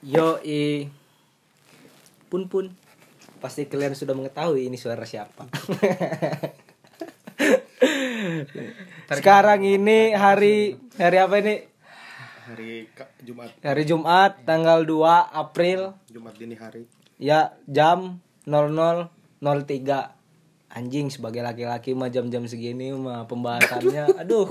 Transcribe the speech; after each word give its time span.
Yo 0.00 0.40
i 0.40 0.88
pun 2.32 2.48
pun. 2.48 2.72
Pasti 3.40 3.68
kalian 3.68 3.92
sudah 3.92 4.16
mengetahui 4.16 4.68
ini 4.68 4.80
suara 4.80 5.04
siapa. 5.04 5.44
Sekarang 9.16 9.60
ini 9.60 10.16
hari 10.16 10.80
hari 10.96 11.18
apa 11.20 11.36
ini? 11.44 11.56
hari 12.50 12.90
Jumat. 13.22 13.50
Hari 13.62 13.84
Jumat 13.86 14.42
tanggal 14.48 14.82
2 14.88 15.36
April. 15.36 15.94
Jumat 16.08 16.34
dini 16.34 16.56
hari. 16.56 16.88
Ya 17.20 17.54
jam 17.68 18.24
00.03 18.48 19.06
anjing 20.70 21.12
sebagai 21.12 21.44
laki-laki 21.44 21.92
mah 21.92 22.08
jam-jam 22.08 22.48
segini 22.48 22.90
mah 22.96 23.28
pembahasannya. 23.28 24.16
Aduh 24.24 24.48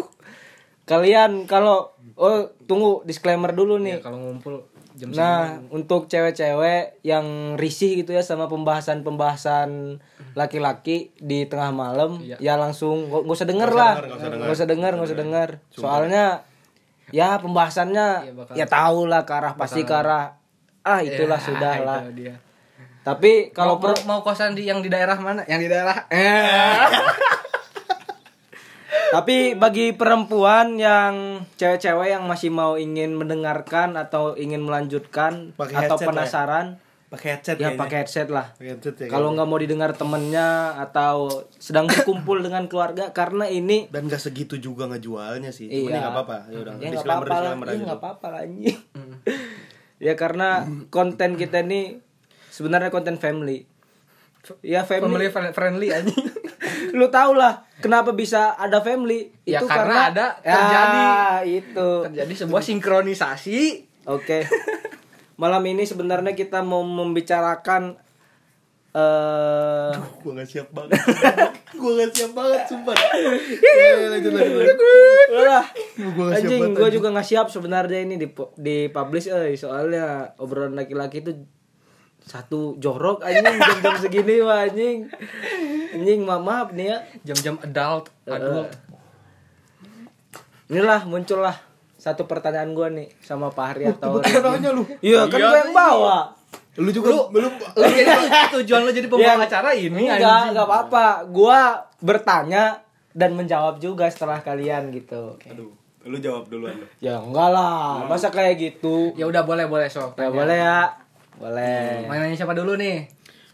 kalian 0.89 1.45
kalau 1.45 1.93
oh 2.17 2.49
tunggu 2.65 3.05
disclaimer 3.05 3.53
dulu 3.53 3.77
nih 3.77 4.01
kalau 4.01 4.17
ngumpul 4.17 4.65
jam 4.97 5.15
Nah, 5.15 5.63
untuk 5.71 6.11
cewek-cewek 6.11 6.99
yang 7.07 7.55
risih 7.55 8.03
gitu 8.03 8.11
ya 8.11 8.19
sama 8.19 8.51
pembahasan-pembahasan 8.51 10.01
laki-laki 10.35 11.15
di 11.15 11.47
tengah 11.47 11.71
malam, 11.71 12.19
ya 12.19 12.59
langsung 12.59 13.07
nggak 13.07 13.21
nggak 13.23 13.37
usah 13.39 13.47
denger 13.47 13.71
lah, 13.71 13.93
nggak 13.95 14.51
usah 14.59 14.67
denger, 14.67 14.91
nggak 14.99 15.07
usah 15.07 15.19
denger. 15.23 15.49
Soalnya 15.71 16.25
ya 17.15 17.39
pembahasannya 17.39 18.07
ya 18.59 18.65
tahu 18.67 19.07
lah 19.07 19.23
ke 19.23 19.33
arah 19.33 19.53
pasti 19.55 19.87
ke 19.87 19.93
arah 19.95 20.35
ah 20.83 20.99
itulah 20.99 21.39
sudah 21.47 21.73
lah. 21.79 21.99
itu 22.03 22.27
dia. 22.27 22.35
Tapi 22.99 23.55
Kalau 23.55 23.79
kalau 23.79 23.95
mau, 24.03 24.19
mau 24.19 24.27
kosan 24.27 24.51
di 24.51 24.67
yang 24.67 24.83
di 24.83 24.91
daerah 24.91 25.15
mana? 25.15 25.47
Yang 25.47 25.59
di 25.65 25.67
daerah 25.71 25.97
eh. 26.11 26.75
Tapi 28.89 29.53
bagi 29.53 29.91
perempuan 29.91 30.75
yang 30.75 31.13
cewek-cewek 31.53 32.09
yang 32.09 32.25
masih 32.25 32.49
mau 32.49 32.73
ingin 32.75 33.13
mendengarkan 33.13 33.93
atau 33.95 34.33
ingin 34.33 34.59
melanjutkan 34.59 35.53
Pakai 35.53 35.85
atau 35.85 35.95
ya. 35.95 36.05
penasaran, 36.05 36.65
pakai 37.07 37.27
headset 37.33 37.57
ya 37.57 37.73
pakai 37.73 37.97
headset 37.99 38.27
lah. 38.27 38.53
Headset 38.55 38.95
ya 38.95 39.07
Kalau 39.07 39.29
nggak 39.31 39.45
mau 39.45 39.57
didengar 39.57 39.93
temennya 39.93 40.73
atau 40.79 41.29
sedang 41.55 41.85
berkumpul 41.85 42.41
dengan 42.45 42.65
keluarga 42.65 43.09
karena 43.09 43.45
ini 43.45 43.85
dan 43.87 44.05
gak 44.05 44.19
segitu 44.19 44.57
juga 44.57 44.85
ngejualnya 44.87 45.49
sih 45.49 45.65
Iya. 45.65 45.85
Ya 45.87 45.97
nggak 45.99 46.13
apa-apa 46.15 46.37
ya 46.47 46.57
udah 46.59 46.73
ya 46.75 46.89
disclaimer 46.91 47.23
apa-apa 47.23 47.33
lah, 47.35 47.41
disclaimer 47.43 47.65
ya 47.65 47.71
aja 47.71 47.77
nggak 47.79 47.89
tuh. 47.91 48.01
apa-apa 48.01 48.27
lah 48.27 48.41
anjing. 48.43 48.77
ya 49.99 50.13
karena 50.15 50.49
konten 50.89 51.29
kita 51.35 51.57
ini 51.61 51.81
sebenarnya 52.49 52.89
konten 52.89 53.17
family. 53.17 53.65
Ya 54.61 54.81
family. 54.81 55.03
Family 55.03 55.27
friend- 55.29 55.53
friendly 55.53 55.89
aja. 55.89 56.09
Lu 56.91 57.07
tau 57.07 57.31
lah 57.33 57.63
kenapa 57.77 58.11
bisa 58.11 58.53
ada 58.53 58.79
family? 58.79 59.31
Ya, 59.43 59.59
karena 59.61 60.09
ada 60.09 60.25
Ya, 60.39 60.53
terjadi. 60.53 61.01
itu. 61.57 61.89
Terjadi 62.05 62.33
sebuah 62.37 62.61
sinkronisasi. 62.61 63.59
Oke. 64.05 64.43
Malam 65.35 65.63
ini 65.65 65.83
sebenarnya 65.83 66.33
kita 66.33 66.59
mau 66.59 66.81
membicarakan 66.81 67.95
eh 68.89 69.93
gua 70.19 70.33
gak 70.33 70.49
siap 70.49 70.73
banget 70.73 70.97
gua 71.77 71.91
gak 71.95 72.09
siap 72.09 72.31
banget 72.33 72.61
sumpah 72.65 72.97
ya, 72.97 74.09
lanjut 74.09 74.33
lanjut. 74.33 74.77
Gua 75.29 75.61
siap 76.33 76.41
Anjing, 76.41 76.73
anjing. 76.73 76.89
juga 76.91 77.07
nggak 77.13 77.27
siap 77.27 77.47
sebenarnya 77.47 78.01
ini 78.01 78.17
di 78.17 78.27
di 78.57 78.89
publish 78.89 79.29
eh 79.29 79.53
soalnya 79.53 80.33
obrolan 80.35 80.73
laki-laki 80.73 81.21
itu 81.21 81.37
satu 82.29 82.77
jorok 82.77 83.25
anjing 83.25 83.57
jam-jam 83.57 83.95
segini 83.97 84.37
wah 84.39 84.61
anjing. 84.63 85.09
Anjing 85.91 86.21
maaf, 86.21 86.41
maaf 86.41 86.67
nih 86.71 86.85
ya. 86.87 86.97
Jam-jam 87.25 87.57
adult, 87.59 88.13
adult. 88.23 88.69
Inilah 90.69 91.01
muncullah 91.03 91.57
satu 91.97 92.23
pertanyaan 92.23 92.71
gue 92.71 92.87
nih 92.93 93.07
sama 93.19 93.49
Pak 93.49 93.65
Hari 93.67 93.83
atau 93.91 94.15
Bukan 94.15 94.39
nanya 94.39 94.69
lu 94.71 94.85
Iya 95.01 95.25
kan 95.25 95.39
gue 95.41 95.57
yang 95.57 95.73
bawa. 95.73 96.31
lu 96.79 96.93
juga 96.93 97.11
lu, 97.11 97.19
lu 97.35 97.49
Lu 97.49 97.83
jadi 97.83 98.13
tujuan 98.55 98.81
lu 98.85 98.91
jadi 98.93 99.07
pembawa 99.09 99.43
acara 99.43 99.73
ini 99.73 100.07
Enggak, 100.07 100.21
anjing. 100.21 100.49
enggak 100.53 100.67
apa-apa. 100.69 101.05
Gua 101.27 101.59
bertanya 101.99 102.79
dan 103.11 103.33
menjawab 103.33 103.81
juga 103.81 104.07
setelah 104.07 104.39
kalian 104.39 104.93
gitu. 104.93 105.35
aduh 105.43 105.73
lu 105.99 106.15
jawab 106.15 106.47
duluan 106.47 106.71
lu 106.73 106.87
Ya 107.01 107.19
enggak 107.19 107.49
lah, 107.51 108.05
masa 108.07 108.29
kayak 108.29 108.55
gitu. 108.55 109.11
Ya 109.17 109.27
udah 109.27 109.43
boleh 109.43 109.65
boleh 109.65 109.89
sok. 109.89 110.15
Ya 110.15 110.29
boleh 110.29 110.55
ya. 110.55 110.79
Boleh. 111.39 112.03
Mau 112.03 112.13
nanya 112.13 112.35
siapa 112.35 112.51
dulu 112.51 112.75
nih? 112.75 113.07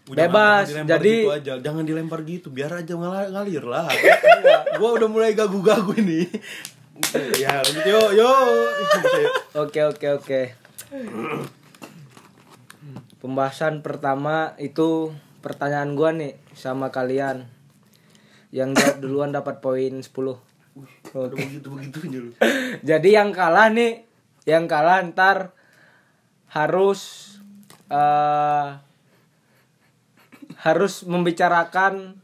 Udah, 0.06 0.30
Bebas, 0.30 0.70
jadi- 0.86 1.26
gitu 1.26 1.34
aja. 1.34 1.54
jangan 1.58 1.82
dilempar 1.82 2.22
gitu 2.26 2.54
biar 2.54 2.70
aja 2.70 2.94
ngalir, 2.94 3.34
ngalir 3.34 3.64
lah 3.66 3.90
gua 4.78 5.02
udah 5.02 5.10
mulai 5.10 5.34
gagu-gagu 5.34 5.98
ini 5.98 6.30
ya 7.42 7.58
lanjut 7.58 7.82
yo 7.82 8.14
yo 8.14 8.30
Oke, 9.66 9.82
oke, 9.82 10.08
oke. 10.14 10.42
Pembahasan 13.18 13.82
pertama 13.82 14.54
itu 14.62 15.10
pertanyaan 15.42 15.98
gua 15.98 16.14
nih 16.14 16.38
sama 16.54 16.94
kalian. 16.94 17.50
Yang 18.54 18.70
jawab 18.78 18.98
duluan 19.02 19.32
dapat 19.34 19.58
poin 19.60 20.06
10. 20.06 20.06
udah 20.06 21.32
begitu 21.32 21.68
begitunya 21.72 22.20
lu 22.20 22.32
Jadi 22.90 23.16
yang 23.16 23.32
kalah 23.32 23.72
nih, 23.72 24.04
yang 24.44 24.68
kalah 24.68 25.00
ntar 25.08 25.56
harus 26.46 27.32
eh 27.88 28.68
harus 30.58 31.06
membicarakan 31.06 32.18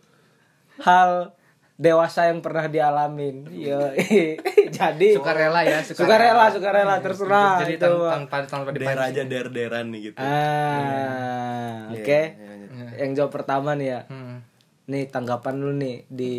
hal 0.79 1.35
dewasa 1.75 2.29
yang 2.29 2.41
pernah 2.41 2.66
dialamin. 2.66 3.45
Yo, 3.49 3.81
jadi 4.77 5.07
Sukarela 5.13 5.61
ya, 5.61 5.81
sukarela, 5.81 6.49
sukarela 6.49 6.95
terserah 7.01 7.61
Jadi 7.61 7.77
itu. 7.77 7.85
tanpa 8.13 8.45
tanpa 8.45 8.69
tanpa 8.69 8.69
der 8.72 8.97
aja 8.99 9.22
der 9.25 9.47
deran 9.49 9.89
nih 9.89 10.09
gitu 10.09 10.17
Ah, 10.17 11.89
Iya, 11.89 11.97
oke. 11.97 12.22
iya, 12.22 12.88
Yang 12.99 13.11
jawab 13.16 13.31
pertama 13.33 13.73
nih 13.73 13.88
ya. 13.91 14.01
Hmm. 14.07 14.45
Nih 14.85 15.05
tanggapan 15.07 15.55
lu 15.57 15.73
nih 15.73 16.05
di 16.07 16.35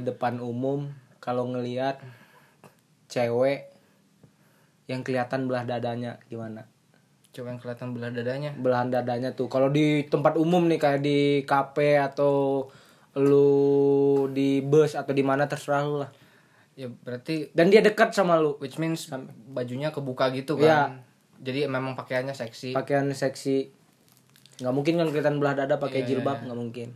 depan 0.00 0.40
umum 0.40 0.88
kalau 1.18 1.44
ngelihat 1.46 2.00
cewek 3.06 3.68
yang 4.84 5.04
kelihatan 5.04 5.44
belah 5.44 5.64
dadanya 5.64 6.16
gimana? 6.28 6.64
Coba 7.38 7.54
yang 7.54 7.62
kelihatan 7.62 7.94
belah 7.94 8.10
dadanya. 8.10 8.50
Belahan 8.58 8.90
dadanya 8.90 9.30
tuh 9.30 9.46
kalau 9.46 9.70
di 9.70 10.02
tempat 10.10 10.34
umum 10.34 10.66
nih 10.66 10.74
kayak 10.74 10.98
di 10.98 11.18
kafe 11.46 11.94
atau 11.94 12.66
lu 13.14 13.46
di 14.34 14.58
bus 14.58 14.98
atau 14.98 15.14
di 15.14 15.22
mana 15.22 15.46
terserah 15.46 15.86
lu 15.86 16.02
lah. 16.02 16.10
Ya 16.74 16.90
berarti 16.90 17.54
Dan 17.54 17.70
dia 17.70 17.78
dekat 17.78 18.10
sama 18.10 18.42
lu. 18.42 18.58
which 18.58 18.82
means 18.82 19.06
bajunya 19.54 19.94
kebuka 19.94 20.34
gitu 20.34 20.58
Iya. 20.58 20.66
kan. 20.90 21.06
Jadi 21.38 21.70
memang 21.70 21.94
pakaiannya 21.94 22.34
seksi. 22.34 22.74
Pakaian 22.74 23.06
seksi. 23.14 23.70
nggak 24.58 24.74
mungkin 24.74 24.98
kan 24.98 25.06
kelihatan 25.06 25.38
belah 25.38 25.54
dada 25.54 25.78
pakai 25.78 26.02
Iya, 26.02 26.18
jilbab 26.18 26.42
iya. 26.42 26.50
nggak 26.50 26.58
mungkin. 26.58 26.88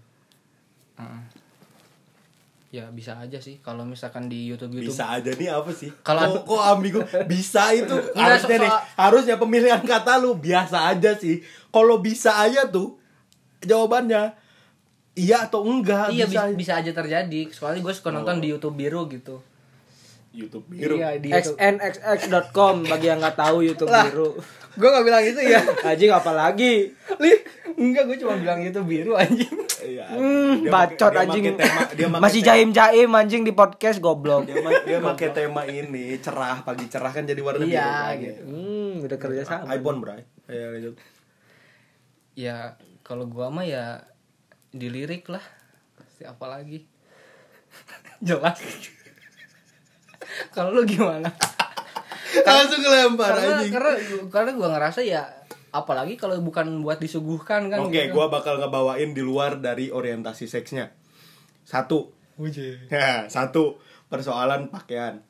Ya 2.72 2.88
bisa 2.88 3.20
aja 3.20 3.36
sih. 3.36 3.60
Kalau 3.60 3.84
misalkan 3.84 4.32
di 4.32 4.48
YouTube 4.48 4.72
YouTube. 4.80 4.96
bisa 4.96 5.12
aja 5.12 5.28
nih 5.28 5.52
apa 5.52 5.68
sih? 5.76 5.92
Kalau 6.00 6.40
kok, 6.40 6.56
kok 6.56 6.62
ambigu? 6.72 7.04
Bisa 7.28 7.68
itu. 7.76 7.92
Harusnya 8.16 8.56
so- 8.56 8.64
nih 8.64 8.72
harusnya 8.96 9.36
pemilihan 9.36 9.82
kata 9.84 10.16
lu 10.16 10.40
biasa 10.40 10.88
aja 10.88 11.12
sih. 11.12 11.44
Kalau 11.68 12.00
bisa 12.00 12.32
aja 12.40 12.72
tuh 12.72 12.96
jawabannya 13.60 14.32
iya 15.12 15.44
atau 15.44 15.68
enggak 15.68 16.16
Iya 16.16 16.24
bisa 16.24 16.48
bisa, 16.48 16.56
bisa 16.56 16.72
aja 16.80 16.92
terjadi. 16.96 17.52
Soalnya 17.52 17.84
gue 17.84 17.92
suka 17.92 18.08
nonton 18.08 18.40
di 18.40 18.48
YouTube 18.48 18.80
biru 18.80 19.04
gitu. 19.12 19.44
YouTube 20.32 20.64
biru 20.66 20.96
Iya 20.96 21.16
di 21.16 21.28
YouTube. 21.28 21.56
xnxx.com 21.56 22.76
bagi 22.84 23.06
yang 23.06 23.20
nggak 23.20 23.36
tahu 23.36 23.60
YouTube 23.60 23.88
biru. 23.88 24.32
gue 24.72 24.88
gak 24.88 25.04
bilang 25.04 25.20
itu 25.20 25.36
ya. 25.38 25.60
Anjing 25.92 26.08
apalagi? 26.08 26.96
Lih, 27.20 27.38
enggak 27.74 28.08
gue 28.08 28.16
cuma 28.16 28.34
bilang 28.34 28.56
itu 28.58 28.80
biru 28.80 29.12
anjing. 29.14 29.52
Iya. 29.78 30.08
Hmm, 30.08 30.64
Dia 30.64 30.72
bacot 30.72 31.10
dia 31.10 31.20
anjing. 31.20 31.44
tema- 31.52 31.90
dia 31.92 32.06
Masih 32.08 32.40
jaim-jaim 32.40 33.10
anjing 33.10 33.42
di 33.42 33.52
podcast 33.52 34.00
goblok. 34.00 34.48
dia, 34.48 34.56
dia 34.82 34.98
pakai 34.98 35.28
tema 35.30 35.62
ini 35.62 36.16
cerah 36.16 36.62
pagi 36.62 36.88
cerah 36.88 37.10
kan 37.10 37.22
jadi 37.22 37.36
warna 37.38 37.60
biru 37.60 37.68
Iya, 37.70 37.84
kan, 37.84 38.14
gitu. 38.16 38.32
ya. 38.32 38.48
Hmm, 38.48 38.92
udah 39.02 39.18
kerja 39.18 39.42
sama. 39.44 39.68
iPhone 39.70 39.98
bray 39.98 40.24
ya 40.46 40.66
lanjut 40.70 40.94
Ya 42.32 42.56
kalau 43.02 43.28
gua 43.28 43.46
mah 43.46 43.62
ya 43.62 44.08
dilirik 44.70 45.28
lah. 45.28 45.44
Pasti 45.94 46.24
apa 46.24 46.48
lagi? 46.48 46.88
Jelas. 48.24 48.56
Kalau 50.54 50.74
lu 50.74 50.82
gimana? 50.86 51.28
langsung 52.32 52.80
kelempar 52.80 53.36
karena, 53.36 53.60
anjing 53.60 53.72
karena 53.72 53.92
karena 54.32 54.50
gua 54.56 54.68
ngerasa 54.72 55.00
ya 55.04 55.22
apalagi 55.72 56.16
kalau 56.16 56.36
bukan 56.40 56.80
buat 56.84 57.00
disuguhkan 57.00 57.68
kan 57.72 57.80
Oke, 57.84 58.08
gitu. 58.08 58.16
gua 58.16 58.28
bakal 58.28 58.60
ngebawain 58.60 59.16
di 59.16 59.20
luar 59.24 59.60
dari 59.60 59.88
orientasi 59.88 60.44
seksnya. 60.48 60.92
Satu. 61.64 62.12
Ya, 62.92 63.28
satu 63.28 63.80
persoalan 64.12 64.68
pakaian. 64.68 65.24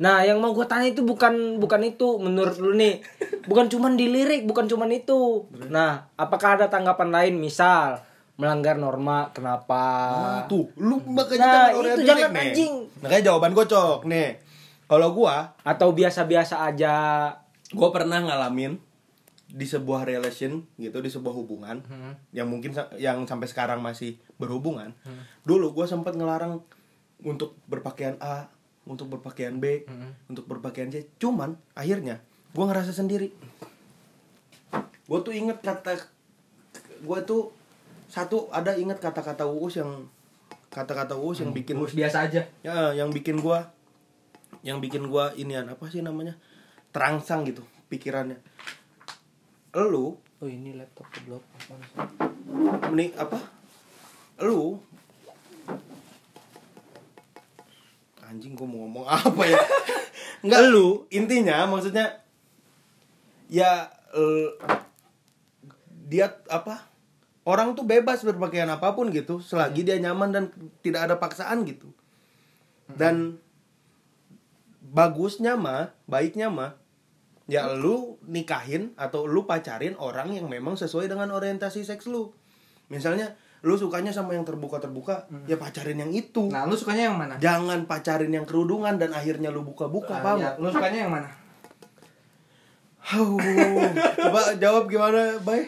Nah, 0.00 0.24
yang 0.24 0.40
mau 0.40 0.56
gue 0.56 0.64
tanya 0.64 0.88
itu 0.88 1.04
bukan 1.04 1.60
bukan 1.60 1.82
itu 1.84 2.16
menurut 2.16 2.56
lu 2.56 2.72
nih. 2.72 3.04
Bukan 3.44 3.68
cuman 3.68 4.00
dilirik, 4.00 4.48
bukan 4.48 4.64
cuman 4.64 4.88
itu. 4.96 5.44
Nah, 5.68 6.08
apakah 6.16 6.56
ada 6.56 6.72
tanggapan 6.72 7.12
lain 7.12 7.34
misal 7.36 8.00
melanggar 8.40 8.80
norma 8.80 9.28
kenapa? 9.36 9.84
Ah, 10.16 10.40
tuh, 10.48 10.72
lu 10.80 10.96
makanya 11.04 11.44
Nah, 11.44 11.52
jangan 11.76 11.84
itu 11.84 12.02
jangan 12.08 12.30
nih. 12.32 12.42
anjing. 12.48 12.74
Makanya 13.04 13.22
jawaban 13.28 13.52
gocok 13.52 14.00
nih. 14.08 14.40
Kalau 14.88 15.12
gua, 15.12 15.54
Atau 15.62 15.92
biasa-biasa 15.92 16.64
aja? 16.64 16.96
gua 17.70 17.94
pernah 17.94 18.18
ngalamin 18.18 18.82
di 19.50 19.66
sebuah 19.66 20.06
relation 20.06 20.62
gitu 20.78 21.02
di 21.02 21.10
sebuah 21.10 21.34
hubungan 21.34 21.82
hmm. 21.82 22.34
yang 22.34 22.46
mungkin 22.46 22.70
yang 22.98 23.26
sampai 23.26 23.50
sekarang 23.50 23.82
masih 23.82 24.14
berhubungan 24.38 24.94
dulu 25.42 25.74
gue 25.74 25.90
sempat 25.90 26.14
ngelarang 26.14 26.62
untuk 27.26 27.58
berpakaian 27.66 28.14
A 28.22 28.46
untuk 28.86 29.10
berpakaian 29.10 29.58
B 29.58 29.90
hmm. 29.90 30.30
untuk 30.30 30.46
berpakaian 30.46 30.94
C 30.94 31.10
cuman 31.18 31.58
akhirnya 31.74 32.22
gue 32.54 32.64
ngerasa 32.64 32.94
sendiri 32.94 33.34
gue 35.10 35.18
tuh 35.18 35.34
inget 35.34 35.58
kata 35.58 35.98
gue 37.02 37.18
tuh 37.26 37.50
satu 38.10 38.50
ada 38.50 38.74
inget 38.74 38.98
kata-kata 38.98 39.46
uus 39.46 39.78
yang 39.78 40.10
kata-kata 40.66 41.14
uus 41.14 41.46
yang 41.46 41.54
bikin 41.54 41.78
Terus 41.78 41.94
biasa 41.94 42.26
aja. 42.26 42.42
Ya 42.66 42.90
yang 42.90 43.14
bikin 43.14 43.38
gua 43.38 43.70
yang 44.66 44.82
bikin 44.82 45.06
gua 45.06 45.30
inian 45.38 45.70
apa 45.70 45.86
sih 45.86 46.02
namanya? 46.02 46.34
Terangsang 46.90 47.46
gitu 47.46 47.62
pikirannya. 47.86 48.42
Lu 49.78 50.18
oh 50.18 50.48
ini 50.50 50.74
laptop 50.74 51.06
keblok 51.14 51.46
ini 52.90 53.14
apa? 53.14 53.38
Lu 54.42 54.82
anjing 58.26 58.58
gua 58.58 58.66
mau 58.66 58.90
ngomong 58.90 59.06
apa 59.06 59.42
ya? 59.46 59.62
Nggak 60.50 60.62
lu 60.74 61.06
intinya 61.14 61.62
maksudnya 61.70 62.26
ya 63.46 63.86
eh, 64.10 64.50
dia 66.10 66.26
apa 66.50 66.89
orang 67.48 67.72
tuh 67.72 67.88
bebas 67.88 68.20
berpakaian 68.22 68.68
apa 68.68 68.92
pun 68.92 69.08
gitu 69.08 69.40
selagi 69.40 69.84
dia 69.86 69.96
nyaman 69.96 70.30
dan 70.30 70.44
tidak 70.84 71.08
ada 71.08 71.16
paksaan 71.16 71.64
gitu. 71.64 71.88
Dan 72.90 73.38
bagusnya 74.82 75.54
mah 75.54 75.94
baiknya 76.04 76.50
mah 76.50 76.74
ya 77.46 77.70
lu 77.74 78.18
nikahin 78.26 78.94
atau 78.94 79.26
lu 79.26 79.46
pacarin 79.46 79.94
orang 79.98 80.34
yang 80.34 80.46
memang 80.46 80.74
sesuai 80.78 81.06
dengan 81.10 81.30
orientasi 81.30 81.82
seks 81.86 82.06
lu. 82.06 82.30
Misalnya 82.90 83.34
lu 83.60 83.76
sukanya 83.76 84.10
sama 84.10 84.32
yang 84.34 84.42
terbuka 84.46 84.80
terbuka 84.80 85.28
ya 85.46 85.54
pacarin 85.60 86.00
yang 86.00 86.12
itu. 86.14 86.48
Nah 86.50 86.64
lu 86.66 86.74
sukanya 86.74 87.10
yang 87.12 87.18
mana? 87.18 87.34
Jangan 87.38 87.84
pacarin 87.86 88.32
yang 88.32 88.46
kerudungan 88.48 88.96
dan 88.98 89.12
akhirnya 89.14 89.52
lu 89.52 89.62
buka-buka 89.62 90.16
Ah, 90.16 90.22
paham? 90.22 90.38
ya, 90.42 90.50
lu 90.58 90.68
sukanya 90.72 91.06
yang 91.06 91.12
mana? 91.12 91.28
Coba 93.00 94.54
jawab 94.60 94.84
gimana 94.86 95.40
bay 95.42 95.66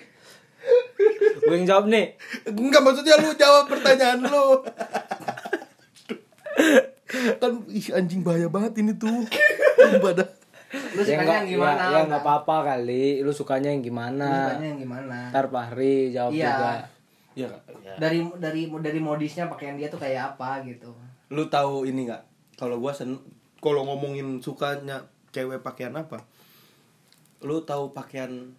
gue 1.43 1.55
yang 1.55 1.67
jawab 1.67 1.85
nih. 1.91 2.15
Enggak 2.49 2.83
maksudnya 2.83 3.19
lu 3.19 3.35
jawab 3.35 3.67
pertanyaan 3.67 4.21
lu. 4.23 4.47
Kan 7.39 7.53
ih 7.69 7.87
anjing 7.93 8.25
bahaya 8.25 8.49
banget 8.49 8.81
ini 8.81 8.93
tuh. 8.97 9.27
Dah. 10.17 10.31
lu 10.73 11.05
ya 11.05 11.21
sukanya 11.21 11.45
yang 11.45 11.51
gimana 11.53 11.83
ya, 11.85 11.97
ya 12.01 12.01
nggak 12.09 12.23
apa-apa 12.25 12.57
kali. 12.73 13.21
Lu 13.21 13.33
sukanya 13.33 13.69
yang 13.69 13.85
lu 13.85 13.89
gimana 13.93 14.29
sukanya 14.49 14.67
yang 14.73 14.81
gimana? 14.81 15.19
Ntar 15.29 15.47
Fahri 15.53 15.95
jawab 16.17 16.33
Iya. 16.33 16.49
juga. 16.49 16.73
Ya, 17.33 17.49
ya. 17.81 17.95
dari 17.97 18.21
dari 18.41 18.69
dari 18.69 19.01
modisnya 19.01 19.49
pakaian 19.49 19.77
dia 19.77 19.89
tuh 19.89 20.01
kayak 20.01 20.37
apa 20.37 20.65
gitu. 20.65 20.93
Lu 21.33 21.49
tahu 21.49 21.85
ini 21.89 22.09
nggak? 22.09 22.23
Kalau 22.57 22.81
gua 22.81 22.93
sen 22.93 23.21
kalau 23.61 23.85
ngomongin 23.89 24.41
sukanya 24.41 25.05
cewek 25.33 25.61
pakaian 25.61 25.93
apa? 25.97 26.25
Lu 27.45 27.65
tahu 27.65 27.93
pakaian 27.93 28.53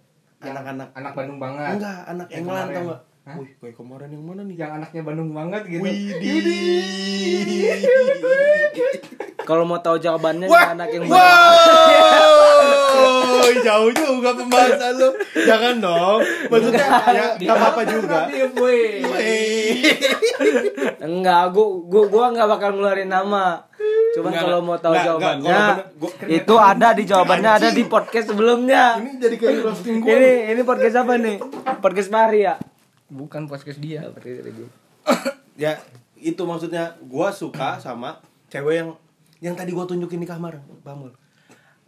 anak-anak 0.52 0.90
anak 0.92 1.12
Bandung 1.16 1.40
banget. 1.40 1.80
Enggak 1.80 2.00
anak 2.10 2.28
Yang 2.28 2.40
England 2.44 2.70
tau 2.70 2.84
nggak? 2.84 3.02
Hah? 3.24 3.40
wih 3.40 3.56
kayak 3.56 3.80
kemarin 3.80 4.12
yang 4.12 4.24
mana 4.28 4.44
nih? 4.44 4.56
Yang 4.60 4.72
anaknya 4.84 5.02
Bandung 5.08 5.32
banget 5.32 5.64
gitu. 5.72 5.80
Widih. 5.80 6.20
kalau 9.44 9.64
mau 9.64 9.78
tahu 9.78 9.98
jawabannya 9.98 10.48
Wah, 10.48 10.72
anak 10.72 10.90
yang 10.90 11.04
wow, 11.06 11.16
jauh 13.64 13.92
juga 13.92 14.36
pembahasan 14.36 14.92
lu. 14.94 15.10
Jangan 15.40 15.76
dong. 15.80 16.20
Maksudnya 16.50 16.86
ya 17.08 17.26
nggak 17.34 17.56
apa-apa 17.56 17.82
juga. 17.86 18.20
woi 18.56 19.00
enggak 21.00 21.44
gua 21.52 21.68
gua 21.84 22.04
gua 22.08 22.26
nggak 22.32 22.48
bakal 22.50 22.70
ngeluarin 22.74 23.08
nama. 23.08 23.64
Cuman 24.14 24.30
Enggak, 24.30 24.44
kalau 24.46 24.60
mau 24.62 24.78
tahu 24.78 24.94
enggak, 24.94 25.06
jawabannya 25.08 25.42
enggak, 25.42 25.66
bener- 25.66 25.90
gua- 25.98 26.16
itu 26.30 26.54
ada 26.56 26.88
di 26.94 27.04
jawabannya 27.04 27.52
ada 27.52 27.70
di 27.72 27.84
podcast 27.84 28.28
sebelumnya. 28.30 28.84
Ini 29.00 29.12
jadi 29.18 29.36
kayak 29.36 29.56
roasting 29.62 29.98
gua. 30.00 30.12
ini 30.14 30.32
ini 30.54 30.62
podcast 30.62 30.96
apa 30.98 31.14
nih? 31.18 31.38
Podcast 31.80 32.10
Fahri 32.10 32.40
ya? 32.44 32.56
Bukan 33.10 33.48
podcast 33.48 33.80
dia 33.80 34.06
Ya, 35.64 35.78
itu 36.16 36.42
maksudnya 36.44 36.98
gua 37.02 37.30
suka 37.30 37.78
sama 37.78 38.22
cewek 38.48 38.76
yang 38.76 38.90
yang 39.44 39.54
tadi 39.54 39.70
gua 39.70 39.84
tunjukin 39.84 40.18
di 40.18 40.26
kamar, 40.26 40.56
Bamul. 40.82 41.12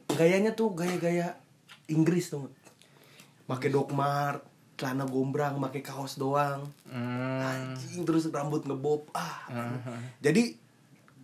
Gayanya 0.10 0.52
tuh 0.52 0.75
gaya-gaya 0.75 1.40
Inggris 1.88 2.28
tuh. 2.28 2.52
Pakai 3.46 3.69
dokmar, 3.69 4.44
celana 4.75 5.06
gombrang, 5.06 5.56
pakai 5.57 5.80
kaos 5.80 6.18
doang. 6.18 6.68
hmm. 6.86 7.40
anjing 7.42 8.04
terus 8.04 8.28
rambut 8.28 8.62
ngebob 8.62 9.07
ah 9.12 9.48
jadi 10.18 10.56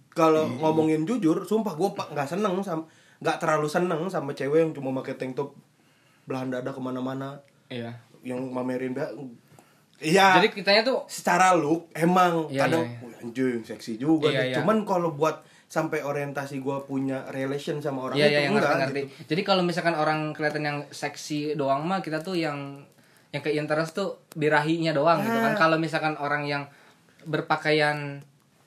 kalau 0.10 0.48
ngomongin 0.54 1.04
jujur 1.04 1.44
sumpah 1.44 1.74
gue 1.74 1.90
nggak 1.92 2.28
seneng 2.28 2.60
sama 2.62 2.84
nggak 3.18 3.38
terlalu 3.38 3.68
seneng 3.68 4.02
sama 4.08 4.32
cewek 4.32 4.60
yang 4.60 4.72
cuma 4.72 4.92
pakai 4.94 5.16
tank 5.16 5.34
top 5.34 5.56
belahan 6.24 6.48
dada 6.50 6.70
ke 6.70 6.80
mana-mana 6.80 7.40
iya 7.68 7.96
yang 8.22 8.44
mamerin 8.46 8.92
ba- 8.92 9.12
iya 9.98 10.36
jadi 10.38 10.48
kitanya 10.50 10.82
tuh 10.84 11.00
secara 11.08 11.52
look 11.54 11.88
emang 11.94 12.48
Iya, 12.48 12.60
kadang 12.62 12.84
iya, 12.84 12.92
iya. 12.94 13.04
"Wih, 13.04 13.16
anjing 13.22 13.62
seksi 13.64 13.92
juga 13.96 14.28
Iya, 14.28 14.38
nih." 14.38 14.48
iya. 14.48 14.56
cuman 14.60 14.78
kalau 14.84 15.12
buat 15.12 15.42
sampai 15.72 16.04
orientasi 16.04 16.60
gue 16.60 16.78
punya 16.84 17.24
relation 17.32 17.80
sama 17.80 18.04
orang 18.04 18.20
Iya 18.20 18.28
itu 18.28 18.36
yang 18.36 18.52
enggak 18.52 18.68
ngerti 18.68 18.82
ngerti. 18.84 19.00
gitu. 19.00 19.24
Jadi 19.32 19.42
kalau 19.42 19.64
misalkan 19.64 19.96
orang 19.96 20.36
kelihatan 20.36 20.64
yang 20.64 20.78
seksi 20.92 21.56
doang 21.56 21.88
mah 21.88 22.04
kita 22.04 22.20
tuh 22.20 22.36
yang 22.36 22.84
yang 23.32 23.40
ke 23.40 23.56
interest 23.56 23.96
tuh 23.96 24.20
birahinya 24.36 24.92
doang 24.92 25.24
gitu 25.24 25.32
kan. 25.34 25.56
Ah. 25.56 25.58
Kalau 25.58 25.80
misalkan 25.80 26.20
orang 26.20 26.44
yang 26.44 26.68
berpakaian 27.24 28.20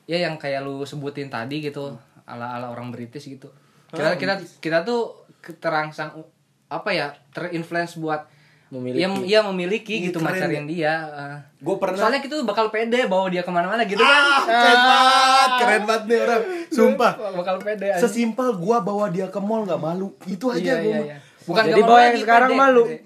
ya 0.04 0.18
yang 0.20 0.36
kayak 0.36 0.64
lu 0.64 0.84
sebutin 0.84 1.28
tadi 1.28 1.60
gitu 1.60 1.92
ala 2.24 2.56
ala 2.56 2.72
orang 2.72 2.88
British 2.88 3.28
gitu. 3.28 3.52
Kita 3.92 4.14
Ah, 4.14 4.16
kita 4.16 4.34
kita 4.58 4.78
tuh 4.82 5.28
terangsang 5.60 6.24
apa 6.66 6.90
ya 6.90 7.12
terinfluence 7.30 8.00
buat 8.00 8.24
Memiliki. 8.66 8.98
Iya, 8.98 9.08
iya 9.22 9.40
memiliki 9.42 9.94
Ih, 9.94 10.02
gitu 10.08 10.18
keren 10.18 10.34
macarin 10.34 10.64
dia. 10.64 10.94
eh. 11.06 11.36
Gua 11.58 11.76
pernah- 11.76 12.00
Soalnya 12.00 12.18
kita 12.18 12.34
tuh 12.36 12.44
bakal 12.44 12.68
pede 12.68 13.04
bawa 13.04 13.28
dia 13.28 13.40
ke 13.40 13.48
mana-mana 13.48 13.84
gitu 13.84 13.98
ah, 13.98 14.08
kan. 14.40 14.44
keren 14.44 14.74
Ah. 14.74 14.84
banget 14.84 15.50
keren 15.54 15.82
banget 15.84 16.02
nih 16.04 16.18
orang 16.20 16.42
sumpah 16.68 17.12
Bakal 17.34 17.56
pede. 17.58 17.86
anjing. 17.88 18.02
sesimpel 18.02 18.48
gua 18.54 18.80
bawa 18.80 19.08
dia 19.08 19.26
ke 19.26 19.38
mall 19.38 19.62
nggak 19.62 19.78
malu 19.78 20.08
itu 20.24 20.46
aja 20.48 20.60
Iya, 20.60 20.74
gua 20.76 20.90
iya, 20.90 21.00
iya. 21.04 21.16
Bukan 21.44 21.64
Jadi 21.66 21.80
bawa 21.82 21.98
yang 22.02 22.16
sekarang 22.18 22.50
pede, 22.50 22.58
malu. 22.58 22.82
pede. 22.84 22.98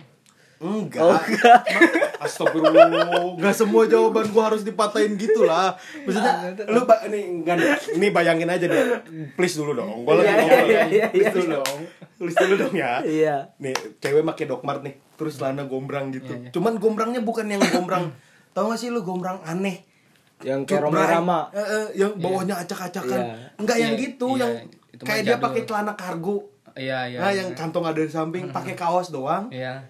Enggak. 0.58 1.00
Oh, 1.00 1.14
enggak. 1.14 1.60
Astagfirullah. 2.25 2.87
Enggak 3.38 3.54
semua 3.54 3.87
jawaban 3.87 4.26
gua 4.28 4.50
harus 4.50 4.66
dipatahin 4.66 5.14
gitu 5.14 5.47
lah. 5.47 5.78
Maksudnya 6.02 6.35
lu 6.66 6.82
ba 6.82 6.99
ini 7.06 7.42
enggak 7.42 7.54
nih. 7.56 7.68
Ini 7.94 8.06
bayangin 8.11 8.50
aja 8.50 8.66
deh. 8.66 8.82
Please 9.35 9.54
dulu 9.54 9.73
dong. 9.73 10.02
Gua 10.02 10.18
lagi 10.18 10.26
Iya, 10.28 10.37
ngobrol. 10.37 10.66
iya, 10.66 10.82
iya, 10.90 11.06
Please 11.09 11.30
dulu 11.32 11.47
dong. 11.62 11.78
Please 12.18 12.37
dulu 12.37 12.54
dong 12.59 12.75
ya. 12.75 12.92
iya 13.06 13.37
Nih, 13.56 13.75
cewek 13.99 14.26
pakai 14.26 14.44
dokmart 14.44 14.82
nih. 14.82 14.99
Terus 15.14 15.38
celana 15.38 15.62
gombrang 15.64 16.11
gitu. 16.11 16.26
Iya, 16.28 16.38
iya. 16.40 16.50
Cuman 16.50 16.73
gombrangnya 16.76 17.23
bukan 17.23 17.47
yang 17.47 17.62
gombrang. 17.62 18.11
Tahu 18.54 18.75
gak 18.75 18.78
sih 18.78 18.90
lu 18.90 19.02
gombrang 19.02 19.38
aneh? 19.42 19.87
yang 20.38 20.62
kayak 20.62 20.87
Roma. 20.87 21.02
Rama 21.02 21.40
Eh, 21.50 21.59
eh, 21.59 21.87
yang 21.99 22.14
bawahnya 22.14 22.54
acak-acakan. 22.59 23.18
Iya. 23.18 23.35
Enggak 23.59 23.76
yang 23.76 23.94
gitu, 23.94 24.38
yang 24.38 24.54
kayak 24.94 25.23
dia 25.25 25.37
pakai 25.38 25.66
celana 25.66 25.99
kargo. 25.99 26.47
Iya 26.78 27.11
iya. 27.11 27.18
Nah, 27.18 27.32
yang 27.35 27.50
kantong 27.59 27.82
ada 27.82 27.99
di 27.99 28.06
samping, 28.06 28.54
pakai 28.54 28.78
kaos 28.82 29.11
doang. 29.11 29.50
Iya. 29.50 29.82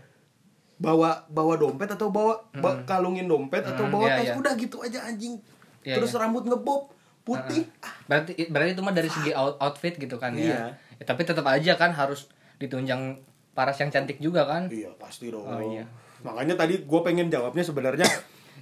Bawa 0.79 1.27
bawa 1.27 1.55
dompet 1.55 1.89
atau 1.89 2.09
bawa 2.09 2.39
ba- 2.55 2.81
kalungin 2.85 3.27
dompet 3.27 3.61
atau 3.61 3.85
Hmm, 3.85 3.93
bawa 3.93 4.07
iya, 4.07 4.17
tas 4.17 4.27
iya. 4.27 4.35
udah 4.37 4.53
gitu 4.55 4.77
aja 4.79 4.99
anjing 5.05 5.35
Iya, 5.81 5.95
terus 5.95 6.11
iya. 6.11 6.19
rambut 6.21 6.45
ngebob 6.45 6.91
putih 7.23 7.67
Berarti 8.07 8.47
berarti 8.47 8.73
itu 8.73 8.81
mah 8.81 8.93
dari 8.93 9.07
segi 9.07 9.31
out- 9.33 9.59
outfit 9.59 9.93
gitu 9.93 10.17
kan 10.17 10.33
ya. 10.33 10.43
Iya. 10.45 10.61
Ya, 10.97 11.05
tapi 11.05 11.23
tetap 11.23 11.45
aja 11.45 11.75
kan 11.75 11.91
harus 11.91 12.31
ditunjang 12.57 13.19
paras 13.53 13.77
yang 13.77 13.91
cantik 13.91 14.19
juga 14.19 14.43
kan. 14.45 14.67
iya 14.69 14.89
pasti 14.97 15.29
dong 15.29 15.43
Oh, 15.43 15.59
iya. 15.61 15.83
makanya 16.21 16.55
tadi 16.55 16.79
gue 16.81 17.01
pengen 17.01 17.27
jawabnya 17.27 17.61
sebenarnya 17.61 18.07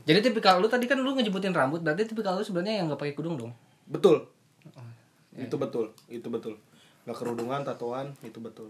Jadi 0.04 0.22
tipikal 0.22 0.56
lu 0.56 0.66
tadi 0.66 0.84
kan 0.84 0.96
lu 0.96 1.12
ngejebutin 1.12 1.50
rambut, 1.50 1.80
berarti 1.80 2.06
tipikal 2.06 2.32
lu 2.32 2.42
sebenarnya 2.42 2.78
yang 2.78 2.86
nggak 2.86 3.00
pakai 3.00 3.12
kudung 3.12 3.36
dong. 3.36 3.52
betul 3.86 4.22
iya. 5.30 5.44
itu 5.44 5.56
betul 5.56 5.86
itu 6.06 6.26
betul 6.26 6.54
nggak 7.02 7.12
kerudungan 7.14 7.60
tatoan 7.62 8.14
itu 8.20 8.38
betul 8.38 8.66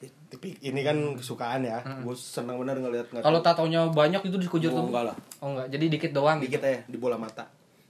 tapi 0.00 0.56
ini 0.60 0.80
kan 0.80 0.96
kesukaan 1.12 1.60
ya. 1.60 1.84
Gue 2.00 2.14
senang 2.14 2.56
bener 2.56 2.76
ngeliat 2.76 3.08
nggak 3.08 3.20
Kalau 3.20 3.40
tatonya 3.40 3.84
banyak 3.86 4.24
itu 4.24 4.36
dikujur 4.38 4.70
Oh, 4.70 4.76
tuh. 4.78 4.84
enggak 4.88 5.04
lah. 5.10 5.16
Oh 5.38 5.52
enggak, 5.52 5.66
jadi 5.68 5.84
dikit 5.90 6.10
doang 6.10 6.38
gitu. 6.38 6.56
dikit 6.56 6.62
aja 6.64 6.80
di 6.84 6.96
bola 6.96 7.16
mata. 7.16 7.44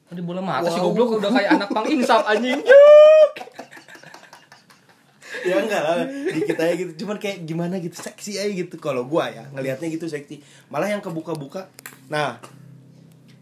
Oh, 0.06 0.14
di 0.14 0.20
bola 0.20 0.40
mata 0.40 0.66
Wow. 0.66 0.90
goblok. 0.90 1.22
Udah 1.22 1.30
kayak 1.30 1.50
anak 1.54 1.68
pang 1.68 1.86
insaf 1.86 2.26
anjing. 2.26 2.58
ya 5.40 5.54
enggak 5.56 5.80
lah. 5.80 5.96
Dikit 6.28 6.58
aja 6.58 6.74
gitu. 6.74 6.92
Cuman 7.00 7.16
kayak 7.16 7.44
gimana 7.44 7.78
gitu 7.78 7.94
seksi 7.94 8.36
aja 8.36 8.50
gitu. 8.50 8.74
Kalau 8.76 9.06
gua 9.06 9.30
ya 9.30 9.46
ngelihatnya 9.50 9.88
gitu 9.88 10.04
seksi. 10.04 10.42
Malah 10.66 10.90
yang 10.90 11.00
kebuka-buka. 11.00 11.70
Nah 12.08 12.42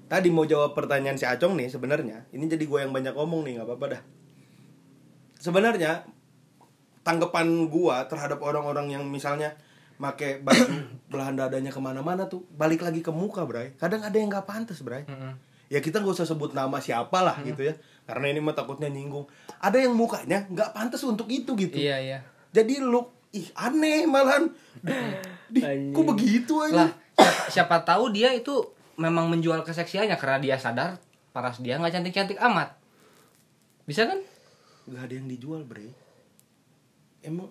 tadi 0.06 0.28
mau 0.28 0.44
jawab 0.44 0.72
pertanyaan 0.72 1.16
si 1.16 1.25
Acong 1.25 1.56
nih 1.56 1.68
sebenarnya. 1.68 2.28
Ini 2.30 2.44
jadi 2.46 2.64
gua 2.64 2.84
yang 2.84 2.92
banyak 2.92 3.12
ngomong 3.12 3.42
nih 3.42 3.56
nggak 3.56 3.66
apa-apa 3.66 3.87
dah. 3.90 4.02
Sebenarnya 5.38 6.04
tanggapan 7.08 7.72
gua 7.72 8.04
terhadap 8.04 8.36
orang-orang 8.44 8.92
yang 8.92 9.08
misalnya 9.08 9.56
make 9.96 10.44
baju 10.44 10.64
belahan 11.10 11.40
dadanya 11.40 11.72
ke 11.72 11.80
mana-mana 11.80 12.28
tuh 12.28 12.44
balik 12.52 12.84
lagi 12.84 13.00
ke 13.00 13.08
muka 13.08 13.48
bray. 13.48 13.72
Kadang 13.80 14.04
ada 14.04 14.12
yang 14.12 14.28
nggak 14.28 14.44
pantas 14.44 14.84
bray. 14.84 15.08
Ya 15.72 15.80
kita 15.80 16.04
nggak 16.04 16.20
usah 16.20 16.28
sebut 16.28 16.52
nama 16.52 16.76
siapa 16.80 17.24
lah 17.24 17.40
gitu 17.44 17.64
ya 17.64 17.76
karena 18.04 18.32
ini 18.32 18.44
mah 18.44 18.52
takutnya 18.52 18.92
nyinggung. 18.92 19.24
Ada 19.60 19.88
yang 19.88 19.96
mukanya 19.96 20.44
nggak 20.52 20.76
pantas 20.76 21.00
untuk 21.08 21.32
itu 21.32 21.56
gitu. 21.56 21.80
Iya 21.80 21.96
iya. 21.96 22.18
Jadi 22.52 22.84
lu 22.84 23.08
ih 23.32 23.48
aneh 23.56 24.04
malahan. 24.04 24.52
Di, 25.48 25.60
kok 25.92 26.04
begitu 26.04 26.60
aja? 26.60 26.84
Lah 26.84 26.90
siapa, 27.16 27.48
siapa 27.48 27.76
tahu 27.88 28.12
dia 28.12 28.36
itu 28.36 28.52
memang 29.00 29.32
menjual 29.32 29.64
keseksiannya 29.64 30.16
karena 30.20 30.38
dia 30.40 30.56
sadar 30.60 31.00
paras 31.32 31.60
dia 31.60 31.80
nggak 31.80 31.92
cantik 31.92 32.12
cantik 32.12 32.38
amat. 32.40 32.76
Bisa 33.88 34.04
kan? 34.04 34.20
Nggak 34.88 35.02
ada 35.08 35.14
yang 35.16 35.28
dijual 35.28 35.64
bre 35.64 36.07
emang 37.22 37.48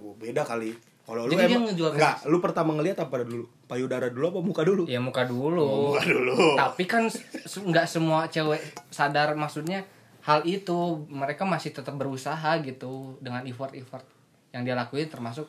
oh, 0.00 0.14
beda 0.18 0.44
kali. 0.44 0.76
Kalau 1.06 1.30
lu 1.30 1.38
emang 1.38 1.70
ngejual 1.70 1.94
nggak 1.94 2.26
lu 2.26 2.42
pertama 2.42 2.74
ngelihat 2.74 2.98
apa 3.06 3.22
dulu? 3.22 3.46
Payudara 3.70 4.10
dulu 4.10 4.24
apa 4.34 4.40
muka 4.42 4.62
dulu? 4.66 4.82
Ya 4.90 4.98
muka 4.98 5.22
dulu. 5.22 5.62
Oh, 5.62 5.82
muka 5.94 6.02
dulu. 6.02 6.58
Tapi 6.58 6.82
kan 6.90 7.06
nggak 7.46 7.86
semua 7.86 8.26
cewek 8.26 8.58
sadar 8.90 9.38
maksudnya 9.38 9.86
hal 10.26 10.42
itu 10.42 11.06
mereka 11.06 11.46
masih 11.46 11.70
tetap 11.70 11.94
berusaha 11.94 12.58
gitu 12.66 13.14
dengan 13.22 13.46
effort 13.46 13.70
effort 13.78 14.02
yang 14.50 14.66
dia 14.66 14.74
lakuin 14.74 15.06
termasuk 15.06 15.46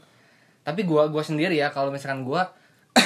tapi 0.61 0.85
gua 0.85 1.09
gua 1.09 1.25
sendiri 1.25 1.57
ya 1.57 1.73
kalau 1.73 1.89
misalkan 1.89 2.21
gua 2.21 2.53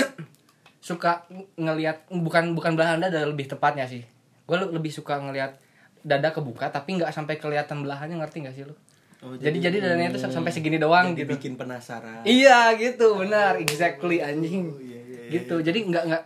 suka 0.84 1.24
ngelihat 1.56 2.12
bukan 2.12 2.52
bukan 2.52 2.76
belahan 2.76 3.00
dada 3.00 3.24
lebih 3.24 3.48
tepatnya 3.48 3.88
sih. 3.88 4.04
Gua 4.44 4.60
le- 4.60 4.76
lebih 4.76 4.92
suka 4.92 5.16
ngelihat 5.24 5.56
dada 6.04 6.36
kebuka 6.36 6.68
tapi 6.68 7.00
nggak 7.00 7.16
sampai 7.16 7.40
kelihatan 7.40 7.86
belahannya 7.86 8.20
ngerti 8.20 8.44
nggak 8.44 8.56
sih 8.58 8.66
lu 8.66 8.76
Oh, 9.22 9.38
jadi 9.38 9.54
jadi 9.62 9.78
dadanya 9.80 10.10
itu 10.10 10.18
sampai 10.18 10.50
segini 10.50 10.76
doang 10.76 11.14
jadi 11.14 11.24
gitu. 11.24 11.38
bikin 11.38 11.54
penasaran. 11.54 12.26
Iya 12.26 12.74
gitu 12.74 13.16
benar 13.16 13.54
exactly 13.56 14.18
anjing. 14.18 14.74
Iya, 14.76 15.00
iya, 15.00 15.20
gitu 15.32 15.62
jadi 15.62 15.78
nggak 15.80 16.04
nggak 16.04 16.22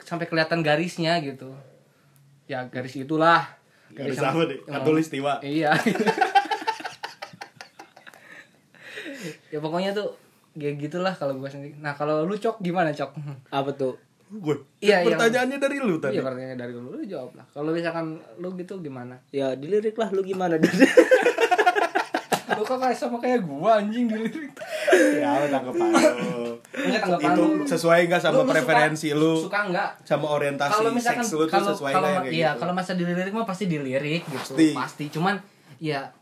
sampai 0.00 0.24
kelihatan 0.24 0.64
garisnya 0.64 1.20
gitu. 1.20 1.52
Ya 2.48 2.64
garis 2.64 2.96
itulah. 2.96 3.44
Garis 3.92 4.16
yang- 4.16 4.32
apa 4.32 4.42
deh? 4.46 4.58
Katulistiwa. 4.64 5.44
iya. 5.44 5.76
Ya 9.48 9.58
pokoknya 9.58 9.90
tuh 9.92 10.14
kayak 10.54 10.78
gitulah 10.78 11.10
kalau 11.10 11.34
gue 11.34 11.48
sendiri. 11.48 11.74
Nah 11.76 11.92
kalau 11.92 12.22
lu 12.22 12.34
cok 12.34 12.60
gimana 12.60 12.92
cok? 12.92 13.18
Apa 13.50 13.70
tuh? 13.72 13.96
Gue 14.28 14.60
Iya, 14.78 15.02
iya. 15.02 15.10
pertanyaannya 15.10 15.58
dari 15.58 15.76
lu 15.80 15.96
tadi. 15.98 16.14
Iya 16.14 16.22
pertanyaan 16.22 16.58
dari 16.58 16.72
lu. 16.72 16.92
Lu 16.92 17.02
jawab 17.02 17.32
lah. 17.34 17.46
Kalau 17.50 17.72
misalkan 17.72 18.06
lu 18.36 18.52
gitu 18.54 18.78
gimana? 18.78 19.18
Ya 19.30 19.52
dilirik 19.52 19.96
lah 19.96 20.12
lu 20.12 20.22
gimana 20.22 20.60
kok 22.68 22.76
kayak 22.76 22.92
sama 22.92 23.16
kayak 23.16 23.40
gua 23.42 23.80
anjing 23.80 24.04
dilirik 24.04 24.52
ya 25.14 25.40
lu 25.40 25.46
tanggapan 25.48 25.88
lu 25.88 26.52
Enggak 26.70 27.00
tanggapan 27.00 27.30
itu 27.30 27.42
lu. 27.42 27.64
sesuai 27.64 28.00
nggak 28.04 28.20
sama 28.20 28.30
Lu- 28.30 28.36
lu 28.36 28.44
suka- 28.44 28.52
preferensi 28.54 29.08
lu? 29.10 29.32
suka 29.40 29.60
nggak? 29.66 29.90
Sama 30.04 30.26
orientasi 30.28 30.72
kalau 30.74 30.90
misalkan 30.92 31.24
seks 31.24 31.32
lu 31.32 31.38
tuh 31.40 31.48
kalau 31.50 31.68
sesuai 31.72 31.92
kalau 31.94 32.08
kayak 32.20 32.28
iya 32.30 32.48
gitu. 32.50 32.60
kalau 32.60 32.72
masa 32.72 32.92
dilirik 32.92 33.32
mah 33.32 33.42
pasti 33.42 33.64
dilirik 33.66 34.22
gitu 34.22 34.52
Pasti. 34.52 34.66
pasti, 34.72 35.04
cuman 35.08 35.34
ya 35.78 36.12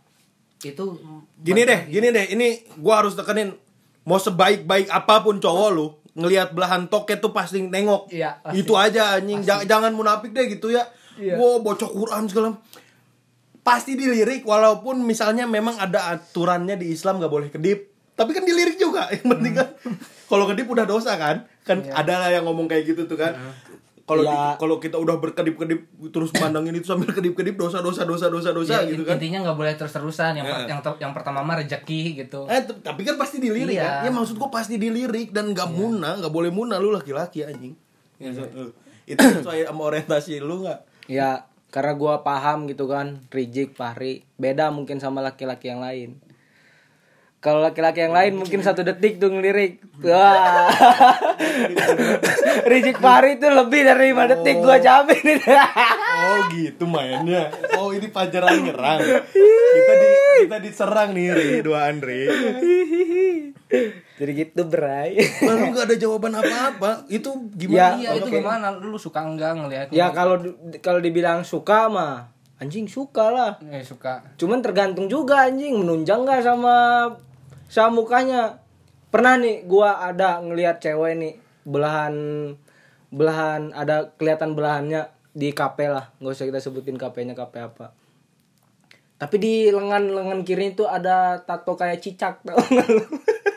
itu 0.62 0.84
gini 1.36 1.62
deh 1.62 1.80
gini 1.86 2.08
deh. 2.08 2.26
Ini 2.30 2.48
gua 2.76 3.02
harus 3.02 3.12
tekenin 3.12 3.50
mau 4.02 4.16
sebaik-baik 4.16 4.86
apa 4.88 5.20
pun 5.20 5.36
cowok 5.36 5.68
lu 5.68 5.86
ngelihat 6.14 6.50
belahan 6.50 6.86
toket 6.86 7.18
tuh 7.18 7.28
pasti 7.30 7.60
nengok. 7.60 8.08
Iya, 8.08 8.38
pasti. 8.40 8.56
itu 8.56 8.72
aja 8.72 9.18
anjing. 9.18 9.42
Ja- 9.42 9.60
jangan 9.62 9.92
munafik 9.92 10.30
deh 10.30 10.46
gitu 10.48 10.70
ya. 10.70 10.86
Iya. 11.14 11.34
Wow, 11.34 11.60
bocok 11.60 11.90
Quran 11.90 12.24
segala 12.24 12.54
pasti 13.66 13.92
dilirik 13.92 14.46
walaupun 14.46 15.02
misalnya 15.02 15.42
memang 15.44 15.74
ada 15.76 16.14
aturannya 16.14 16.78
di 16.78 16.86
Islam 16.88 17.18
nggak 17.18 17.32
boleh 17.32 17.50
kedip 17.50 17.90
tapi 18.14 18.30
kan 18.30 18.46
dilirik 18.46 18.78
juga 18.78 19.10
yang 19.14 19.26
penting 19.28 19.52
kan 19.52 19.68
kalau 20.24 20.46
kedip 20.46 20.64
udah 20.64 20.86
dosa 20.86 21.18
kan 21.18 21.42
kan 21.60 21.82
ada 21.84 22.14
lah 22.16 22.30
yang 22.30 22.46
ngomong 22.46 22.64
kayak 22.64 22.86
gitu 22.86 23.04
tuh 23.04 23.18
kan 23.18 23.34
kalau 24.06 24.22
di- 24.22 24.30
Ya. 24.30 24.54
kalau 24.54 24.78
kita 24.78 24.94
udah 24.96 25.18
berkedip-kedip 25.18 25.82
terus 26.08 26.30
mandangin 26.32 26.70
itu 26.72 26.86
sambil 26.86 27.10
kedip-kedip 27.10 27.58
dosa 27.58 27.82
dosa 27.82 28.06
dosa 28.06 28.30
dosa 28.30 28.54
dosa 28.54 28.74
ya, 28.78 28.86
gitu 28.86 29.02
kan 29.02 29.18
intinya 29.18 29.42
nggak 29.42 29.58
boleh 29.58 29.74
terus 29.74 29.90
terusan 29.90 30.30
yang 30.32 30.46
per- 30.46 30.62
Heeh. 30.62 30.68
yang 30.68 30.78
ter- 30.78 31.00
yang 31.00 31.10
pertama 31.10 31.42
mah 31.42 31.58
rezeki 31.58 32.02
gitu 32.16 32.46
Eh, 32.46 32.62
tapi 32.80 33.02
kan 33.02 33.18
pasti 33.18 33.42
dilirik 33.42 33.74
Iya. 33.74 33.82
kan? 33.82 34.06
Ya 34.06 34.10
maksud 34.12 34.38
gua 34.38 34.46
pasti 34.48 34.78
dilirik 34.78 35.34
dan 35.34 35.50
nggak 35.50 35.66
muna, 35.68 36.14
nggak 36.16 36.30
boleh 36.30 36.50
muna 36.50 36.78
lu 36.78 36.94
laki-laki 36.94 37.42
anjing. 37.42 37.74
So- 38.22 38.46
eh, 38.46 38.70
itu 39.08 39.18
sesuai 39.18 39.66
sama 39.66 39.82
orientasi 39.84 40.38
lu 40.38 40.62
nggak? 40.62 40.78
ya 41.06 41.42
karena 41.76 41.92
gua 41.92 42.24
paham 42.24 42.64
gitu 42.64 42.88
kan 42.88 43.20
Rijik 43.28 43.76
Fahri 43.76 44.24
beda 44.40 44.72
mungkin 44.72 44.96
sama 44.96 45.20
laki-laki 45.20 45.68
yang 45.68 45.84
lain 45.84 46.16
kalau 47.44 47.60
laki-laki 47.60 48.00
yang 48.00 48.16
lain 48.16 48.40
mungkin 48.40 48.64
satu 48.64 48.80
detik 48.80 49.20
tuh 49.20 49.28
ngelirik 49.28 49.84
wah 50.00 50.72
Rijik 52.72 52.96
Fahri 52.96 53.36
itu 53.36 53.44
lebih 53.52 53.84
dari 53.84 54.08
lima 54.08 54.24
detik 54.24 54.56
gua 54.64 54.80
jamin 54.80 55.36
Oh 56.26 56.48
gitu 56.50 56.84
mainnya. 56.90 57.52
Oh 57.78 57.94
ini 57.94 58.08
pajaran 58.10 58.66
nyerang. 58.66 58.98
Kita 59.30 59.92
di 59.94 60.08
kita 60.48 60.58
diserang 60.58 61.14
nih 61.14 61.28
Ri, 61.32 61.48
dua 61.62 61.92
Andre. 61.92 62.18
jadi 64.16 64.32
gitu 64.34 64.64
Bray 64.64 65.12
Lalu 65.42 65.64
nggak 65.70 65.86
ada 65.86 65.96
jawaban 66.02 66.32
apa-apa. 66.34 67.04
Itu 67.06 67.52
Ya, 67.52 67.92
gimana? 67.92 67.94
iya 67.96 68.10
itu 68.14 68.26
oke. 68.26 68.34
gimana 68.34 68.66
lu 68.72 68.96
suka 68.96 69.20
enggak 69.20 69.52
ngelihatnya 69.54 69.92
ya 69.92 70.08
kalau 70.10 70.40
kalau 70.80 70.98
dibilang 70.98 71.40
suka 71.42 71.86
mah 71.86 72.32
anjing 72.56 72.84
suka 72.86 73.28
lah 73.28 73.52
eh, 73.62 73.80
suka 73.80 74.24
Cuman 74.34 74.60
tergantung 74.60 75.06
juga 75.06 75.44
anjing 75.44 75.76
menunjang 75.76 76.22
nggak 76.22 76.40
sama 76.40 76.74
sama 77.66 77.90
mukanya. 77.94 78.64
Pernah 79.06 79.36
nih 79.36 79.64
gua 79.64 80.00
ada 80.02 80.38
ngelihat 80.38 80.78
cewek 80.78 81.12
nih 81.14 81.34
belahan 81.62 82.14
belahan 83.08 83.70
ada 83.70 84.12
kelihatan 84.14 84.52
belahannya 84.52 85.08
di 85.30 85.50
kafe 85.50 85.86
lah. 85.86 86.08
nggak 86.16 86.32
usah 86.32 86.44
kita 86.44 86.58
sebutin 86.58 86.96
kafenya 86.96 87.32
kafe 87.32 87.60
apa. 87.60 87.92
Tapi 89.16 89.36
di 89.36 89.54
lengan 89.68 90.08
lengan 90.10 90.40
kiri 90.40 90.72
itu 90.72 90.84
ada 90.84 91.40
tato 91.40 91.72
kayak 91.72 91.98
cicak 91.98 92.40
tau 92.42 92.56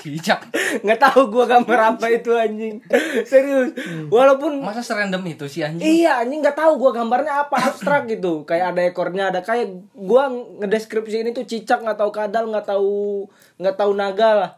cicak 0.00 0.40
nggak 0.80 0.96
tahu 0.98 1.28
gua 1.28 1.44
gambar 1.44 1.94
apa 1.94 2.08
itu 2.08 2.32
anjing 2.32 2.80
serius 3.22 3.76
walaupun 4.08 4.58
masa 4.58 4.80
serandom 4.80 5.20
itu 5.24 5.44
sih 5.44 5.60
anjing 5.60 5.84
Iya, 6.00 6.24
anjing 6.24 6.40
nggak 6.40 6.56
tahu 6.56 6.72
gua 6.76 6.92
gambarnya 6.92 7.44
apa 7.44 7.56
abstrak 7.68 8.08
gitu. 8.08 8.42
Kayak 8.42 8.72
ada 8.72 8.82
ekornya, 8.82 9.24
ada 9.28 9.40
kayak 9.40 9.68
gua 9.92 10.32
ngedeskripsi 10.32 11.20
ini 11.20 11.30
tuh 11.30 11.44
cicak 11.44 11.80
nggak 11.80 11.96
tahu 11.96 12.10
kadal, 12.10 12.48
nggak 12.48 12.64
tahu 12.64 13.28
nggak 13.56 13.76
tahu 13.76 13.92
naga 13.92 14.30
lah. 14.32 14.50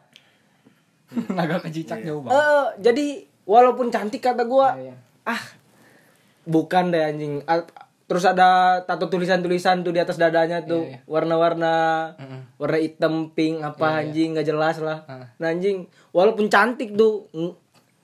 naga 1.37 1.59
ke 1.59 1.69
cicak 1.69 2.01
jauh 2.01 2.23
banget 2.23 2.39
Eh, 2.39 2.67
jadi 2.81 3.07
walaupun 3.45 3.91
cantik 3.91 4.23
kata 4.23 4.47
gua, 4.47 4.79
Iya, 4.79 4.93
iya. 4.93 4.95
ah 5.27 5.43
bukan 6.43 6.89
deh 6.89 7.03
anjing. 7.03 7.43
Ah, 8.13 8.15
Terus 8.15 8.29
ada 8.29 8.49
tato 8.85 9.09
tulisan-tulisan 9.09 9.81
tuh 9.81 9.89
di 9.89 9.97
atas 9.97 10.15
dadanya 10.15 10.61
tuh, 10.61 10.85
Iya, 10.85 11.01
iya. 11.01 11.09
warna-warna 11.09 11.75
Mm-mm. 12.15 12.41
warna 12.57 12.77
hitam, 12.77 13.15
pink 13.31 13.59
apa 13.59 13.73
Iya, 13.81 13.89
iya. 13.89 14.01
anjing 14.05 14.29
nggak 14.31 14.47
jelas 14.47 14.77
lah. 14.79 14.99
Ah. 15.07 15.33
Nah, 15.35 15.49
anjing 15.49 15.77
walaupun 16.11 16.47
cantik 16.47 16.93
tuh, 16.93 17.25
mm, 17.31 17.53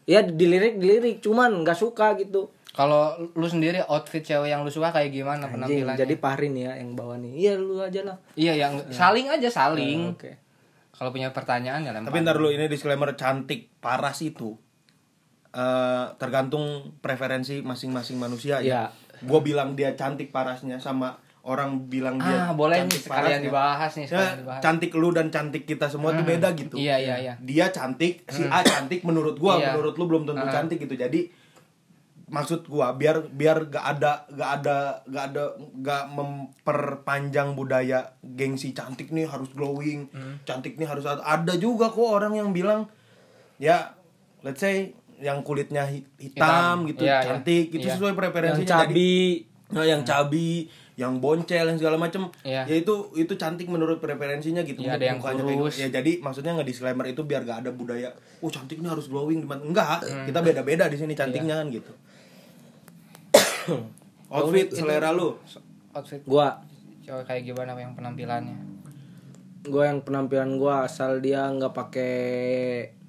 ya 0.05 0.25
dilirik 0.25 0.77
dilirik, 0.77 1.21
cuman 1.21 1.61
nggak 1.61 1.77
suka 1.77 2.17
gitu. 2.17 2.49
kalau 2.71 3.11
lu 3.35 3.45
sendiri 3.45 3.83
outfit 3.85 4.23
cewek 4.23 4.49
yang 4.49 4.63
lu 4.63 4.71
suka 4.71 4.89
kayak 4.89 5.11
gimana 5.11 5.45
Anjing, 5.45 5.83
penampilannya 5.83 5.99
jadi 5.99 6.15
Fahri 6.17 6.49
nih 6.49 6.63
ya 6.63 6.73
yang 6.79 6.91
bawa 6.95 7.19
nih. 7.19 7.33
Iya 7.37 7.53
lu 7.55 7.77
aja 7.77 8.01
lah. 8.03 8.17
iya 8.33 8.53
yang 8.57 8.73
saling 8.89 9.27
aja 9.27 9.51
saling 9.51 10.15
Oke. 10.15 10.39
kalau 10.89 11.11
punya 11.11 11.29
pertanyaan 11.29 11.83
ya 11.83 11.91
lempar 11.91 12.09
Tapi 12.09 12.23
ntar 12.23 12.39
dulu 12.39 12.49
ini 12.49 12.65
disclaimer 12.65 13.13
cantik 13.13 13.69
paras 13.77 14.23
itu 14.23 14.55
eh 15.51 16.07
tergantung 16.17 16.65
preferensi 16.99 17.61
masing-masing 17.61 18.15
manusia 18.15 18.61
ya. 18.61 18.63
Iya. 18.63 18.83
Gue 19.21 19.41
bilang 19.43 19.73
dia 19.73 19.93
cantik 19.93 20.29
parasnya 20.29 20.77
sama 20.77 21.15
orang 21.41 21.87
bilang 21.87 22.19
dia 22.19 22.45
ah 22.45 22.53
boleh 22.53 22.77
nih 22.79 22.85
cantik 22.85 23.01
sekalian 23.03 23.25
parasnya. 23.25 23.47
dibahas 23.47 23.91
nih 23.91 24.03
Ya, 24.03 24.11
sekalian 24.11 24.39
dibahas 24.39 24.61
cantik 24.61 24.91
lu 24.93 25.09
dan 25.11 25.27
cantik 25.29 25.65
kita 25.65 25.87
semua 25.87 26.11
tuh 26.13 26.21
beda 26.23 26.49
gitu. 26.53 26.77
iya 26.77 26.97
iya 26.97 27.17
iya 27.17 27.35
Dia 27.41 27.67
cantik, 27.69 28.27
si 28.27 28.45
A 28.45 28.61
cantik 28.63 29.01
menurut 29.03 29.35
gua, 29.35 29.57
Iya. 29.57 29.73
menurut 29.73 29.95
lu 29.95 30.05
belum 30.05 30.23
tentu 30.25 30.43
Ah. 30.43 30.53
cantik 30.53 30.77
gitu. 30.79 30.93
Jadi 30.93 31.33
maksud 32.29 32.69
gua 32.69 32.93
biar 32.93 33.25
biar 33.27 33.65
gak 33.67 33.85
ada 33.97 34.29
gak 34.29 34.51
ada 34.61 34.77
gak 35.03 35.25
ada 35.27 35.45
gak 35.81 36.05
memperpanjang 36.13 37.57
budaya 37.57 38.13
gengsi 38.21 38.71
cantik 38.71 39.09
nih 39.09 39.25
harus 39.25 39.49
glowing, 39.51 40.11
Hmm. 40.11 40.37
cantik 40.43 40.77
nih 40.77 40.85
harus. 40.85 41.07
Ada 41.07 41.57
juga 41.57 41.89
kok 41.89 42.05
orang 42.05 42.35
yang 42.35 42.53
bilang 42.53 42.93
ya 43.57 43.97
let's 44.39 44.61
say 44.61 44.93
yang 45.19 45.43
kulitnya 45.43 45.83
hi- 45.85 46.07
hitam, 46.17 46.39
Hitam. 46.39 46.77
gitu 46.87 47.03
iya. 47.03 47.19
cantik 47.21 47.71
itu 47.71 47.83
Iya. 47.83 47.95
sesuai 47.95 48.11
Yang 48.11 48.19
preferensinya 48.19 48.69
Jadi- 48.81 48.87
cabi. 48.89 49.17
Nah, 49.69 49.85
yang 49.85 50.01
cabi, 50.01 50.65
yang 50.95 51.19
boncel, 51.19 51.61
yang 51.63 51.77
segala 51.77 51.95
macem, 51.95 52.25
Iya. 52.41 52.65
ya 52.65 52.75
itu 52.75 52.95
itu 53.15 53.35
cantik 53.35 53.67
menurut 53.67 53.99
preferensinya 53.99 54.63
gitu. 54.63 54.81
Iya, 54.81 54.97
ada 54.97 55.05
yang 55.07 55.19
Mukanya 55.19 55.45
kayak 55.45 55.59
kurus. 55.59 55.75
gitu. 55.75 55.83
Ya 55.83 55.89
jadi 55.93 56.13
maksudnya 56.19 56.53
nge 56.55 56.65
disclaimer 56.65 57.05
itu 57.05 57.21
biar 57.23 57.43
gak 57.43 57.59
ada 57.61 57.71
budaya, 57.71 58.09
oh 58.39 58.49
cantik 58.49 58.79
ini 58.79 58.89
harus 58.89 59.07
glowing 59.07 59.41
gimana? 59.41 59.61
Enggak, 59.61 60.01
kita 60.25 60.41
beda-beda 60.41 60.87
di 60.87 60.97
sini 60.97 61.13
cantiknya 61.13 61.59
kan 61.59 61.69
gitu. 61.69 61.93
Outfit 64.31 64.69
selera 64.71 65.11
lu. 65.11 65.37
outfit 65.91 66.21
Gua 66.25 66.61
cewek 67.01 67.25
kayak 67.25 67.43
gimana 67.45 67.73
yang 67.75 67.93
penampilannya 67.93 68.57
gua 69.65 69.85
yang 69.87 70.01
penampilan 70.01 70.57
gua 70.57 70.85
asal 70.85 71.19
dia 71.19 71.45
nggak 71.47 71.73
pakai 71.73 72.15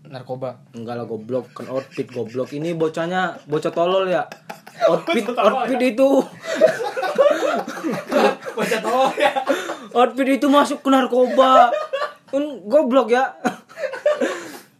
narkoba. 0.09 0.59
Enggak 0.73 0.95
lah 0.95 1.05
goblok. 1.05 1.53
Kan 1.53 1.69
outfit 1.69 2.05
goblok. 2.05 2.49
Ini 2.49 2.73
bocahnya 2.73 3.39
bocah 3.45 3.69
tolol 3.69 4.05
ya? 4.05 4.25
Outfit 4.83 5.25
outfit 5.29 5.77
itu. 5.79 6.09
Bocah 8.51 8.79
tolol 8.79 9.11
ya? 9.15 9.33
Outfit 9.91 10.27
itu 10.27 10.47
masuk 10.47 10.81
ke 10.81 10.89
narkoba. 10.89 11.69
Kan 12.27 12.43
goblok 12.65 13.09
ya? 13.09 13.37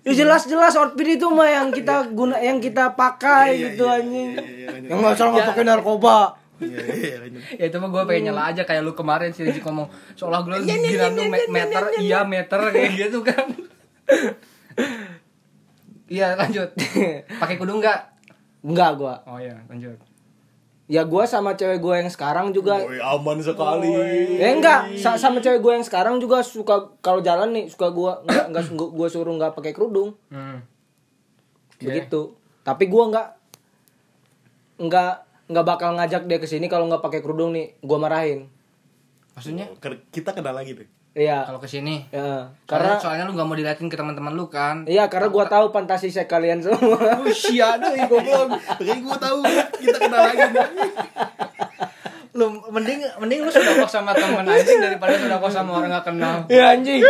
Ya 0.01 0.13
jelas 0.15 0.43
jelas 0.43 0.73
outfit 0.73 1.05
itu 1.07 1.27
mah 1.27 1.45
yang 1.45 1.69
kita 1.69 2.09
guna 2.09 2.39
yang 2.39 2.57
kita 2.57 2.93
pakai 2.93 3.53
Iya, 3.53 3.61
gitu 3.67 3.83
iya, 3.85 3.95
anjing. 3.95 4.29
iya, 4.31 4.41
iya, 4.41 4.67
iya. 4.73 4.87
yang 4.89 4.97
nggak 4.99 5.13
salah 5.13 5.31
nggak 5.31 5.47
pakai 5.53 5.65
narkoba. 5.65 6.17
Iya, 6.59 6.79
iya, 6.91 7.15
ya 7.55 7.65
itu 7.67 7.77
mah 7.77 7.87
gue 7.87 8.03
pengen 8.03 8.23
nyela 8.29 8.51
aja 8.51 8.63
kayak 8.63 8.81
lu 8.81 8.91
kemarin 8.91 9.31
sih 9.31 9.47
Rizky 9.47 9.61
ngomong 9.61 9.87
seolah 10.11 10.43
gue 10.43 10.59
gila 10.59 11.07
tuh 11.07 11.23
me- 11.23 11.47
meter 11.47 11.83
iya 12.03 12.27
meter 12.27 12.59
kayak 12.67 12.91
gitu 12.99 13.23
kan 13.23 13.47
iya 16.09 16.33
lanjut 16.33 16.69
pakai 17.41 17.55
kudung 17.55 17.79
nggak 17.79 17.99
enggak 18.61 18.91
gua 18.95 19.15
oh 19.23 19.37
iya 19.37 19.55
lanjut 19.65 19.95
ya 20.85 21.05
gua 21.05 21.23
sama 21.23 21.53
cewek 21.53 21.77
gua 21.77 22.01
yang 22.01 22.09
sekarang 22.09 22.49
juga 22.49 22.81
Woi, 22.81 22.97
aman 22.97 23.37
sekali. 23.39 23.93
Eh 24.35 24.51
enggak, 24.51 24.97
sa- 24.97 25.15
sama 25.15 25.37
cewek 25.37 25.61
gue 25.61 25.71
yang 25.71 25.85
sekarang 25.85 26.17
juga 26.17 26.41
suka 26.41 26.97
kalau 26.99 27.21
jalan 27.21 27.53
nih 27.53 27.69
suka 27.69 27.93
gua 27.93 28.25
enggak 28.25 28.45
enggak 28.49 28.65
gua, 28.73 28.89
gua 28.89 29.07
suruh 29.07 29.29
enggak 29.29 29.53
pakai 29.53 29.69
kerudung. 29.69 30.17
hmm. 30.27 30.57
Begitu. 31.79 32.33
Tapi 32.65 32.89
gua 32.89 33.05
enggak 33.05 33.27
enggak 34.77 35.13
enggak 35.45 35.65
bakal 35.67 35.93
ngajak 35.93 36.25
dia 36.25 36.37
ke 36.37 36.49
sini 36.49 36.65
kalau 36.65 36.89
enggak 36.89 37.01
pakai 37.01 37.21
kerudung 37.21 37.53
nih, 37.53 37.77
gua 37.79 38.01
marahin. 38.01 38.49
maksudnya 39.31 39.69
Kita 40.09 40.33
kenal 40.33 40.51
lagi 40.51 40.73
deh. 40.73 40.89
Iya. 41.17 41.41
kalau 41.41 41.57
ke 41.57 41.65
sini 41.65 42.05
Ya, 42.13 42.45
karena 42.69 42.93
karena 42.93 43.01
soalnya 43.01 43.23
lu 43.25 43.33
gak 43.33 43.49
mau 43.49 43.57
diliatin 43.57 43.89
ke 43.89 43.97
teman-teman 43.97 44.33
lu 44.37 44.45
kan 44.45 44.85
iya 44.85 45.09
karena 45.09 45.33
gua 45.33 45.49
tahu 45.49 45.73
fantasi 45.73 46.05
saya 46.13 46.29
kalian 46.29 46.61
semua. 46.61 47.01
oh 47.17 47.33
sia 47.33 47.81
deh 47.81 47.97
goblok 48.05 48.53
Makanya 48.53 49.01
gue 49.01 49.17
tahu 49.17 49.39
kita 49.81 49.97
kenal 49.97 50.21
lagi. 50.21 50.47
Lu 52.29 52.45
mending 52.69 53.01
mending 53.17 53.41
lu 53.41 53.49
sudah 53.49 53.73
kok 53.75 53.89
sama 53.89 54.13
temen 54.13 54.45
anjing 54.45 54.77
daripada 54.77 55.17
sudah 55.17 55.37
kok 55.37 55.49
sama 55.49 55.71
orang 55.75 55.89
gak 55.91 56.05
kenal 56.07 56.45
ya 56.45 56.71
anjing. 56.71 57.01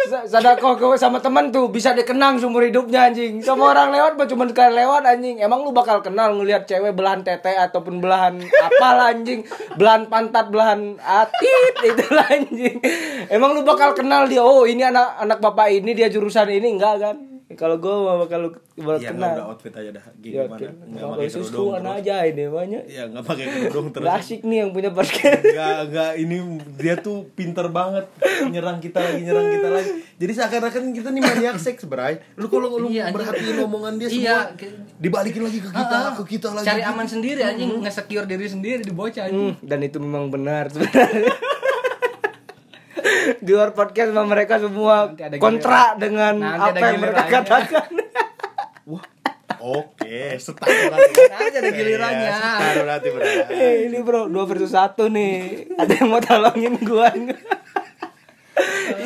Sa- 0.00 0.24
Sadako 0.24 0.74
ke 0.74 0.94
sama 0.94 1.18
teman 1.18 1.50
tuh 1.50 1.68
bisa 1.68 1.90
dikenang 1.90 2.38
seumur 2.38 2.62
hidupnya 2.62 3.10
anjing. 3.10 3.42
Sama 3.42 3.68
orang 3.68 3.90
lewat 3.90 4.14
mah 4.14 4.24
cuma 4.24 4.46
sekali 4.46 4.72
lewat 4.72 5.02
anjing. 5.02 5.36
Emang 5.38 5.60
lu 5.60 5.70
bakal 5.70 6.00
kenal 6.00 6.32
ngelihat 6.32 6.64
cewek 6.64 6.94
belahan 6.94 7.20
tete 7.20 7.50
ataupun 7.50 7.98
belahan 7.98 8.38
apa 8.40 9.10
anjing, 9.10 9.42
belahan 9.74 10.06
pantat, 10.06 10.48
belahan 10.48 10.96
atit 10.96 11.74
itu 11.90 12.04
anjing. 12.16 12.76
Emang 13.26 13.52
lu 13.52 13.62
bakal 13.62 13.92
kenal 13.92 14.24
dia, 14.24 14.40
oh 14.40 14.64
ini 14.64 14.82
anak 14.82 15.18
anak 15.18 15.38
bapak 15.38 15.68
ini 15.68 15.92
dia 15.92 16.06
jurusan 16.06 16.46
ini 16.46 16.78
enggak 16.78 16.96
kan? 16.96 17.16
Kalau 17.52 17.76
gue 17.76 17.90
mah 17.90 18.16
bakal 18.16 18.38
lu 18.40 18.50
bakal 18.76 18.96
Iya, 18.96 19.10
nggak, 19.10 19.14
kenal. 19.16 19.34
udah 19.34 19.46
outfit 19.48 19.72
aja 19.72 19.90
dah. 19.90 20.04
Ya, 20.04 20.14
Gimana? 20.16 20.54
oke. 20.54 20.66
Nggak 20.70 21.00
Kalau 21.00 21.12
pakai 21.12 21.28
susu 21.28 21.40
kerudung. 21.50 21.70
terus. 21.74 21.96
aja 21.96 22.14
ini 22.24 22.44
banyak. 22.46 22.82
Iya, 22.86 23.02
nggak 23.06 23.24
pakai 23.24 23.44
kerudung 23.48 23.86
terus. 23.90 24.06
Gak 24.06 24.16
asik 24.16 24.40
nih 24.42 24.56
yang 24.56 24.70
punya 24.70 24.90
podcast. 24.90 25.42
Enggak, 25.42 25.78
enggak 25.84 26.10
ini 26.16 26.36
dia 26.76 26.94
tuh 26.96 27.18
pinter 27.30 27.66
banget 27.68 28.06
nyerang 28.46 28.78
kita 28.78 28.98
lagi, 28.98 29.20
nyerang 29.20 29.46
kita 29.50 29.68
lagi. 29.68 29.90
Jadi 30.16 30.32
seakan-akan 30.32 30.82
kita 30.92 31.08
nih 31.08 31.22
maniak 31.22 31.56
seks, 31.56 31.82
Bray. 31.84 32.22
Lu 32.34 32.46
kalau 32.46 32.70
lu 32.72 32.86
Iya, 32.86 33.08
anjing. 33.08 33.14
merhatiin 33.16 33.56
omongan 33.60 33.92
dia 33.96 34.08
semua 34.08 34.22
Iya, 34.22 34.38
ke- 34.54 34.70
dibalikin 34.96 35.42
lagi 35.42 35.58
ke 35.58 35.70
kita, 35.70 35.96
Ah, 35.96 36.12
ke 36.12 36.22
kita 36.28 36.48
lagi. 36.50 36.66
cari 36.66 36.82
aman 36.82 37.06
sendiri 37.06 37.40
anjing 37.42 37.70
nge-secure 37.76 38.24
diri 38.24 38.46
sendiri 38.46 38.80
di 38.80 38.92
bocah 38.92 39.26
anjing 39.26 39.38
Hmm, 39.50 39.58
dan 39.60 39.78
itu 39.80 39.98
memang 39.98 40.28
benar 40.28 40.70
sebenarnya. 40.70 41.34
Di 43.38 43.50
luar 43.50 43.70
podcast 43.70 44.10
sama 44.10 44.26
mereka 44.26 44.58
semua 44.58 45.12
Nanti 45.12 45.38
kontra 45.38 45.94
dengan 45.94 46.34
Nanti 46.34 46.68
apa 46.72 46.84
yang 46.84 46.98
mereka 46.98 47.22
gilirannya. 47.22 47.46
katakan. 47.46 47.90
Wah. 48.90 49.04
Oke, 49.60 50.40
setahun 50.40 50.88
nanti. 50.88 51.20
Nanti 51.22 51.56
ada 51.60 51.70
gilirannya. 51.70 52.26
Iya, 52.26 52.40
setahun 52.40 52.86
nanti, 52.88 53.08
Bray. 53.12 53.28
Eh, 53.52 53.74
ini 53.86 53.98
bro, 54.00 54.24
dua 54.24 54.48
versus 54.48 54.72
satu 54.72 55.06
nih. 55.06 55.68
Ada 55.76 56.00
yang 56.00 56.08
mau 56.08 56.18
tolongin 56.18 56.80
gua 56.80 57.12
nggak? 57.12 57.59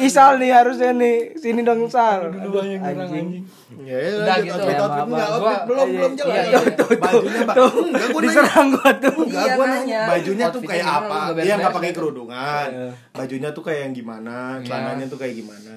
Isal 0.04 0.36
nih 0.36 0.50
harusnya 0.50 0.90
nih. 0.92 1.16
Sini 1.34 1.60
dong 1.60 1.86
Sal. 1.86 2.28
Dulu 2.28 2.60
yang 2.60 2.78
nyerang 2.78 3.06
Anjing. 3.06 3.28
Ya, 3.76 3.96
ya, 3.96 4.10
Udah 4.18 4.36
gitu. 4.38 4.54
outfit, 4.54 4.76
outfit. 4.76 5.02
maaf, 5.02 5.08
Enggak, 5.08 5.28
outfit 5.34 5.60
belum, 5.66 5.86
iya, 5.86 5.96
belum 5.96 6.12
jelas. 6.14 6.30
iya, 6.30 6.42
Iya, 6.44 6.58
iya. 6.62 6.96
bajunya, 6.96 7.42
Bang. 7.42 7.56
Tuh, 7.56 7.70
Enggak, 7.84 8.06
gua 8.06 8.14
nanya. 8.14 8.24
diserang 8.24 8.66
gua 8.70 8.90
tuh. 8.94 9.14
Enggak, 9.18 9.44
Iya, 9.44 9.54
gua 9.54 9.66
nanya. 9.66 10.00
Bajunya 10.06 10.46
tuh 10.46 10.60
kayak 10.62 10.86
apa? 10.86 11.02
lu 11.02 11.10
nggak 11.10 11.18
Iya, 11.18 11.32
beres-beres 11.34 11.58
nggak 11.58 11.74
pakai 11.74 11.90
kerudungan. 11.92 12.68
Iya. 12.70 12.88
Bajunya 13.12 13.48
tuh 13.50 13.62
kayak 13.62 13.80
yang 13.82 13.94
gimana? 13.94 14.36
Celananya 14.60 15.06
tuh 15.06 15.18
kayak 15.18 15.34
gimana? 15.36 15.74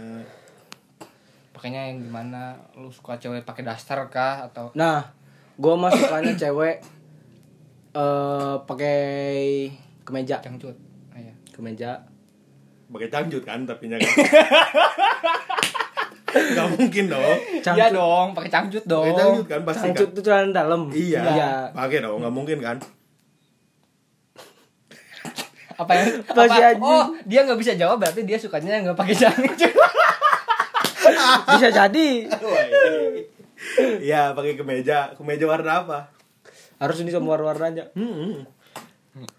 pakainya 1.49 1.89
yang 1.89 1.97
gimana 1.99 2.53
lu 2.71 2.85
suka 2.87 3.17
cewek 3.17 3.41
pakai 3.41 3.65
daster 3.65 3.97
kah 4.07 4.45
atau 4.45 4.69
Nah, 4.73 5.01
gua 5.55 5.73
mah 5.75 5.89
sukanya 5.89 6.37
cewek 6.37 6.85
eh 7.91 8.55
pakai 8.61 8.99
kemeja, 10.03 10.37
cangcut 10.37 10.77
Ah, 11.09 11.17
iya. 11.17 11.33
kemeja. 11.49 11.97
Pakai 12.87 13.09
cangcut 13.11 13.43
kan 13.43 13.67
tapi 13.67 13.91
kan. 13.91 13.99
Gak 16.37 16.67
mungkin 16.75 17.05
dong. 17.09 17.37
Iya 17.63 17.87
dong, 17.89 18.27
pakai 18.31 18.51
cangcut 18.51 18.83
dong. 18.85 19.03
Pakai 19.09 19.17
cangcut 19.17 19.47
kan 19.47 19.61
pasti 19.63 19.83
Cangcut 19.89 20.07
kan. 20.07 20.13
itu 20.13 20.21
celana 20.21 20.51
dalam. 20.53 20.81
Iya. 20.91 21.21
Iya. 21.23 21.51
Pakai 21.73 21.97
dong, 22.03 22.19
nggak 22.21 22.35
mungkin 22.35 22.57
kan? 22.61 22.77
Apa 25.77 25.91
yang 25.93 26.07
Apa 26.31 26.43
sih, 26.45 26.63
apa? 26.63 26.83
Oh, 26.83 27.05
dia 27.25 27.39
nggak 27.45 27.59
bisa 27.59 27.73
jawab 27.73 27.97
berarti 28.01 28.21
dia 28.27 28.37
sukanya 28.37 28.81
nggak 28.83 28.97
pakai 28.97 29.15
cangcut. 29.17 29.73
Bisa 31.47 31.71
jadi. 31.71 32.27
Iya, 34.03 34.35
pakai 34.35 34.59
kemeja. 34.59 35.15
Kemeja 35.15 35.47
warna 35.47 35.87
apa? 35.87 36.11
Harus 36.77 36.99
ini 36.99 37.09
sama 37.09 37.31
warna-warnanya. 37.33 37.95
Hmm. 37.95 38.43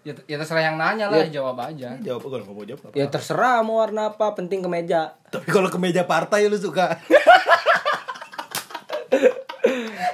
Ya, 0.03 0.13
ya 0.25 0.37
terserah 0.39 0.63
yang 0.71 0.77
nanya 0.79 1.09
lah, 1.11 1.27
jawab 1.27 1.59
aja. 1.61 1.97
Jawab 2.01 2.21
kalau 2.25 2.43
nggak 2.45 2.55
mau 2.55 2.65
jawab. 2.65 2.81
apa. 2.89 2.95
Ya 2.97 3.07
terserah 3.07 3.63
mau 3.63 3.75
warna 3.79 4.05
apa, 4.15 4.35
penting 4.35 4.63
kemeja. 4.63 5.13
Tapi 5.29 5.51
kalau 5.51 5.69
kemeja 5.71 6.03
partai 6.07 6.47
lu 6.47 6.57
suka. 6.57 6.95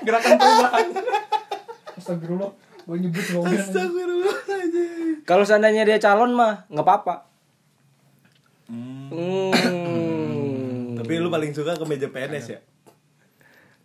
Gerakan 0.06 0.38
perubahan. 0.38 0.86
Astagfirullah, 1.97 2.51
gue 2.86 2.97
nyebut 3.01 3.25
mobil. 3.34 3.58
Astagfirullahaladzim. 3.58 5.25
Kalau 5.25 5.43
seandainya 5.47 5.84
dia 5.88 5.97
calon 5.97 6.36
mah 6.38 6.69
nggak 6.69 6.86
apa-apa. 6.86 7.15
Hmm. 8.69 9.10
Hmm. 9.10 10.97
Tapi 10.97 11.21
lu 11.21 11.30
paling 11.30 11.54
suka 11.54 11.78
kemeja 11.78 12.10
PNS 12.10 12.45
ya? 12.54 12.60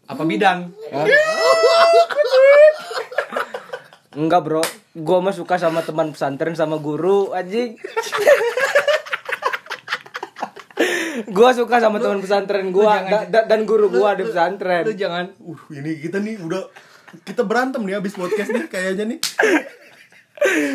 Apa 0.08 0.24
bidan? 0.26 0.72
Enggak 4.10 4.42
bro, 4.42 4.58
gue 4.90 5.18
mah 5.22 5.30
suka 5.30 5.54
sama 5.54 5.86
teman 5.86 6.10
pesantren 6.10 6.58
sama 6.58 6.82
guru 6.82 7.30
anjing. 7.30 7.78
gue 11.30 11.50
suka 11.54 11.78
sama 11.78 12.02
teman 12.02 12.18
pesantren 12.18 12.74
gue 12.74 12.94
dan 13.30 13.60
guru 13.62 13.86
gue 13.86 14.10
di 14.18 14.26
pesantren. 14.26 14.82
Lu 14.82 14.98
jangan 14.98 15.30
Uh, 15.38 15.62
ini 15.70 16.02
kita 16.02 16.18
nih 16.18 16.42
udah 16.42 16.58
kita 17.22 17.46
berantem 17.46 17.86
nih 17.86 18.02
abis 18.02 18.18
podcast 18.18 18.50
nih 18.50 18.66
kayaknya 18.66 19.14
nih. 19.14 19.18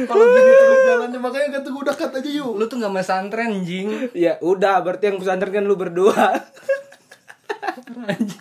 Kalau 0.08 0.26
gini 0.40 0.52
terus 0.56 0.80
jalannya 0.88 1.20
makanya 1.20 1.60
kata 1.60 1.68
gue 1.76 1.82
udah 1.92 1.96
cut 2.00 2.16
aja 2.16 2.30
yuk. 2.32 2.56
lu 2.56 2.72
tuh 2.72 2.80
nggak 2.80 2.96
mesantren 2.96 3.52
anjing. 3.52 4.16
Ya 4.16 4.40
udah, 4.40 4.80
berarti 4.80 5.12
yang 5.12 5.20
pesantren 5.20 5.52
kan 5.52 5.68
lu 5.68 5.76
berdua. 5.76 6.16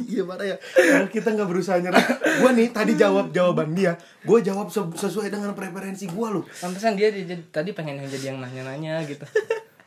Iya 0.05 0.23
parah 0.25 0.47
ya. 0.47 0.57
Kalau 0.59 1.09
kita 1.09 1.29
nggak 1.31 1.49
berusaha 1.49 1.77
nyerah. 1.77 2.05
Gue 2.39 2.51
nih 2.53 2.69
tadi 2.71 2.93
jawab 2.95 3.31
jawaban 3.31 3.73
dia. 3.73 3.95
Gue 4.21 4.41
jawab 4.41 4.69
se- 4.69 4.95
sesuai 4.99 5.29
dengan 5.29 5.53
preferensi 5.53 6.07
gue 6.07 6.29
loh. 6.31 6.45
Pantesan 6.55 6.95
dia, 6.95 7.09
jadi- 7.09 7.49
tadi 7.49 7.71
pengen 7.71 7.99
yang 7.99 8.09
jadi 8.09 8.25
yang 8.29 8.39
nanya-nanya 8.39 9.03
gitu. 9.05 9.25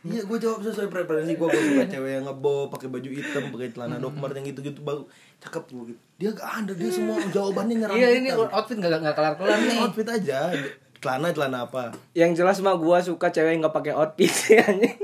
Iya, 0.04 0.24
gue 0.24 0.38
jawab 0.38 0.60
sesuai 0.62 0.88
preferensi 0.88 1.34
gue. 1.34 1.48
Gue 1.48 1.63
suka 1.66 1.86
cewek 1.86 2.12
yang 2.13 2.26
ngebo, 2.26 2.68
pakai 2.70 2.88
baju 2.88 3.10
hitam, 3.10 3.44
pakai 3.50 3.68
celana 3.70 3.98
dokmer 3.98 4.32
yang 4.32 4.46
gitu-gitu 4.46 4.80
bagus. 4.82 5.08
Cakep 5.38 5.63
gue 5.68 5.84
gitu. 5.90 6.00
Dia 6.18 6.30
gak 6.32 6.50
ada, 6.58 6.72
dia 6.72 6.90
semua 6.90 7.18
jawabannya 7.28 7.76
nyerang 7.78 7.96
Iya 7.96 8.08
kita. 8.10 8.18
ini 8.18 8.30
outfit 8.34 8.78
nggak 8.78 9.00
nggak 9.02 9.16
kelar-kelar 9.16 9.58
nih. 9.60 9.78
outfit 9.78 10.08
aja. 10.08 10.40
Celana 10.98 11.30
celana 11.30 11.60
apa? 11.63 11.94
yang 12.12 12.34
jelas 12.34 12.58
mah 12.58 12.74
gue 12.74 12.98
suka 13.02 13.30
cewek 13.30 13.54
yang 13.54 13.62
nggak 13.62 13.76
pakai 13.76 13.94
outfit 13.94 14.32
sih 14.32 14.58
anjing. 14.58 14.98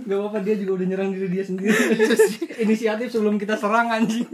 Gak 0.00 0.16
apa-apa 0.16 0.38
dia 0.40 0.54
juga 0.56 0.67
udah 0.78 0.86
nyerang 0.86 1.10
diri 1.10 1.26
dia 1.26 1.42
sendiri. 1.42 1.74
Inisiatif 2.64 3.10
sebelum 3.10 3.34
kita 3.34 3.58
serang 3.58 3.90
anjing. 3.90 4.24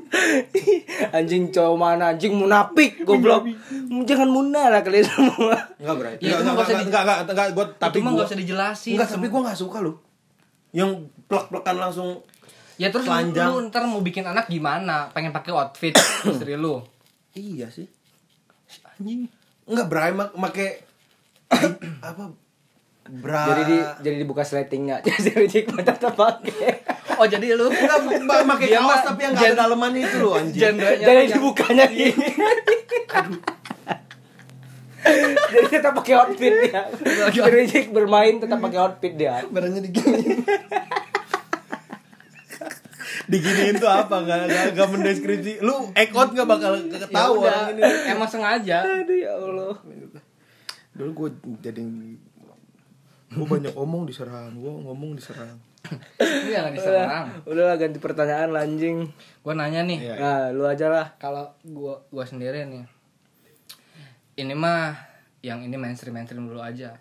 anjing 1.17 1.49
cowok 1.49 1.77
mana 1.81 2.13
anjing 2.13 2.37
munafik 2.37 3.01
goblok. 3.09 3.49
Jangan 4.05 4.29
munah 4.29 4.69
lah 4.69 4.85
kalian 4.85 5.09
semua. 5.09 5.57
Enggak, 5.81 5.97
Bray. 5.97 6.15
Ya, 6.21 6.37
enggak, 6.45 6.53
enggak, 6.55 6.85
enggak, 6.85 7.03
enggak, 7.03 7.19
enggak, 7.33 7.49
gua, 7.57 7.65
tapi 7.81 8.05
gua, 8.05 8.13
nggak 8.13 8.29
usah 8.29 8.39
dijelasin. 8.39 8.95
Enggak, 9.01 9.09
tapi 9.17 9.27
gue 9.33 9.41
gak 9.41 9.59
suka 9.59 9.79
loh. 9.81 9.97
Yang 10.77 10.91
plek-plekan 11.27 11.77
langsung 11.81 12.21
Ya 12.75 12.91
terus 12.91 13.07
lu, 13.07 13.15
telanjang. 13.15 13.55
lu 13.55 13.71
ntar 13.71 13.87
mau 13.87 14.03
bikin 14.03 14.27
anak 14.27 14.51
gimana? 14.51 15.07
Pengen 15.15 15.31
pakai 15.31 15.55
outfit 15.55 15.95
istri 16.31 16.59
lu. 16.59 16.83
Iya 17.33 17.71
sih. 17.71 17.87
Anjing. 18.99 19.31
Enggak 19.65 19.87
Bray 19.87 20.13
mak 20.13 20.35
make 20.35 20.83
apa 22.03 22.35
Bra 23.05 23.45
Jadi 23.53 23.63
di, 23.69 23.77
jadi 24.01 24.17
dibuka 24.17 24.41
sletingnya. 24.41 24.97
Jadi 25.07 25.37
Rijik 25.37 25.69
tetap 25.77 26.17
pakai. 26.17 26.81
Oh 27.15 27.29
jadi 27.29 27.53
lu 27.55 27.69
mbak 28.25 28.41
make 28.43 28.67
Dia 28.67 28.81
kaos 28.81 28.89
mah 28.89 28.99
tapi 29.05 29.21
yang 29.23 29.33
enggak 29.37 29.53
ada 29.53 29.59
dalemannya 29.63 30.01
itu 30.03 30.17
loh 30.19 30.33
anjing. 30.35 30.57
genrenya 30.59 31.05
Jadi 31.05 31.21
yang- 31.21 31.33
dibukanya 31.37 31.85
gini. 31.87 32.11
Jadi 35.45 35.67
tetap 35.69 35.93
pakai 35.95 36.15
outfit 36.17 36.53
dia. 36.65 36.83
Jadi 37.29 37.39
Rijik 37.45 37.93
bermain 37.93 38.41
tetap 38.41 38.57
pakai 38.59 38.79
outfit 38.81 39.13
dia. 39.15 39.45
Barangnya 39.47 39.85
diginiin. 39.85 40.41
diginiin 43.25 43.77
tuh 43.77 43.89
apa 43.89 44.21
nggak 44.21 44.39
nggak 44.49 44.65
nggak 44.77 44.89
mendeskripsi 44.91 45.53
lu 45.61 45.89
ekot 45.93 46.37
nggak 46.37 46.45
bakal 46.45 46.77
Ya 46.77 46.99
ketahu 47.01 47.33
udah, 47.41 47.49
orang 47.49 47.67
ini 47.73 47.83
emang 48.11 48.29
sengaja. 48.29 48.85
Aduh 48.85 49.17
ya 49.17 49.33
Allah. 49.33 49.77
dulu 50.95 51.11
gue 51.11 51.29
jadi 51.61 51.83
gue 53.35 53.47
banyak 53.49 53.75
omong 53.75 54.05
diserang 54.05 54.55
gue 54.55 54.73
ngomong 54.83 55.15
diserang 55.15 55.59
Ini 56.17 56.49
jangan 56.51 56.73
diserang. 56.73 57.27
Udah 57.45 57.65
lah 57.67 57.77
ganti 57.77 58.01
pertanyaan 58.01 58.49
lah, 58.49 58.65
anjing. 58.65 59.05
Gua 59.45 59.53
nanya 59.53 59.85
nih, 59.85 60.01
Iya. 60.01 60.15
Nah, 60.17 60.43
lu 60.49 60.65
aja 60.65 60.89
lah. 60.89 61.13
kalau 61.19 61.45
gua 61.63 62.01
gua 62.09 62.25
sendiri 62.25 62.65
nih. 62.65 62.89
Ini 64.35 64.57
mah 64.57 64.97
yang 65.41 65.61
ini 65.61 65.77
mainstream 65.77 66.17
mainstream 66.17 66.49
dulu 66.49 66.59
aja. 66.59 66.97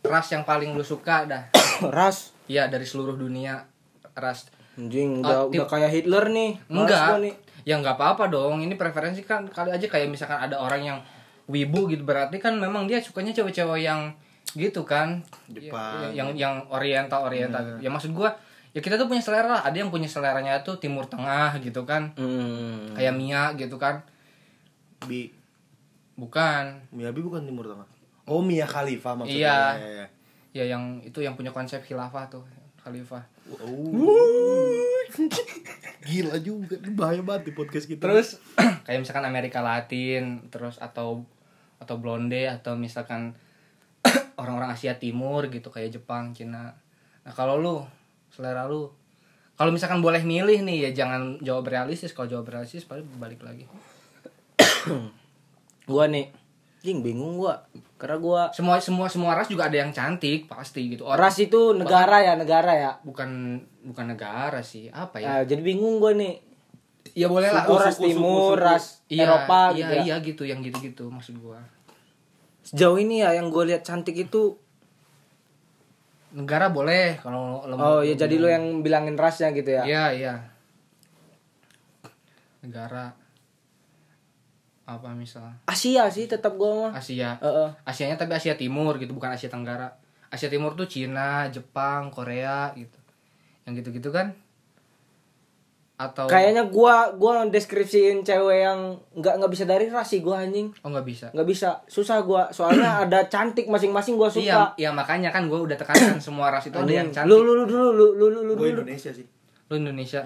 Ras 0.00 0.30
yang 0.30 0.46
paling 0.46 0.72
lu 0.72 0.84
suka 0.84 1.26
dah. 1.26 1.42
Ras. 1.90 2.30
Iya 2.46 2.68
dari 2.68 2.84
seluruh 2.84 3.16
dunia 3.16 3.66
ras. 4.14 4.46
Anjing, 4.74 5.18
Ah, 5.18 5.42
udah 5.42 5.50
tim- 5.50 5.58
udah 5.58 5.66
kayak 5.66 5.90
Hitler 5.90 6.24
nih. 6.28 6.50
Enggak. 6.66 7.18
nih. 7.18 7.34
Ya 7.64 7.74
nggak 7.74 7.96
apa-apa 7.96 8.28
dong. 8.28 8.60
Ini 8.60 8.74
preferensi 8.74 9.22
kan 9.22 9.48
kali 9.48 9.70
aja 9.70 9.82
kayak 9.84 10.06
misalkan 10.06 10.38
ada 10.38 10.54
orang 10.54 10.82
yang 10.84 10.98
wibu 11.44 11.88
gitu 11.88 12.02
berarti 12.02 12.38
kan 12.38 12.54
memang 12.54 12.86
dia 12.86 13.00
sukanya 13.00 13.32
cewek-cewek 13.32 13.82
yang 13.82 14.14
gitu 14.54 14.86
kan. 14.86 15.20
Jepang. 15.50 16.10
Ya, 16.14 16.24
yang 16.24 16.30
yang 16.38 16.54
oriental 16.70 17.26
oriental. 17.26 17.82
Ya 17.82 17.90
maksud 17.90 18.14
gua 18.14 18.34
ya 18.74 18.80
kita 18.80 18.94
tuh 18.96 19.10
punya 19.10 19.20
selera. 19.20 19.60
Ada 19.66 19.84
yang 19.84 19.90
punya 19.90 20.06
seleranya 20.06 20.62
tuh 20.62 20.78
timur 20.78 21.04
tengah 21.10 21.58
gitu 21.58 21.82
kan. 21.82 22.14
Hmm. 22.14 22.94
Kayak 22.94 23.14
Mia 23.18 23.42
gitu 23.58 23.76
kan. 23.76 24.00
bi 25.04 25.28
Bukan. 26.14 26.94
Miyabi 26.94 27.20
bukan 27.26 27.42
timur 27.42 27.66
tengah 27.66 27.90
oh 28.28 28.40
Mia 28.40 28.64
Khalifa 28.64 29.16
maksudnya 29.16 29.40
Iya. 29.40 29.58
Ya, 29.76 29.90
ya. 29.90 30.06
Ya 30.54 30.64
yang 30.70 31.02
itu 31.02 31.18
yang 31.18 31.34
punya 31.34 31.50
konsep 31.50 31.82
khilafah 31.82 32.30
tuh. 32.30 32.44
Khalifah. 32.78 33.24
Oh. 33.64 34.70
Gila 36.06 36.36
juga, 36.44 36.76
ini 36.78 36.92
bahaya 36.92 37.24
banget 37.24 37.48
di 37.48 37.52
podcast 37.56 37.88
kita. 37.88 38.06
Terus 38.06 38.38
kayak 38.86 39.00
misalkan 39.02 39.24
Amerika 39.24 39.64
Latin, 39.64 40.46
terus 40.52 40.76
atau 40.78 41.24
atau 41.80 41.96
blonde 41.98 42.44
atau 42.46 42.76
misalkan 42.78 43.34
orang-orang 44.40 44.74
Asia 44.74 44.96
Timur 44.98 45.46
gitu 45.48 45.70
kayak 45.70 45.94
Jepang, 45.94 46.34
Cina. 46.34 46.74
Nah, 47.24 47.32
kalau 47.32 47.58
lu 47.58 47.76
selera 48.34 48.66
lu 48.66 48.90
kalau 49.54 49.70
misalkan 49.70 50.02
boleh 50.02 50.26
milih 50.26 50.66
nih 50.66 50.90
ya 50.90 51.04
jangan 51.04 51.38
jawab 51.38 51.70
realistis. 51.70 52.10
Kalau 52.10 52.26
jawab 52.26 52.50
realistis 52.50 52.82
paling 52.82 53.06
balik 53.22 53.38
lagi. 53.46 53.70
Gua 55.90 56.10
nih. 56.10 56.34
Anjing 56.84 57.00
bingung 57.00 57.40
gua. 57.40 57.64
Karena 57.96 58.20
gua 58.20 58.42
Semua 58.52 58.76
semua 58.76 59.08
semua 59.08 59.32
ras 59.32 59.48
juga 59.48 59.72
ada 59.72 59.80
yang 59.80 59.88
cantik 59.88 60.44
pasti 60.44 60.92
gitu. 60.92 61.08
Orang 61.08 61.24
ras 61.24 61.40
itu 61.40 61.72
negara 61.72 62.20
ya, 62.20 62.36
negara 62.36 62.76
ya. 62.76 62.92
bukan 63.00 63.56
bukan 63.88 64.04
negara 64.12 64.60
sih. 64.60 64.92
Apa 64.92 65.16
ya? 65.16 65.40
Nah, 65.40 65.42
jadi 65.48 65.64
bingung 65.64 65.96
gua 65.96 66.12
nih. 66.12 66.44
ya 67.16 67.30
boleh 67.30 67.48
lah. 67.48 67.64
Suku, 67.64 67.74
ras 67.80 67.96
suku, 67.96 68.04
timur, 68.10 68.58
suku. 68.58 68.64
ras 68.68 68.84
Iya, 69.08 69.24
Eropa 69.24 69.60
iya, 69.72 69.76
gitu. 69.78 69.92
ya. 69.92 70.02
iya 70.02 70.16
gitu 70.20 70.42
yang 70.44 70.60
gitu-gitu 70.60 71.04
maksud 71.08 71.40
gua. 71.40 71.62
Sejauh 72.64 72.96
ini 72.96 73.20
ya 73.20 73.36
yang 73.36 73.52
gua 73.52 73.68
lihat 73.68 73.84
cantik 73.84 74.16
itu 74.16 74.56
Negara 76.34 76.66
boleh 76.66 77.22
kalau 77.22 77.62
Oh, 77.78 78.02
ya 78.02 78.18
jadi 78.18 78.34
lu 78.42 78.50
yang 78.50 78.82
bilangin 78.82 79.14
rasnya 79.14 79.54
gitu 79.54 79.70
ya. 79.70 79.86
Iya, 79.86 80.04
iya. 80.10 80.34
Negara 82.64 83.14
apa 84.84 85.16
misal 85.16 85.48
Asia 85.64 86.04
sih 86.12 86.28
tetap 86.28 86.60
gua 86.60 86.90
mah. 86.90 86.92
Asia. 87.00 87.40
Heeh. 87.40 87.68
Asianya 87.88 88.20
tapi 88.20 88.36
Asia 88.36 88.58
Timur 88.58 88.98
gitu, 89.00 89.16
bukan 89.16 89.32
Asia 89.32 89.48
Tenggara. 89.48 89.88
Asia 90.28 90.50
Timur 90.50 90.74
tuh 90.74 90.90
Cina, 90.90 91.46
Jepang, 91.48 92.10
Korea 92.10 92.74
gitu. 92.76 92.98
Yang 93.64 93.80
gitu-gitu 93.80 94.10
kan? 94.12 94.36
Atau 96.04 96.28
Kayaknya 96.28 96.68
gua 96.68 97.08
gua 97.14 97.48
deskripsiin 97.48 98.20
cewek 98.20 98.58
yang 98.60 98.80
nggak 99.16 99.40
nggak 99.40 99.50
bisa 99.50 99.64
dari 99.64 99.88
ras 99.88 100.06
sih 100.06 100.20
gua 100.20 100.44
anjing. 100.44 100.68
oh 100.74 100.88
nggak 100.88 101.06
bisa. 101.06 101.26
nggak 101.32 101.48
bisa 101.48 101.80
susah 101.86 102.20
gua 102.20 102.52
soalnya 102.52 102.98
ada 103.08 103.24
cantik 103.26 103.64
masing-masing 103.66 104.14
gua 104.14 104.28
suka 104.28 104.76
iya 104.76 104.90
makanya 104.90 105.28
kan 105.28 105.48
gue 105.48 105.56
udah 105.56 105.74
tekankan 105.74 106.20
semua 106.20 106.52
ras 106.52 106.66
itu 106.66 106.74
ada 106.74 106.86
yang 106.86 107.08
cantik. 107.08 107.30
lu 107.30 107.40
lu 107.40 107.52
lu 107.56 107.64
dulu 107.64 107.88
lu 107.90 108.06
lu 108.12 108.26
lu 108.28 108.40
lu 108.42 108.52
gue 108.54 108.68
dulu. 108.70 108.84
Indonesia 108.84 109.08
sih. 109.08 109.24
Lu 109.66 109.74
Indonesia. 109.74 110.20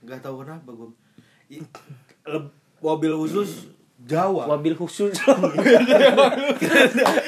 Gak 0.00 0.22
tahu 0.22 0.42
kenapa 0.42 0.70
gue. 0.70 0.88
I- 1.50 1.64
Mobil 2.78 3.12
khusus 3.12 3.66
Jawa. 3.98 4.46
wabil 4.46 4.78
khusus 4.78 5.10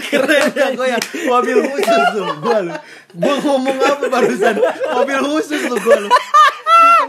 Keren 0.06 0.48
ya 0.54 0.68
gue 0.70 0.86
ya. 0.86 0.98
Mobil 1.26 1.56
khusus 1.66 2.04
tuh 2.14 2.24
gue 2.38 2.58
lu. 2.62 2.72
Gue 3.12 3.34
ngomong 3.42 3.76
apa 3.76 4.06
barusan? 4.06 4.54
Mobil 4.94 5.18
khusus 5.26 5.60
tuh 5.66 5.76
gue 5.76 5.96
lu. 5.98 6.08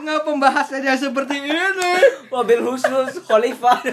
Tengah 0.01 0.25
pembahasannya 0.25 0.97
seperti 0.97 1.45
ini. 1.45 1.53
wabil 2.33 2.65
khusus 2.65 3.21
khalifah 3.21 3.85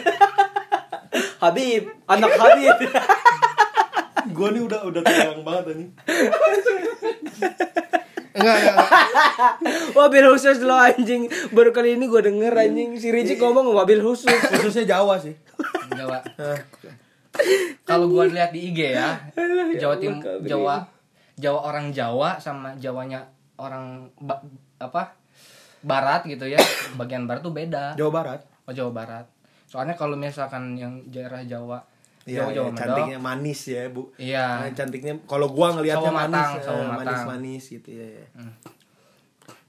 Habib 1.37 1.93
anak 2.09 2.33
Habib 2.33 2.77
Gue 4.33 4.49
nih 4.57 4.63
udah 4.65 4.89
udah 4.89 5.05
tegang 5.05 5.45
banget 5.45 5.77
nih. 5.77 5.89
Enggak, 8.39 8.57
enggak, 8.57 8.73
enggak. 8.73 8.89
wabil 9.93 10.27
khusus 10.33 10.65
lo 10.65 10.81
anjing 10.81 11.29
baru 11.53 11.77
kali 11.77 12.01
ini 12.01 12.09
gua 12.09 12.25
denger 12.25 12.57
anjing 12.57 12.97
si 12.97 13.13
Rizky 13.13 13.37
ngomong 13.37 13.69
wabil 13.77 14.01
khusus 14.01 14.33
Khususnya 14.33 14.97
Jawa 14.97 15.21
sih. 15.21 15.37
Jawa. 15.93 16.25
Kalau 17.85 18.09
gua 18.09 18.25
lihat 18.33 18.57
di 18.57 18.73
IG 18.73 18.97
ya, 18.97 19.21
Jawa 19.77 20.01
Tim. 20.01 20.25
Jawa 20.47 20.89
Jawa 21.37 21.59
orang 21.69 21.93
Jawa 21.93 22.41
sama 22.41 22.73
Jawanya 22.81 23.29
orang 23.61 24.09
apa? 24.79 25.18
Barat 25.83 26.27
gitu 26.27 26.45
ya. 26.49 26.59
Bagian 27.01 27.29
barat 27.29 27.43
tuh 27.43 27.55
beda. 27.55 27.95
Jawa 27.95 28.11
Barat. 28.11 28.41
Oh, 28.69 28.73
Jawa 28.75 28.91
Barat. 28.93 29.27
Soalnya 29.69 29.95
kalau 29.95 30.17
misalkan 30.17 30.77
yang 30.77 31.05
daerah 31.13 31.45
Jawa 31.45 31.81
Iya, 32.29 32.45
Jawa 32.45 32.51
Jawa 32.53 32.69
Medok, 32.69 32.81
cantiknya 32.85 33.19
manis 33.19 33.61
ya, 33.65 33.83
Bu. 33.89 34.03
Iya. 34.21 34.47
Nah, 34.61 34.71
cantiknya 34.77 35.15
kalau 35.25 35.49
gua 35.49 35.73
ngelihatnya 35.73 36.13
manis, 36.13 36.37
matang, 36.37 36.53
eh, 36.53 36.61
sawo 36.61 36.83
matang. 36.85 36.99
manis-manis 37.01 37.65
gitu 37.73 37.89
ya. 37.89 38.05
ya. 38.21 38.27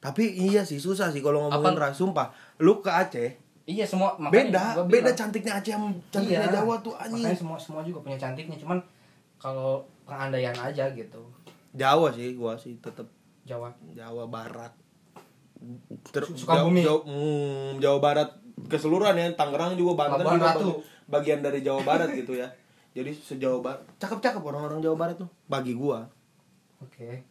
Tapi 0.03 0.23
iya 0.35 0.61
sih 0.67 0.75
susah 0.75 1.07
sih 1.11 1.23
kalau 1.23 1.47
ngomongin 1.47 1.79
ras, 1.79 1.95
sumpah. 1.95 2.35
Lu 2.59 2.83
ke 2.83 2.91
Aceh, 2.91 3.31
Iya 3.69 3.85
semua 3.85 4.17
beda, 4.17 4.81
beda 4.89 5.13
cantiknya 5.15 5.61
Aceh 5.61 5.71
sama 5.71 5.87
cantiknya 6.11 6.51
Iya. 6.51 6.59
Jawa 6.59 6.75
tuh 6.83 6.99
anjing. 6.99 7.23
Makanya 7.23 7.39
semua 7.39 7.57
semua 7.61 7.81
juga 7.87 8.03
punya 8.03 8.19
cantiknya, 8.19 8.59
cuman 8.59 8.81
kalau 9.39 9.85
pengandaian 10.03 10.55
aja 10.59 10.89
gitu. 10.91 11.21
Jawa 11.71 12.11
sih 12.11 12.35
gua 12.35 12.59
sih 12.59 12.75
tetap 12.83 13.07
Jawa. 13.47 13.71
Jawa 13.95 14.27
Barat. 14.27 14.75
Ter 16.11 16.23
Sukabumi. 16.23 16.81
Jawa, 16.83 17.03
hmm, 17.03 17.83
Jawa 17.83 17.99
Barat 17.99 18.29
keseluruhan 18.67 19.15
ya, 19.15 19.27
Tangerang 19.35 19.75
juga 19.75 20.05
Banten 20.05 20.23
Labuan 20.23 20.39
juga 20.39 20.49
Ratu. 20.55 20.71
bagian 21.07 21.39
dari 21.43 21.59
Jawa 21.63 21.83
Barat 21.83 22.11
gitu 22.15 22.35
ya. 22.35 22.47
Jadi 22.95 23.11
sejauh 23.15 23.59
Barat, 23.63 23.83
cakep-cakep 23.99 24.41
orang-orang 24.41 24.79
Jawa 24.79 24.95
Barat 24.95 25.15
tuh 25.19 25.29
bagi 25.47 25.75
gua. 25.75 26.07
Oke. 26.79 27.23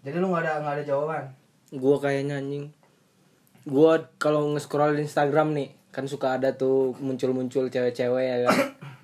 Jadi 0.00 0.16
lu 0.16 0.32
nggak 0.32 0.42
ada 0.42 0.52
nggak 0.62 0.74
ada 0.80 0.84
jawaban? 0.84 1.24
gua 1.70 2.02
kayaknya 2.02 2.42
anjing 2.42 2.74
gua 3.62 4.10
kalau 4.18 4.50
nge-scroll 4.54 4.98
Instagram 4.98 5.54
nih 5.54 5.70
kan 5.94 6.06
suka 6.10 6.34
ada 6.38 6.54
tuh 6.54 6.98
muncul-muncul 6.98 7.70
cewek-cewek 7.70 8.24
ya 8.26 8.36
kan 8.46 8.58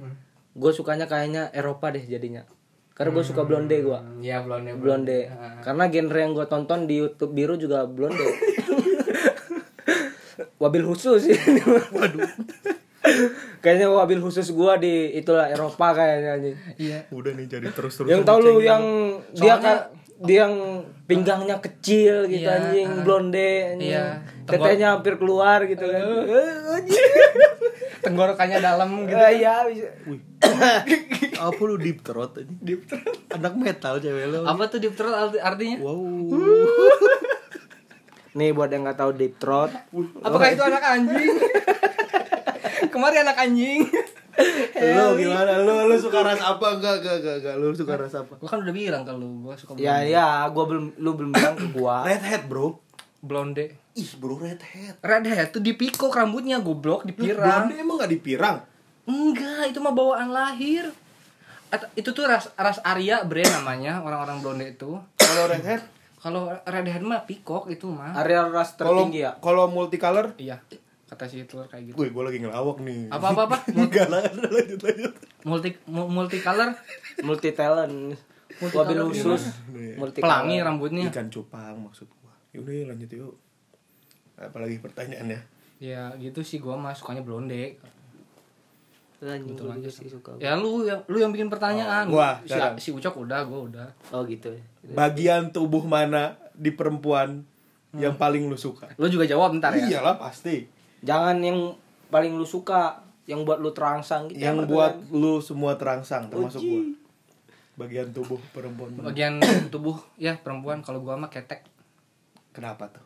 gue 0.61 0.73
sukanya 0.73 1.07
kayaknya 1.11 1.51
Eropa 1.55 1.91
deh 1.91 2.03
jadinya 2.03 2.47
karena 2.97 3.13
gue 3.13 3.23
suka 3.23 3.43
blonde 3.43 3.77
gua 3.79 4.01
Hmm, 4.01 4.19
Iya 4.19 4.41
blonde. 4.41 4.73
blonde 4.75 5.19
Ah. 5.29 5.61
karena 5.61 5.85
genre 5.87 6.17
yang 6.19 6.33
gue 6.33 6.47
tonton 6.47 6.81
di 6.85 6.97
YouTube 6.97 7.31
biru 7.31 7.55
juga 7.55 7.85
blonde 7.85 8.17
wabil 10.57 10.85
khusus 10.85 11.21
sih 11.23 11.37
waduh 11.93 12.29
kayaknya 13.59 13.87
wabil 13.89 14.19
khusus 14.19 14.51
gua 14.51 14.77
di 14.77 15.13
itulah 15.15 15.47
Eropa 15.47 15.95
kayaknya 15.95 16.31
anjing 16.35 16.57
Iya. 16.77 16.99
Udah 17.11 17.33
nih 17.33 17.47
jadi 17.47 17.67
terus-terus. 17.69 18.09
yang 18.09 18.23
tahu 18.23 18.39
lu 18.41 18.53
yang 18.59 18.83
dia 19.31 19.55
Soalnya- 19.55 19.63
kan 19.63 19.77
dia 20.19 20.39
yang 20.43 20.55
pinggangnya 21.05 21.57
kecil 21.61 22.25
gitu 22.25 22.43
Iya, 22.43 22.57
anjing 22.59 22.89
ah. 22.91 23.03
blonde 23.03 23.49
anjing. 23.71 23.93
Iya. 23.93 24.07
Tenggor- 24.43 24.67
tetenya 24.67 24.87
hampir 24.91 25.15
keluar 25.15 25.59
gitu 25.63 25.85
kan 25.85 26.03
Eh, 26.25 26.53
anjing. 26.73 27.05
Tenggorokannya 28.05 28.59
dalam 28.61 28.91
gitu. 29.03 29.13
Eh, 29.15 29.33
iya 29.37 29.55
bisa. 29.67 29.89
Wih. 30.07 30.21
Apa 31.39 31.61
lu 31.61 31.77
deep 31.77 32.01
throat 32.01 32.35
aja? 32.35 32.49
Deep 32.49 32.85
throat. 32.85 33.17
Anak 33.31 33.53
metal 33.55 33.97
cewek 33.97 34.25
lu. 34.29 34.41
Apa 34.43 34.63
tuh 34.67 34.79
deep 34.79 34.93
throat 34.93 35.13
arti- 35.13 35.41
artinya? 35.41 35.77
Wow. 35.79 35.97
nih 38.37 38.51
buat 38.51 38.69
yang 38.69 38.83
nggak 38.83 38.97
tahu 38.97 39.13
deep 39.13 39.37
throat 39.37 39.71
Apakah 40.21 40.47
itu 40.51 40.61
anak 40.61 40.83
anjing? 40.83 41.31
Kemarin 42.93 43.25
anak 43.25 43.37
anjing. 43.39 43.81
lu 44.77 45.05
gimana 45.17 45.59
lu 45.59 45.89
lu 45.89 45.97
suka 45.97 46.21
ras 46.21 46.39
apa 46.39 46.71
enggak 46.71 47.01
enggak 47.01 47.15
enggak, 47.17 47.35
enggak. 47.41 47.55
lu 47.57 47.73
suka 47.73 47.97
ras 47.97 48.13
apa 48.13 48.37
Gua 48.37 48.47
kan 48.47 48.61
udah 48.61 48.71
bilang 48.71 49.01
ke 49.01 49.11
lu, 49.11 49.41
gua 49.41 49.57
suka 49.57 49.73
Ya 49.77 50.05
ya, 50.05 50.47
gua 50.47 50.63
belum 50.67 50.93
lu 50.95 51.11
belum 51.11 51.31
bilang 51.33 51.55
ke 51.57 51.67
gua. 51.71 52.05
redhead 52.07 52.45
bro 52.45 52.79
blonde. 53.19 53.75
ih 53.95 54.11
bro 54.15 54.37
redhead 54.37 54.95
Redhead 55.01 55.51
tuh 55.51 55.59
dipikok 55.59 56.11
rambutnya 56.11 56.61
goblok, 56.61 57.03
dipirang. 57.03 57.73
blonde 57.73 57.75
emang 57.75 57.97
gak 57.97 58.13
dipirang 58.13 58.57
Enggak, 59.07 59.71
itu 59.71 59.79
mah 59.79 59.91
bawaan 59.91 60.29
lahir. 60.29 60.91
At- 61.69 61.91
itu 61.95 62.11
tuh 62.11 62.25
ras 62.25 62.51
ras 62.53 62.79
Arya 62.81 63.23
bre 63.23 63.43
namanya 63.43 63.99
orang-orang 63.99 64.39
blonde 64.39 64.67
itu. 64.69 64.99
kalau 65.17 65.45
redhead 65.47 65.83
Kalau 66.17 66.43
redhead 66.65 67.01
mah 67.01 67.23
pikok 67.23 67.67
itu 67.69 67.87
mah. 67.87 68.11
Area 68.13 68.43
ras 68.45 68.75
tertinggi 68.75 69.23
ya. 69.23 69.39
kalau 69.39 69.67
multicolor 69.67 70.35
Iya, 70.37 70.59
kata 71.07 71.25
si 71.25 71.39
Hitler 71.39 71.67
kayak 71.67 71.91
gitu. 71.91 71.97
Wih, 71.97 72.11
gue 72.11 72.23
lagi 72.25 72.39
ngelawak 72.39 72.79
nih. 72.81 73.07
Apa 73.09 73.27
apa 73.31 73.43
apa? 73.47 73.57
Enggak 73.79 74.07
lah, 74.09 74.23
lanjut 74.27 74.81
lanjut. 74.81 75.13
Multi 75.43 75.71
mu- 75.87 76.07
multicolor, 76.09 76.75
Multi 77.23 77.51
talent. 77.53 78.15
Wabil 78.57 78.99
khusus. 79.05 79.43
Multi 79.95 80.19
pelangi 80.19 80.59
rambutnya. 80.59 81.07
Ikan 81.07 81.29
cupang 81.29 81.79
maksud 81.79 82.11
gua. 82.17 82.33
Yaudah 82.51 82.91
lanjut 82.91 83.11
yuk. 83.13 83.35
Apalagi 84.35 84.81
pertanyaannya. 84.81 85.39
Ya 85.79 86.11
gitu 86.17 86.41
sih 86.41 86.59
gua 86.59 86.75
mah 86.75 86.91
sukanya 86.91 87.21
blonde. 87.21 87.77
Juga 89.17 89.89
sih 89.89 90.13
suka. 90.13 90.37
Ya 90.37 90.53
lu 90.57 90.85
yang 90.85 91.01
lu 91.09 91.17
yang 91.17 91.33
bikin 91.33 91.49
pertanyaan. 91.49 92.05
Oh, 92.13 92.21
gua, 92.21 92.37
si, 92.45 92.59
si 92.85 92.89
Ucok 92.93 93.25
udah, 93.25 93.49
gua 93.49 93.65
udah. 93.65 93.89
Oh 94.13 94.23
gitu 94.29 94.53
ya. 94.53 94.63
Bagian 94.93 95.49
tubuh 95.49 95.81
mana 95.89 96.37
di 96.53 96.69
perempuan 96.69 97.41
yang 97.97 98.13
paling 98.21 98.45
lu 98.45 98.61
suka? 98.61 98.93
Lu 99.01 99.09
juga 99.09 99.25
jawab 99.25 99.57
ntar 99.57 99.73
ya. 99.73 99.89
Iyalah 99.89 100.21
pasti. 100.21 100.69
Jangan 101.01 101.41
yang 101.41 101.73
paling 102.13 102.37
lu 102.37 102.45
suka, 102.45 103.01
yang 103.25 103.49
buat 103.49 103.57
lu 103.57 103.73
terangsang 103.73 104.29
gitu. 104.29 104.45
Yang 104.45 104.69
Apa 104.69 104.71
buat 104.71 104.93
tuh, 105.01 105.17
lu 105.17 105.33
semua 105.41 105.73
terangsang 105.81 106.29
termasuk 106.29 106.61
Uji. 106.61 106.69
gua. 106.69 106.83
Bagian 107.77 108.09
tubuh 108.13 108.41
perempuan. 108.53 108.93
mana? 108.93 109.09
Bagian 109.13 109.41
tubuh 109.73 109.97
ya 110.21 110.37
perempuan 110.37 110.85
kalau 110.85 111.01
gua 111.01 111.17
mah 111.17 111.33
ketek. 111.33 111.65
Kenapa 112.53 112.93
tuh? 112.93 113.05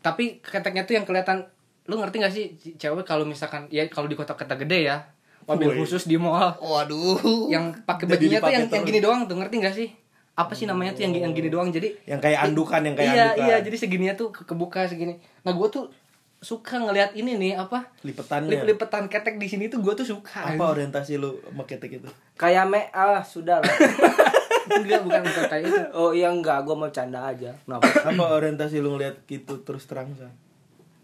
Tapi 0.00 0.40
keteknya 0.40 0.88
tuh 0.88 0.96
yang 0.96 1.04
kelihatan 1.04 1.44
lu 1.86 2.02
ngerti 2.02 2.16
gak 2.18 2.34
sih 2.34 2.46
cewek 2.82 3.06
kalau 3.06 3.22
misalkan 3.22 3.70
ya 3.70 3.86
kalau 3.86 4.10
di 4.10 4.18
kota-kota 4.18 4.58
gede 4.58 4.90
ya 4.90 5.06
mobil 5.46 5.68
Woi. 5.68 5.78
khusus 5.78 6.04
di 6.04 6.14
mall 6.14 6.52
Waduh. 6.56 7.46
yang 7.48 7.70
pakai 7.80 8.04
bajunya 8.04 8.36
tuh 8.36 8.50
yang, 8.50 8.66
yang 8.66 8.84
gini 8.84 8.98
doang 8.98 9.24
tuh 9.24 9.36
ngerti 9.36 9.56
gak 9.58 9.72
sih 9.72 9.88
apa 10.34 10.52
sih 10.52 10.64
namanya 10.64 10.92
tuh 10.92 11.02
yang 11.02 11.14
yang 11.16 11.32
gini 11.32 11.46
doang 11.46 11.70
jadi 11.70 11.96
Yang 12.04 12.20
kayak 12.20 12.38
andukan, 12.44 12.80
yang 12.82 12.92
kayak 12.94 13.08
iya 13.08 13.24
andukan. 13.30 13.46
iya 13.46 13.56
jadi 13.62 13.76
segininya 13.78 14.14
tuh 14.14 14.28
ke- 14.28 14.44
kebuka 14.44 14.84
segini 14.84 15.16
nah 15.40 15.50
gue 15.50 15.68
tuh 15.68 15.88
suka 16.36 16.76
ngelihat 16.78 17.14
ini 17.14 17.32
nih 17.34 17.52
apa 17.54 17.88
lipetannya. 18.02 18.52
lip-lipetan 18.52 19.06
ketek 19.06 19.34
di 19.36 19.46
sini 19.46 19.66
tuh 19.66 19.80
gue 19.80 19.94
tuh 19.94 20.04
suka 20.04 20.44
Apa 20.46 20.68
orientasi 20.68 21.16
lu 21.16 21.40
sama 21.40 21.64
ketek 21.64 21.96
itu? 21.96 22.08
Kayak 22.34 22.66
me 22.66 22.92
ah 22.92 23.18
sudah 23.18 23.58
lah. 23.58 23.72
enggak 24.76 25.00
bukan 25.00 25.22
bukan 25.22 25.44
kayak 25.46 25.64
itu 25.64 25.82
oh 25.92 26.10
iya 26.10 26.28
enggak, 26.28 26.60
gua 26.60 26.76
mau 26.76 26.90
canda 26.90 27.24
aja. 27.24 27.54
Kenapa? 27.56 27.88
Apa 28.04 28.24
orientasi 28.36 28.76
lu 28.76 28.92
ngeliat 28.92 29.24
gitu 29.24 29.62
terus 29.62 29.86
terangsang? 29.86 30.28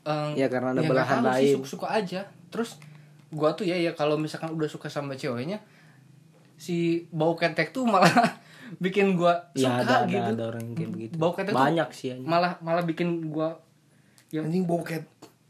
Em, 0.03 0.37
Ya, 0.37 0.47
karena 0.47 0.75
ada 0.75 0.79
nggak 0.79 0.91
belahan 0.91 1.23
sih, 1.23 1.25
lain. 1.25 1.55
suka, 1.57 1.67
suka 1.67 1.87
aja 1.95 2.21
terus 2.49 2.77
gua 3.33 3.53
tuh 3.53 3.65
ya 3.65 3.75
ya 3.75 3.91
kalau 3.91 4.15
misalkan 4.15 4.51
udah 4.51 4.67
suka 4.67 4.87
sama 4.87 5.13
ceweknya 5.13 5.59
si 6.55 6.77
bau 7.09 7.33
ketek 7.33 7.73
tuh 7.73 7.83
malah 7.83 8.09
bikin 8.79 9.13
gua 9.13 9.51
Iya 9.53 9.67
suka 9.67 9.83
ada, 9.83 9.95
ada, 9.99 10.07
gitu 10.07 10.31
ada 10.33 10.45
orang 10.47 10.63
yang 10.63 10.75
kayak 10.75 10.91
begitu. 10.91 11.15
bau 11.17 11.33
ketek 11.33 11.51
tuh 11.51 11.59
Banyak 11.59 11.89
sih 11.91 12.09
anjing. 12.11 12.25
malah 12.25 12.53
malah 12.59 12.83
bikin 12.83 13.09
gua 13.27 13.57
ya 14.29 14.41
Anjing 14.41 14.65
bau 14.65 14.81
ket. 14.81 15.05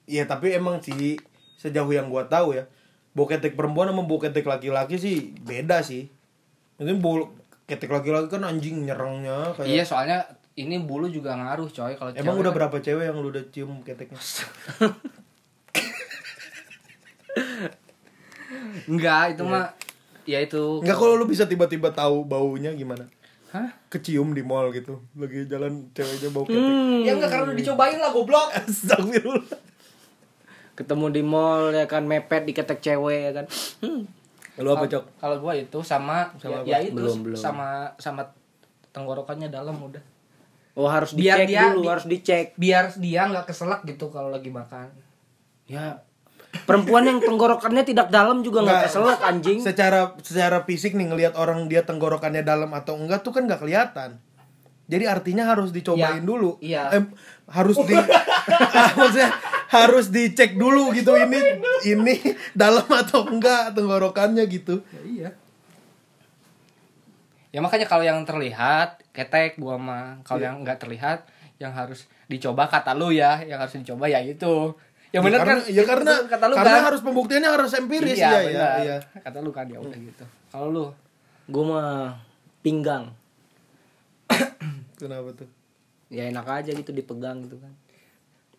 Iya, 0.04 0.26
tapi 0.26 0.50
emang 0.50 0.78
sih 0.78 1.14
sejauh 1.54 1.88
yang 1.88 2.08
gua 2.08 2.26
tahu 2.26 2.52
ya, 2.52 2.66
bau 3.12 3.24
ketek 3.24 3.54
perempuan 3.54 3.86
sama 3.86 4.02
bau 4.02 4.18
ketek 4.18 4.42
laki-laki 4.42 4.96
sih 4.96 5.30
beda 5.38 5.78
sih. 5.80 6.10
Mungkin 6.76 6.98
bau 6.98 7.30
ketek 7.64 7.86
laki-laki 7.88 8.26
kan 8.28 8.42
anjing 8.42 8.82
nyerangnya 8.82 9.54
kayak 9.54 9.68
iya 9.68 9.82
soalnya 9.82 10.18
ini 10.52 10.76
bulu 10.76 11.06
juga 11.06 11.32
ngaruh 11.32 11.64
coy 11.66 11.94
kalau 11.94 12.10
Emang 12.10 12.34
cewek 12.34 12.40
udah 12.40 12.50
kan- 12.50 12.58
berapa 12.58 12.76
cewek 12.80 13.04
yang 13.06 13.16
lu 13.16 13.28
udah 13.28 13.44
cium 13.48 13.70
keteknya? 13.80 14.18
enggak 18.84 19.36
itu 19.36 19.42
mah 19.42 19.72
ya 20.24 20.38
itu 20.38 20.80
Enggak 20.80 20.96
kalau 20.96 21.14
lu 21.14 21.24
bisa 21.24 21.44
tiba-tiba 21.44 21.90
tahu 21.90 22.22
baunya 22.22 22.70
gimana? 22.72 23.08
Hah? 23.48 23.68
Kecium 23.88 24.32
di 24.32 24.40
mall 24.40 24.70
gitu. 24.70 25.02
Lagi 25.12 25.44
jalan 25.44 25.92
ceweknya 25.92 26.28
bau 26.30 26.42
ketek. 26.42 26.56
Hmm. 26.56 27.02
ya 27.02 27.12
enggak 27.12 27.28
karena 27.28 27.44
udah 27.46 27.56
dicobain 27.56 27.98
lah 27.98 28.10
goblok 28.10 28.48
Astagfirullah. 28.58 29.58
Ketemu 30.72 31.06
di 31.10 31.22
mall 31.22 31.68
ya 31.70 31.84
kan 31.84 32.02
mepet 32.02 32.44
di 32.44 32.52
ketek 32.52 32.80
cewek 32.80 33.18
ya 33.22 33.32
kan. 33.34 33.46
Hmm. 33.80 34.08
Lu 34.54 34.68
apa, 34.68 34.84
Cok? 34.84 35.04
kalau 35.16 35.36
gua 35.38 35.52
itu 35.54 35.80
sama, 35.80 36.28
Sama 36.36 36.60
ya, 36.62 36.76
ya 36.76 36.78
itu 36.82 36.92
Belum, 36.94 37.18
belum. 37.22 37.36
sama 37.36 37.88
sama 37.96 38.28
tenggorokannya 38.90 39.48
dalam 39.48 39.72
udah 39.74 40.00
Oh 40.72 40.84
harus 40.86 41.12
Biar 41.12 41.36
dicek 41.38 41.48
dia- 41.50 41.68
dulu, 41.68 41.80
di- 41.80 41.88
harus 41.88 42.06
dicek. 42.06 42.46
biar 42.54 42.84
dia 42.94 43.24
nggak 43.26 43.44
keselak 43.44 43.80
gitu 43.82 44.08
kalau 44.08 44.28
lagi 44.28 44.48
makan 44.48 44.88
Ya. 45.64 46.00
Perempuan 46.52 47.08
yang 47.08 47.18
tenggorokannya 47.18 47.80
tidak 47.80 48.12
dalam 48.12 48.44
juga 48.44 48.60
nggak 48.60 48.84
keselak 48.86 49.20
anjing. 49.24 49.58
Secara 49.58 50.12
secara 50.20 50.60
fisik 50.62 50.92
nih 50.92 51.08
ngelihat 51.08 51.34
orang 51.34 51.64
dia 51.66 51.80
tenggorokannya 51.82 52.44
dalam 52.44 52.68
atau 52.72 52.94
enggak 52.94 53.24
tuh 53.24 53.32
kan 53.32 53.48
nggak 53.48 53.60
kelihatan. 53.60 54.20
Jadi 54.84 55.08
artinya 55.08 55.48
harus 55.48 55.72
dicobain 55.72 56.20
Ya, 56.20 56.26
dulu. 56.26 56.60
iya. 56.60 56.82
Eh, 56.92 57.04
harus 57.48 57.80
di 57.80 57.96
maksudnya 59.00 59.32
harus 59.72 60.12
dicek 60.12 60.60
dulu 60.60 60.92
gitu 60.92 61.16
ini 61.16 61.40
ini 61.88 62.14
dalam 62.52 62.84
atau 62.84 63.24
enggak 63.24 63.72
tenggorokannya 63.72 64.44
gitu. 64.44 64.84
ya 64.92 65.00
iya 65.02 65.30
ya 67.48 67.60
makanya 67.60 67.84
kalau 67.84 68.04
yang 68.04 68.20
terlihat 68.24 69.00
ketek 69.12 69.60
gua 69.60 69.76
mah 69.76 70.20
kalau 70.24 70.40
yang 70.40 70.60
nggak 70.60 70.80
terlihat 70.80 71.28
yang 71.56 71.72
harus 71.72 72.08
dicoba 72.26 72.66
kata 72.66 72.96
lu 72.96 73.12
ya 73.12 73.44
yang 73.44 73.60
harus 73.60 73.76
dicoba 73.76 74.08
ya 74.08 74.24
itu 74.24 74.72
yang 75.12 75.20
Ya, 75.20 75.28
bener 75.28 75.40
karena, 75.44 75.54
kan 75.54 75.58
ya 75.68 75.82
karena 75.84 76.12
kata 76.24 76.44
lu 76.48 76.54
karena 76.56 76.72
kan 76.72 76.84
harus 76.88 77.00
pembuktiannya 77.04 77.50
harus 77.52 77.72
empiris 77.76 78.16
iya, 78.16 78.28
ya, 78.28 78.32
ya, 78.32 78.48
benar. 78.48 78.72
iya. 78.80 78.96
kata 79.20 79.38
lu 79.38 79.50
kan 79.52 79.66
ya 79.68 79.78
udah 79.78 79.98
gitu 79.98 80.24
kalau 80.48 80.68
lu 80.68 80.84
Gue 81.42 81.64
mah 81.66 82.16
pinggang. 82.62 83.10
Kenapa 85.00 85.28
tuh? 85.34 85.50
Ya 86.06 86.30
enak 86.30 86.46
aja 86.46 86.70
gitu 86.70 86.90
dipegang 86.90 87.44
gitu 87.44 87.58
kan. 87.58 87.72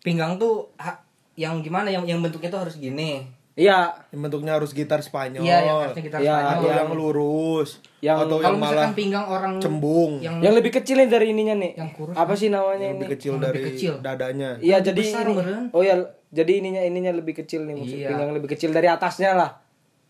pinggang 0.04 0.36
tuh 0.36 0.68
ha- 0.76 1.00
yang 1.34 1.64
gimana 1.64 1.88
yang 1.88 2.04
yang 2.04 2.20
bentuknya 2.20 2.52
tuh 2.52 2.68
harus 2.68 2.76
gini 2.76 3.24
Iya, 3.54 3.94
Yang 4.10 4.20
bentuknya 4.20 4.52
harus 4.52 4.70
gitar 4.70 4.98
Spanyol. 4.98 5.40
iya 5.40 5.62
yang 5.62 5.78
harusnya 5.80 6.02
kita 6.02 6.18
Iya, 6.18 6.26
Spanyol. 6.28 6.50
atau 6.50 6.66
yang- 6.66 6.78
yang 6.80 6.90
lurus 6.92 7.70
yang- 8.00 8.18
atau 8.18 8.36
kalau 8.36 8.42
yang 8.42 8.56
malah 8.58 8.70
misalkan 8.74 8.92
pinggang 8.92 9.26
orang 9.28 9.52
cembung 9.56 10.12
yang 10.18 10.36
yang 10.42 10.52
lebih 10.52 10.72
kecil 10.72 10.96
nih 10.96 11.06
dari 11.06 11.26
ininya 11.30 11.54
nih. 11.56 11.72
Yang 11.76 11.90
kurus 11.94 12.14
Apa 12.14 12.34
sih 12.34 12.48
namanya 12.48 12.82
yang 12.82 12.90
ini? 12.90 12.98
lebih 12.98 13.10
kecil 13.14 13.32
Yang 13.32 13.40
dari 13.40 13.54
lebih 13.56 13.68
kecil. 13.70 13.92
dadanya. 14.00 14.50
Iya, 14.58 14.76
jadi 14.82 15.00
besar, 15.00 15.22
ini. 15.24 15.34
beren. 15.36 15.64
Oh 15.70 15.80
ya, 15.80 15.94
jadi 16.28 16.52
ininya 16.56 16.82
ininya 16.82 17.12
lebih 17.12 17.34
kecil 17.36 17.62
nih 17.62 17.74
maksud 17.76 17.94
Iya. 17.96 18.08
pinggang 18.10 18.30
lebih 18.32 18.48
kecil 18.50 18.70
dari 18.70 18.88
atasnya 18.88 19.32
lah. 19.32 19.50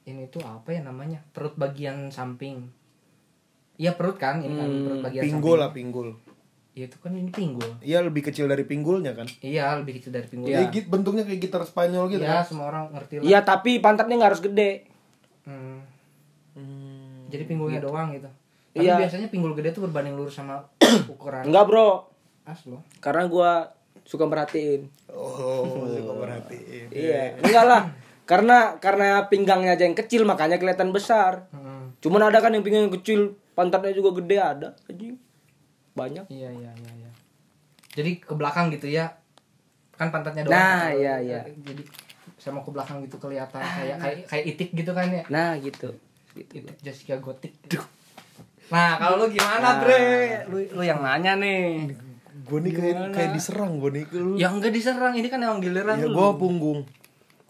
ini 0.02 0.28
tuh 0.28 0.40
apa 0.40 0.68
ya 0.68 0.80
namanya 0.80 1.24
perut 1.26 1.52
bagian 1.54 2.08
samping 2.08 2.68
Iya 3.74 3.92
perut 3.92 4.14
kan 4.14 4.38
ini 4.38 4.52
kan 4.52 4.68
perut 4.84 5.00
bagian 5.02 5.22
Pinggul 5.22 5.56
samping 5.56 5.58
lah 5.58 5.70
pinggul. 5.70 6.08
Iya, 6.74 6.90
itu 6.90 6.98
kan 6.98 7.14
ini 7.14 7.30
pinggul 7.30 7.70
Iya 7.78 8.02
lebih 8.02 8.22
kecil 8.24 8.44
dari 8.44 8.62
pinggulnya 8.62 9.14
kan. 9.14 9.30
iya 9.40 9.78
lebih 9.78 10.02
kecil 10.02 10.10
dari 10.10 10.26
pinggul 10.26 10.50
Ya, 10.50 10.66
bentuknya 10.84 11.22
kayak 11.22 11.40
gitar 11.40 11.62
Spanyol 11.62 12.10
gitu 12.10 12.20
Iya, 12.20 12.42
kan. 12.42 12.44
semua 12.44 12.66
orang 12.68 12.90
ngerti 12.90 13.14
lah 13.18 13.24
Iya, 13.24 13.38
tapi 13.40 13.78
pantatnya 13.78 14.14
nggak 14.16 14.30
harus 14.30 14.42
gede. 14.42 14.70
Hmm, 15.44 15.78
Hmm. 16.52 17.26
jadi 17.26 17.44
pinggulnya 17.44 17.78
doang 17.78 18.10
gitu 18.10 18.30
tapi 18.70 18.84
Iya. 18.84 18.98
biasanya 19.00 19.28
pinggul 19.28 19.54
gede 19.54 19.70
tuh 19.70 19.82
berbanding 19.82 20.14
lurus 20.14 20.34
sama 20.34 20.66
ukuran 21.08 21.46
Enggak, 21.46 21.64
Bro. 21.64 22.10
as 22.44 22.62
loh 22.64 22.82
Karena 22.98 23.24
gua 23.24 23.70
suka 24.02 24.26
merhatiin. 24.26 24.90
Oh, 25.08 25.64
suka 25.88 26.12
perhatiin. 26.12 26.90
Iya, 26.90 27.38
enggak 27.38 27.64
lah. 27.64 27.82
Karena 28.24 28.76
karena 28.78 29.24
pinggangnya 29.26 29.72
aja 29.72 29.84
yang 29.84 29.94
kecil 29.94 30.24
makanya 30.24 30.56
kelihatan 30.56 30.90
besar. 30.90 31.48
Hmm, 31.50 31.96
Cuman 31.98 32.20
ada 32.22 32.36
kan 32.38 32.50
yang 32.50 32.60
pinggang 32.60 32.84
yang 32.84 32.94
kecil, 32.94 33.20
pantatnya 33.52 33.92
juga 33.92 34.12
gede 34.14 34.36
ada, 34.36 34.68
anjing. 34.84 35.16
Banyak. 35.94 36.24
iya 36.28 36.50
iya 36.50 36.70
iya 36.70 36.92
iya 36.98 37.10
jadi 37.94 38.18
ke 38.18 38.34
belakang 38.34 38.70
gitu 38.70 38.86
ya 38.86 39.06
kan 39.94 40.10
pantatnya 40.10 40.42
doang 40.42 40.54
Nah, 40.54 40.90
iya, 40.90 41.14
iya. 41.18 41.40
jadi 41.62 41.82
sama 42.34 42.58
ke 42.60 42.70
belakang 42.70 42.98
gitu 43.00 43.16
kelihatan 43.16 43.62
kayak 43.62 43.96
kayak 44.02 44.18
kayak 44.26 44.44
itik 44.50 44.70
gitu 44.74 44.90
kan 44.90 45.06
ya 45.06 45.22
Nah, 45.30 45.54
gitu. 45.58 45.94
Gitu. 46.34 46.66
Itik 46.66 46.76
Jessica 46.82 47.16
Gotik 47.18 47.54
nah 48.66 48.96
kalau 48.96 49.20
lu 49.22 49.26
gimana 49.28 49.76
bre 49.78 50.00
lu 50.48 50.56
lu 50.72 50.82
yang 50.82 50.98
nanya 50.98 51.36
nih 51.36 51.84
Gue 52.44 52.60
nih 52.60 52.72
kayak 52.72 52.96
kayak 53.14 53.30
diserang 53.32 53.80
gue 53.80 53.88
nih 53.88 54.04
lu. 54.12 54.36
Ya 54.36 54.52
enggak 54.52 54.68
diserang, 54.68 55.16
ini 55.16 55.32
kan 55.32 55.40
emang 55.40 55.64
giliran 55.64 55.96
Ya 55.96 56.04
lu. 56.04 56.12
gue 56.12 56.28
punggung. 56.36 56.80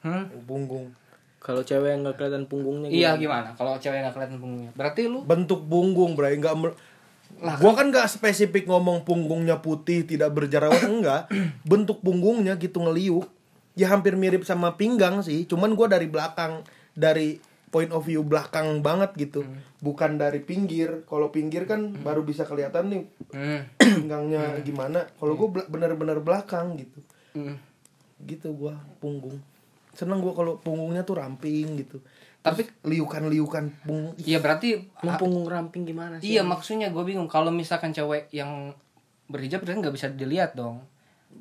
Hmm? 0.07 0.30
Punggung. 0.46 0.94
Kalau 1.42 1.61
cewek 1.61 1.90
yang 1.90 2.07
nggak 2.07 2.14
kelihatan 2.14 2.46
punggungnya 2.46 2.88
Iya 2.88 3.11
gimana? 3.18 3.50
Kalau 3.52 3.74
cewek 3.74 4.00
nggak 4.00 4.14
kelihatan 4.14 4.38
punggungnya, 4.38 4.70
berarti 4.72 5.11
lu 5.11 5.26
Bentuk 5.26 5.66
punggung, 5.66 6.14
Bray, 6.14 6.38
enggak 6.38 6.54
mer- 7.44 7.61
Gua 7.61 7.72
kan 7.76 7.92
nggak 7.92 8.09
spesifik 8.09 8.64
ngomong 8.66 9.04
punggungnya 9.04 9.61
putih 9.61 10.09
tidak 10.09 10.33
berjerawat 10.33 10.83
enggak 10.90 11.28
bentuk 11.62 12.00
punggungnya 12.00 12.57
gitu 12.57 12.80
ngeliuk 12.80 13.28
ya 13.76 13.92
hampir 13.92 14.16
mirip 14.16 14.48
sama 14.48 14.80
pinggang 14.80 15.20
sih 15.20 15.44
cuman 15.44 15.76
gua 15.76 15.92
dari 15.92 16.09
belakang 16.09 16.64
dari 16.96 17.38
point 17.74 17.90
of 17.90 18.07
view 18.07 18.22
belakang 18.22 18.87
banget 18.87 19.11
gitu 19.18 19.42
hmm. 19.42 19.83
bukan 19.83 20.14
dari 20.14 20.38
pinggir 20.38 21.02
kalau 21.11 21.35
pinggir 21.35 21.66
kan 21.66 21.90
hmm. 21.90 22.07
baru 22.07 22.22
bisa 22.22 22.46
kelihatan 22.46 22.87
nih 22.87 23.02
hmm. 23.35 23.61
pinggangnya 23.98 24.44
hmm. 24.54 24.62
gimana 24.62 25.11
kalau 25.18 25.35
gue 25.35 25.66
bener-bener 25.66 26.22
belakang 26.22 26.78
gitu 26.78 27.02
hmm. 27.35 27.59
gitu 28.30 28.54
gue 28.54 28.74
punggung 29.02 29.42
seneng 29.90 30.22
gue 30.22 30.30
kalau 30.30 30.54
punggungnya 30.62 31.02
tuh 31.02 31.18
ramping 31.18 31.83
gitu 31.83 31.98
tapi 32.44 32.68
liukan-liukan 32.85 33.88
punggung. 33.88 34.12
Iya 34.20 34.37
berarti 34.44 34.92
punggung 35.16 35.48
ramping 35.48 35.88
gimana 35.88 36.20
sih? 36.20 36.37
iya 36.37 36.44
maksudnya 36.44 36.92
gue 36.92 37.00
bingung. 37.00 37.24
Kalau 37.24 37.48
misalkan 37.48 37.96
cewek 37.96 38.28
yang 38.37 38.76
berhijab 39.33 39.64
berarti 39.64 39.80
nggak 39.80 39.96
bisa 39.96 40.12
dilihat 40.12 40.52
dong. 40.52 40.85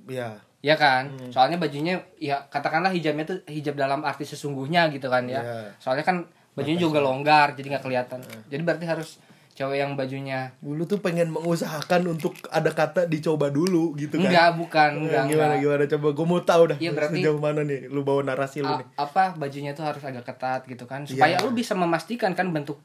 Iya. 0.07 0.39
Ya 0.63 0.79
kan? 0.79 1.11
Hmm. 1.11 1.27
soalnya 1.27 1.59
bajunya 1.59 1.99
ya 2.15 2.47
katakanlah 2.47 2.95
hijabnya 2.95 3.27
tuh 3.27 3.43
hijab 3.51 3.75
dalam 3.75 4.07
arti 4.07 4.23
sesungguhnya 4.23 4.87
gitu 4.95 5.11
kan 5.11 5.27
ya. 5.27 5.43
Yeah. 5.43 5.67
soalnya 5.75 6.07
kan 6.07 6.23
bajunya 6.55 6.79
juga 6.79 7.03
longgar 7.03 7.51
jadi 7.59 7.75
nggak 7.75 7.83
kelihatan. 7.83 8.23
Yeah. 8.23 8.43
jadi 8.47 8.61
berarti 8.63 8.85
harus 8.87 9.19
cewek 9.53 9.77
yang 9.85 9.93
bajunya. 9.93 10.49
Dulu 10.59 10.89
tuh 10.89 10.97
pengen 10.97 11.29
mengusahakan 11.29 12.09
untuk 12.09 12.33
ada 12.49 12.73
kata 12.73 13.05
dicoba 13.05 13.53
dulu 13.53 13.93
gitu 13.93 14.17
kan? 14.17 14.33
Enggak 14.33 14.49
bukan 14.57 14.89
enggak 15.05 15.23
gimana 15.29 15.53
enggak. 15.55 15.61
gimana? 15.61 15.83
Coba 15.93 16.07
gue 16.17 16.25
mau 16.25 16.41
tahu 16.41 16.63
dah 16.73 16.77
iya 16.81 16.91
berarti 16.91 17.21
sejauh 17.21 17.37
mana 17.37 17.61
nih 17.61 17.85
lu 17.85 18.01
bawa 18.01 18.25
narasi 18.25 18.65
lu 18.65 18.73
nih. 18.73 18.87
apa 18.97 19.37
bajunya 19.37 19.77
tuh 19.77 19.85
harus 19.85 20.01
agak 20.01 20.25
ketat 20.25 20.65
gitu 20.65 20.89
kan? 20.89 21.05
Supaya 21.05 21.37
yeah. 21.37 21.45
lu 21.45 21.53
bisa 21.53 21.77
memastikan 21.77 22.33
kan 22.33 22.49
bentuk 22.49 22.81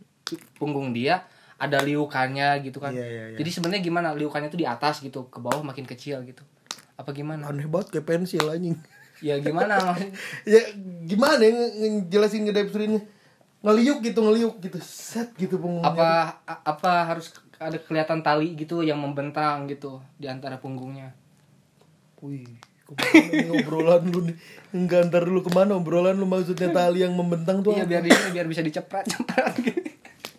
punggung 0.60 0.92
dia 0.92 1.24
ada 1.56 1.80
liukannya 1.80 2.60
gitu 2.60 2.78
kan? 2.78 2.92
Yeah, 2.92 3.08
yeah, 3.08 3.26
yeah. 3.32 3.38
jadi 3.40 3.48
sebenarnya 3.48 3.82
gimana? 3.82 4.12
Liukannya 4.12 4.52
tuh 4.52 4.60
di 4.60 4.68
atas 4.68 5.00
gitu 5.00 5.32
ke 5.32 5.40
bawah 5.40 5.64
makin 5.64 5.88
kecil 5.88 6.20
gitu. 6.28 6.44
Apa 7.00 7.16
gimana? 7.16 7.48
Aneh 7.48 7.64
banget 7.64 7.96
kayak 7.96 8.04
pensil 8.04 8.44
anjing. 8.44 8.76
Ya 9.24 9.40
gimana? 9.40 9.96
Ya 10.44 10.62
gimana 11.08 11.40
ya 11.40 11.50
ngejelasin 11.80 12.44
ke 12.44 12.52
ini 12.84 13.00
ngeliuk 13.64 13.98
gitu 14.04 14.20
ngeliuk 14.22 14.54
gitu. 14.62 14.78
Set 14.82 15.34
gitu 15.34 15.58
punggungnya 15.58 15.90
apa 15.90 16.10
apa 16.62 16.92
harus 17.10 17.34
ada 17.58 17.74
kelihatan 17.78 18.22
tali 18.22 18.54
gitu 18.54 18.86
yang 18.86 19.02
membentang 19.02 19.66
gitu 19.66 19.98
di 20.18 20.30
antara 20.30 20.62
punggungnya? 20.62 21.14
Wih 22.22 22.58
obrolan 23.52 24.08
lu 24.08 24.20
nih? 24.32 24.36
Enggak 24.72 25.12
ntar 25.12 25.28
dulu 25.28 25.44
ke 25.44 25.50
mana 25.52 25.76
obrolan 25.76 26.16
lu? 26.16 26.24
Maksudnya 26.24 26.72
tali 26.72 27.04
yang 27.04 27.12
membentang 27.12 27.60
tuh 27.60 27.76
iya 27.76 27.84
biar 27.84 28.00
dia 28.00 28.16
biar 28.32 28.46
bisa 28.48 28.64
diceprat 28.64 29.04
ceprat 29.04 29.52
gitu 29.60 29.80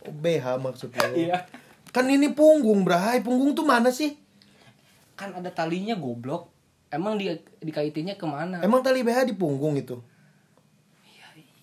oh, 0.10 0.14
BH 0.14 0.46
maksudnya 0.58 1.08
iya. 1.14 1.38
Kan 1.94 2.10
ini 2.10 2.34
punggung 2.34 2.86
bray 2.86 3.22
punggung 3.22 3.54
tuh 3.54 3.66
mana 3.66 3.94
sih? 3.94 4.18
Kan 5.14 5.34
ada 5.38 5.50
talinya 5.54 5.98
goblok. 5.98 6.50
Emang 6.90 7.22
dia 7.22 7.38
dikaitinnya 7.62 8.18
ke 8.18 8.26
mana? 8.26 8.66
Emang 8.66 8.82
tali 8.82 9.06
BH 9.06 9.30
di 9.30 9.36
punggung 9.38 9.78
itu 9.78 10.02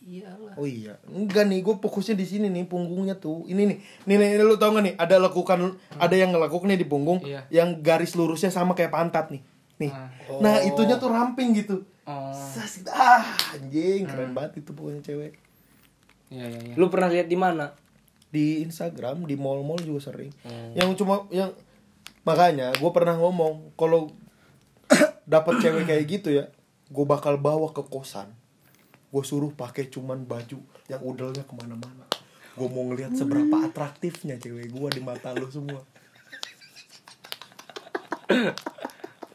iyalah 0.07 0.55
oh 0.55 0.67
iya 0.71 0.95
enggak 1.11 1.51
nih 1.51 1.67
gue 1.67 1.75
fokusnya 1.83 2.15
di 2.15 2.27
sini 2.27 2.47
nih 2.47 2.71
punggungnya 2.71 3.19
tuh 3.19 3.43
ini 3.51 3.67
nih 3.67 3.79
nih, 4.07 4.17
nih, 4.17 4.29
nih 4.39 4.47
lu 4.47 4.55
tau 4.55 4.71
gak 4.71 4.85
nih 4.87 4.95
ada 4.95 5.19
lakukan 5.19 5.59
hmm. 5.75 5.99
ada 5.99 6.15
yang 6.15 6.31
ngelakuk 6.31 6.63
nih 6.63 6.79
di 6.79 6.87
punggung 6.87 7.19
iya. 7.27 7.43
yang 7.51 7.83
garis 7.83 8.15
lurusnya 8.15 8.55
sama 8.55 8.79
kayak 8.79 8.95
pantat 8.95 9.35
nih 9.35 9.43
nih 9.83 9.91
ah. 9.91 10.09
oh. 10.31 10.39
nah 10.39 10.63
itunya 10.63 10.97
tuh 10.97 11.11
ramping 11.11 11.59
gitu 11.59 11.83
oh. 12.07 12.31
Sas, 12.33 12.87
ah 12.89 13.27
anjing 13.59 14.07
keren 14.07 14.31
hmm. 14.31 14.37
banget 14.39 14.63
itu 14.63 14.71
pokoknya 14.73 15.03
cewek 15.03 15.35
Iya, 16.27 16.43
iya, 16.51 16.59
iya. 16.59 16.75
Lu 16.75 16.91
pernah 16.91 17.07
lihat 17.07 17.31
di 17.31 17.39
mana? 17.39 17.71
Di 18.35 18.67
Instagram, 18.67 19.31
di 19.31 19.39
mall-mall 19.39 19.79
juga 19.79 20.11
sering. 20.11 20.35
Hmm. 20.43 20.75
Yang 20.75 20.99
cuma 21.03 21.23
yang 21.31 21.55
makanya 22.27 22.75
gue 22.75 22.91
pernah 22.91 23.15
ngomong 23.15 23.79
kalau 23.79 24.11
dapat 25.31 25.63
cewek 25.63 25.87
kayak 25.87 26.05
gitu 26.11 26.35
ya 26.35 26.51
gue 26.91 27.05
bakal 27.07 27.39
bawa 27.39 27.71
ke 27.71 27.87
kosan 27.87 28.35
gue 29.17 29.25
suruh 29.25 29.49
pakai 29.49 29.89
cuman 29.89 30.29
baju 30.29 30.61
yang 30.93 31.01
udelnya 31.01 31.41
ke 31.49 31.57
mana-mana. 31.57 32.05
Gue 32.53 32.69
mau 32.69 32.85
ngelihat 32.93 33.17
seberapa 33.17 33.65
atraktifnya 33.65 34.37
cewek 34.37 34.69
gue 34.69 34.89
di 34.93 35.01
mata 35.01 35.33
lo 35.33 35.49
semua. 35.49 35.81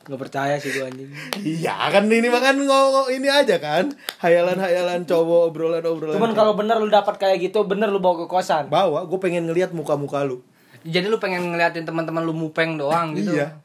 Nggak 0.05 0.21
percaya 0.21 0.61
sih 0.61 0.69
gue 0.69 0.85
anjing. 0.85 1.09
Iya 1.41 1.89
kan 1.89 2.05
ini 2.05 2.29
makan 2.29 2.69
ngomong 2.69 3.09
ini 3.09 3.25
aja 3.25 3.57
kan. 3.57 3.89
Hayalan-hayalan 4.21 5.09
cowok 5.09 5.49
obrolan-obrolan 5.49 6.13
cuman 6.13 6.37
kalau 6.37 6.53
bener 6.53 6.77
lu 6.77 6.93
dapat 6.93 7.17
kayak 7.17 7.41
gitu 7.41 7.65
bener 7.65 7.89
lu 7.89 7.97
bawa 7.97 8.21
ke 8.21 8.27
kosan. 8.29 8.69
Bawa 8.69 9.09
gue 9.09 9.17
pengen 9.17 9.49
ngelihat 9.49 9.73
muka-muka 9.73 10.21
lu. 10.21 10.45
Jadi 10.85 11.09
lu 11.09 11.17
pengen 11.17 11.49
ngeliatin 11.49 11.89
teman-teman 11.89 12.21
lu 12.21 12.37
mupeng 12.37 12.77
doang 12.77 13.17
gitu. 13.17 13.33
Iya 13.33 13.57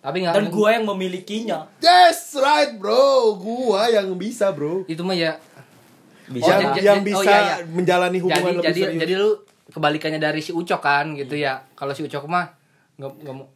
tapi 0.00 0.24
nggak 0.24 0.32
dan 0.32 0.46
gua 0.48 0.68
yang 0.80 0.88
memilikinya. 0.88 1.68
Yes 1.84 2.32
right 2.40 2.72
bro. 2.80 3.36
Gua 3.36 3.92
yang 3.92 4.16
bisa 4.16 4.48
bro. 4.48 4.88
Itu 4.88 5.04
mah 5.04 5.12
ya. 5.12 5.36
Bisa. 6.30 6.56
Oh, 6.56 6.72
yang 6.78 7.04
bisa 7.04 7.20
oh, 7.20 7.24
iya, 7.26 7.40
iya. 7.42 7.56
menjalani 7.68 8.18
hubungan 8.22 8.40
jadi, 8.40 8.56
lebih 8.56 8.68
jadi, 8.72 8.80
serius. 8.80 9.00
jadi 9.04 9.12
lu 9.18 9.30
kebalikannya 9.70 10.20
dari 10.22 10.40
si 10.40 10.56
Ucok 10.56 10.80
kan 10.80 11.12
gitu 11.12 11.36
ya. 11.36 11.68
Kalau 11.76 11.92
si 11.92 12.00
Ucok 12.00 12.24
mah 12.26 12.56
nggak 12.96 13.12
nggak 13.24 13.34
mau 13.36 13.48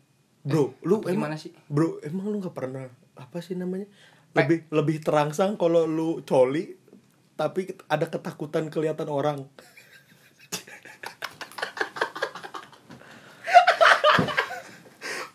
bro 0.45 0.65
eh, 0.69 0.69
lu 0.85 1.01
gimana 1.01 1.41
sih? 1.41 1.53
bro 1.69 2.01
emang 2.05 2.29
lu 2.29 2.37
nggak 2.45 2.53
pernah 2.53 2.85
apa 3.17 3.39
sih 3.41 3.57
namanya? 3.57 3.89
Lebih 4.37 4.69
Pe 4.69 4.75
lebih 4.75 4.97
terangsang 5.01 5.57
kalau 5.57 5.89
lu 5.89 6.21
coli 6.29 6.77
tapi 7.35 7.73
ada 7.91 8.07
ketakutan 8.07 8.71
kelihatan 8.71 9.09
orang 9.11 9.49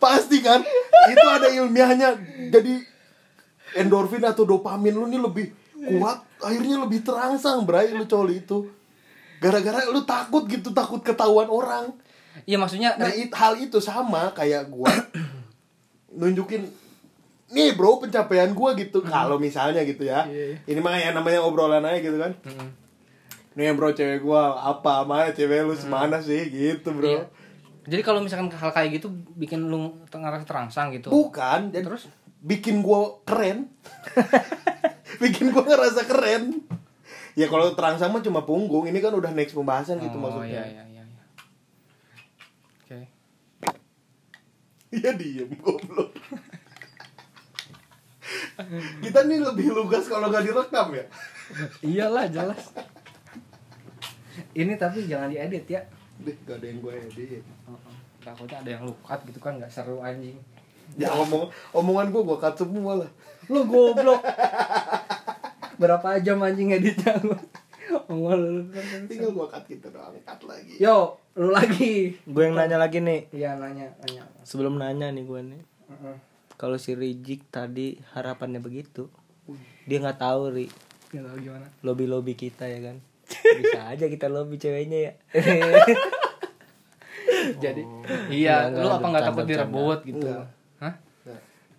pasti 0.00 0.40
kan 0.40 0.64
itu 1.12 1.26
ada 1.28 1.52
ilmiahnya 1.52 2.16
jadi 2.48 2.74
endorfin 3.76 4.24
atau 4.24 4.48
dopamin 4.48 4.96
lu 4.96 5.06
nih 5.06 5.20
lebih 5.20 5.46
kuat 5.76 6.24
akhirnya 6.40 6.80
lebih 6.80 7.04
terangsang 7.04 7.68
bray 7.68 7.92
lu 7.92 8.08
coli 8.08 8.40
itu 8.40 8.66
gara-gara 9.44 9.84
lu 9.92 10.02
takut 10.08 10.48
gitu 10.48 10.72
takut 10.72 11.04
ketahuan 11.04 11.52
orang 11.52 11.92
iya 12.48 12.56
maksudnya 12.56 12.96
nah 12.96 13.12
it, 13.12 13.28
hal 13.36 13.60
itu 13.60 13.76
sama 13.78 14.32
kayak 14.32 14.72
gua 14.72 14.88
nunjukin 16.16 16.64
nih 17.52 17.76
bro 17.76 18.00
pencapaian 18.00 18.56
gua 18.56 18.72
gitu 18.76 19.04
mm. 19.04 19.08
kalau 19.12 19.36
misalnya 19.36 19.84
gitu 19.84 20.08
ya 20.08 20.24
yeah. 20.28 20.56
Iya. 20.56 20.76
ini 20.76 20.80
mah 20.80 20.96
yang 20.96 21.14
namanya 21.16 21.44
obrolan 21.44 21.84
aja 21.84 22.00
gitu 22.00 22.16
kan 22.16 22.32
mm. 22.40 22.68
nih 23.56 23.72
bro 23.76 23.92
cewek 23.92 24.24
gua 24.24 24.60
apa 24.64 25.04
mah 25.04 25.28
cewek 25.32 25.68
lu 25.68 25.76
semana 25.76 26.20
mm. 26.20 26.24
sih 26.24 26.42
gitu 26.48 26.88
bro 26.96 27.08
yeah 27.08 27.39
jadi 27.90 28.06
kalau 28.06 28.22
misalkan 28.22 28.46
hal 28.54 28.70
kayak 28.70 29.02
gitu 29.02 29.10
bikin 29.34 29.66
lu 29.66 29.98
ngerasa 30.06 30.46
terangsang 30.46 30.94
gitu. 30.94 31.10
Bukan, 31.10 31.74
jadi 31.74 31.82
terus 31.82 32.06
bikin 32.38 32.86
gua 32.86 33.18
keren. 33.26 33.66
bikin 35.22 35.50
gua 35.50 35.66
ngerasa 35.66 36.06
keren. 36.06 36.62
Ya 37.34 37.50
kalau 37.50 37.74
terangsang 37.74 38.14
mah 38.14 38.22
cuma 38.22 38.46
punggung, 38.46 38.86
ini 38.86 39.02
kan 39.02 39.10
udah 39.10 39.34
next 39.34 39.58
pembahasan 39.58 39.98
gitu 39.98 40.06
oh, 40.06 40.06
gitu 40.06 40.18
maksudnya. 40.22 40.62
Iya, 40.62 40.64
iya, 40.70 40.84
iya, 40.86 41.02
iya. 41.02 41.24
Oke. 42.78 42.86
Okay. 42.86 43.02
Iya 44.94 45.10
diem 45.18 45.50
goblok. 45.58 46.14
Kita 49.02 49.26
nih 49.26 49.42
lebih 49.42 49.74
lugas 49.74 50.06
kalau 50.06 50.30
gak 50.30 50.46
direkam 50.46 50.94
ya. 50.94 51.04
Iyalah 51.82 52.30
jelas. 52.30 52.70
Ini 54.54 54.78
tapi 54.78 55.10
jangan 55.10 55.26
diedit 55.26 55.66
ya 55.66 55.82
deh 56.24 56.36
gak 56.44 56.60
ada 56.60 56.66
yang 56.68 56.78
gue 56.84 56.92
edit. 56.92 57.44
Takutnya 58.20 58.58
ada 58.60 58.70
yang 58.76 58.82
lu 58.84 58.94
cut 59.00 59.20
gitu 59.24 59.40
kan 59.40 59.56
gak 59.56 59.72
seru 59.72 60.04
anjing. 60.04 60.36
Ya 60.98 61.14
omong 61.14 61.48
omongan 61.72 62.12
gue 62.12 62.22
gue 62.22 62.38
cut 62.38 62.54
semua 62.60 63.04
lah. 63.04 63.10
Lu 63.48 63.64
goblok. 63.64 64.20
Berapa 65.80 66.20
jam 66.20 66.44
anjing 66.44 66.76
editnya 66.76 67.16
gue 67.18 67.38
Ongol 68.10 68.40
lu. 68.40 68.62
Tinggal 69.08 69.32
gue 69.32 69.46
cut 69.48 69.64
gitu 69.66 69.86
doang 69.88 70.14
cut 70.22 70.40
lagi. 70.44 70.74
Yo 70.76 71.16
lu 71.34 71.48
lagi. 71.50 72.14
Gue 72.28 72.42
yang 72.50 72.56
nanya 72.58 72.76
lagi 72.76 73.00
nih. 73.00 73.32
Iya 73.32 73.56
nanya 73.56 73.90
nanya. 74.04 74.28
Sebelum 74.44 74.76
nanya 74.76 75.08
nih 75.10 75.24
gue 75.24 75.40
nih. 75.40 75.62
Uh 75.90 75.92
-uh. 75.92 76.16
kalau 76.54 76.76
si 76.78 76.94
Rijik 76.94 77.48
tadi 77.50 77.98
harapannya 78.14 78.62
begitu 78.62 79.10
dia 79.88 79.98
nggak 79.98 80.22
tahu 80.22 80.54
ri. 80.54 80.66
Nggak 81.10 81.24
tahu 81.26 81.36
gimana. 81.42 81.66
Lobby 81.82 82.04
lobby 82.06 82.38
kita 82.38 82.68
ya 82.70 82.78
kan 82.78 83.02
bisa 83.58 83.80
aja 83.90 84.04
kita 84.06 84.26
lobby 84.30 84.56
ceweknya 84.60 84.98
ya. 85.10 85.12
Jadi 87.64 87.82
oh. 87.82 88.04
iya 88.30 88.68
lu 88.70 88.86
apa 88.86 89.06
nggak 89.06 89.24
takut 89.32 89.46
direbut 89.48 90.00
gitu? 90.06 90.26
Hah? 90.78 90.94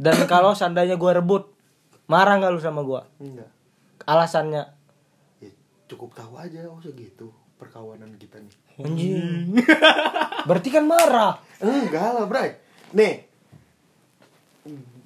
dan 0.02 0.18
kalau 0.26 0.58
seandainya 0.58 0.98
gue 0.98 1.12
rebut 1.14 1.54
marah 2.10 2.42
nggak 2.42 2.52
lu 2.52 2.62
sama 2.62 2.82
gue 2.82 3.02
enggak. 3.22 3.50
Alasannya? 4.10 4.64
Ya, 5.40 5.52
cukup 5.86 6.18
tahu 6.18 6.42
aja 6.42 6.66
oh 6.66 6.82
segitu 6.82 7.30
perkawanan 7.62 8.18
kita 8.18 8.42
nih. 8.42 8.56
Anjing. 8.82 9.62
Berarti 10.50 10.70
kan 10.74 10.90
marah. 10.90 11.38
Enggak 11.62 12.10
lah 12.18 12.26
bray. 12.26 12.58
Nih 12.98 13.30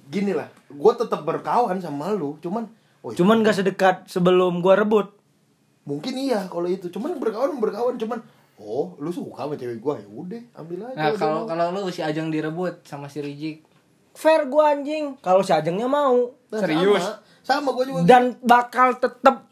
gini 0.07 0.31
lah. 0.31 0.47
Gue 0.71 0.93
tetap 0.95 1.27
berkawan 1.27 1.83
sama 1.83 2.15
lu 2.15 2.39
cuman 2.39 2.71
oh, 3.03 3.11
cuman 3.11 3.43
gak 3.43 3.59
sedekat 3.59 3.95
sebelum 4.07 4.63
gue 4.63 4.73
rebut 4.75 5.11
mungkin 5.85 6.13
iya 6.17 6.49
kalau 6.49 6.67
itu. 6.67 6.91
Cuman 6.91 7.15
berkawan 7.21 7.55
berkawan. 7.61 7.95
Cuman 7.95 8.19
oh 8.59 8.97
lu 8.99 9.13
suka 9.13 9.45
sama 9.45 9.53
cewek 9.55 9.79
gua? 9.79 9.95
Ya 10.01 10.09
udah 10.09 10.43
ambil 10.59 10.89
aja 10.91 10.97
nah 10.97 11.09
kalau 11.15 11.41
kalau 11.47 11.65
lu 11.71 11.87
si 11.93 12.03
Ajeng 12.03 12.27
direbut 12.27 12.83
sama 12.83 13.07
si 13.07 13.23
Rijik 13.23 13.75
fair 14.15 14.47
gua 14.47 14.73
anjing. 14.73 15.19
Kalau 15.19 15.43
si 15.43 15.51
Ajengnya 15.51 15.85
mau. 15.85 16.31
Nah, 16.49 16.59
serius? 16.63 17.03
sama, 17.03 17.19
sama 17.43 17.69
gua 17.75 17.85
juga. 17.85 17.99
Dan 18.07 18.39
bakal 18.41 18.97
tetep 18.97 19.45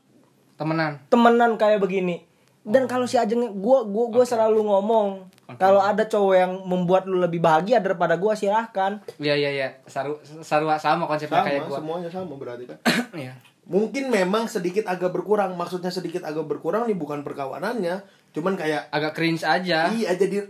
temenan? 0.56 1.04
temenan 1.12 1.60
kayak 1.60 1.84
begini. 1.84 2.24
Dan 2.64 2.88
kalau 2.88 3.04
si 3.04 3.20
Ajeng 3.20 3.60
gua 3.60 3.84
gua 3.84 4.08
gua 4.10 4.24
selalu 4.24 4.64
ngomong 4.64 5.28
kalau 5.60 5.84
ada 5.84 6.08
cowok 6.08 6.36
yang 6.40 6.52
membuat 6.64 7.04
lu 7.06 7.20
lebih 7.20 7.44
bahagia 7.44 7.84
daripada 7.84 8.16
gua 8.16 8.34
silahkan. 8.34 9.04
Iya 9.20 9.36
iya 9.36 9.50
iya. 9.52 9.68
Saru 9.86 10.18
saru 10.24 10.72
sama 10.80 11.04
konsepnya 11.06 11.44
sama 11.44 11.48
kayak 11.52 11.62
gua. 11.68 11.78
semuanya 11.84 12.10
sama 12.10 12.34
berarti 12.40 12.64
kan. 12.66 12.80
Iya. 13.28 13.36
Mungkin 13.66 14.08
memang 14.08 14.46
sedikit 14.46 14.86
agak 14.86 15.10
berkurang 15.10 15.54
maksudnya 15.54 15.88
sedikit 15.88 16.22
agak 16.22 16.44
berkurang 16.44 16.84
nih 16.84 16.94
bukan 16.94 17.22
perkawanannya 17.22 18.04
cuman 18.32 18.54
kayak 18.54 18.90
Agak 18.90 19.14
cringe 19.14 19.42
aja. 19.42 19.88
iya 19.90 20.12
jadi 20.14 20.44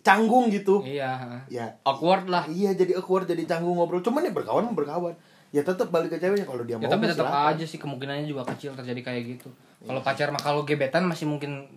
canggung 0.00 0.48
gitu 0.48 0.80
Iya. 0.80 1.44
ya 1.46 1.76
Awkward 1.82 2.26
lah. 2.26 2.48
iya 2.48 2.72
jadi 2.72 2.96
awkward 2.96 3.24
jadi 3.24 3.44
canggung 3.44 3.76
ngobrol 3.76 4.00
cuman 4.00 4.22
ya 4.22 4.32
berkawan 4.32 4.70
berkawan 4.70 5.12
ya 5.50 5.60
tetap 5.60 5.88
balik 5.88 6.08
ke 6.08 6.18
ceweknya 6.18 6.44
kalau 6.44 6.62
dia 6.62 6.74
Ya 6.74 6.80
mau 6.80 6.88
tapi 6.88 7.04
mah 7.04 7.12
tetap 7.12 7.26
silakan. 7.26 7.50
aja 7.52 7.64
sih 7.66 7.76
kemungkinannya 7.76 8.24
juga 8.24 8.42
kecil 8.46 8.72
terjadi 8.72 9.00
kayak 9.02 9.22
gitu. 9.30 9.48
Kalau 9.82 10.00
pacar 10.00 10.30
mah 10.30 10.38
kalau 10.38 10.62
gebetan 10.62 11.04
masih 11.04 11.26
mungkin 11.26 11.68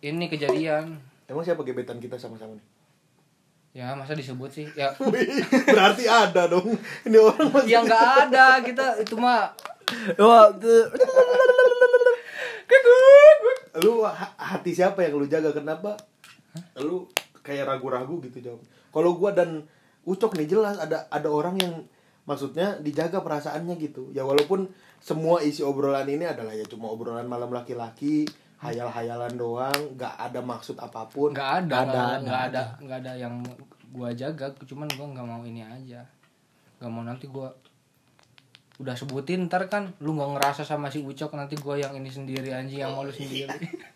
ini 0.00 0.28
kejadian. 0.28 1.00
emang 1.24 1.40
siapa 1.40 1.62
gebetan 1.62 1.96
kita 1.96 2.14
sama-sama 2.14 2.52
nih 2.52 2.64
Ya 3.74 3.90
masa 3.98 4.14
disebut 4.14 4.54
sih? 4.54 4.66
Ya. 4.78 4.94
Berarti 5.74 6.06
ada 6.06 6.46
dong. 6.46 6.78
Ini 7.02 7.18
orang 7.18 7.50
masih 7.50 7.74
yang 7.74 7.84
nggak 7.84 8.30
ada. 8.30 8.62
Kita 8.62 9.02
itu 9.02 9.18
mah 9.18 9.50
Wah, 10.16 10.48
tuh. 10.54 10.88
lu 13.82 14.06
ha- 14.06 14.38
hati 14.38 14.70
siapa 14.70 15.02
yang 15.02 15.18
lu 15.18 15.26
jaga? 15.26 15.50
Kenapa? 15.50 15.98
Lu 16.78 17.10
kayak 17.42 17.66
ragu-ragu 17.68 18.22
gitu 18.24 18.40
jawab 18.40 18.64
kalau 18.88 19.18
gua 19.18 19.34
dan 19.36 19.66
ucok 20.08 20.38
nih 20.38 20.48
jelas 20.48 20.80
ada 20.80 21.04
ada 21.12 21.28
orang 21.28 21.58
yang 21.60 21.74
maksudnya 22.24 22.78
dijaga 22.80 23.20
perasaannya 23.20 23.74
gitu. 23.82 24.08
Ya 24.14 24.22
walaupun 24.22 24.70
semua 25.02 25.42
isi 25.44 25.60
obrolan 25.60 26.06
ini 26.08 26.24
adalah 26.24 26.54
ya 26.56 26.64
cuma 26.64 26.88
obrolan 26.88 27.26
malam 27.28 27.50
laki-laki 27.52 28.24
hayal-hayalan 28.62 29.34
doang 29.34 29.80
nggak 29.98 30.14
ada 30.18 30.40
maksud 30.40 30.78
apa 30.78 31.06
pun 31.10 31.34
nggak 31.34 31.66
ada 31.66 31.76
Nggak 31.76 31.84
ada, 31.84 32.04
nggak 32.22 32.42
ada 32.48 32.62
ada 33.02 33.12
yang 33.18 33.34
gua 33.94 34.10
jaga 34.14 34.50
cuman 34.64 34.88
gua 34.94 35.06
nggak 35.10 35.26
mau 35.26 35.42
ini 35.44 35.62
aja 35.62 36.02
nggak 36.80 36.90
mau 36.90 37.02
nanti 37.06 37.26
gua 37.30 37.52
udah 38.82 38.94
sebutin 38.98 39.46
ntar 39.46 39.70
kan 39.70 39.94
lu 40.02 40.18
nggak 40.18 40.30
ngerasa 40.34 40.66
sama 40.66 40.90
si 40.90 41.04
ucok 41.04 41.38
nanti 41.38 41.54
gua 41.60 41.78
yang 41.78 41.94
ini 41.94 42.10
sendiri 42.10 42.50
anjing 42.50 42.82
yang 42.82 42.94
mau 42.94 43.06
lu 43.06 43.14
sendiri 43.14 43.50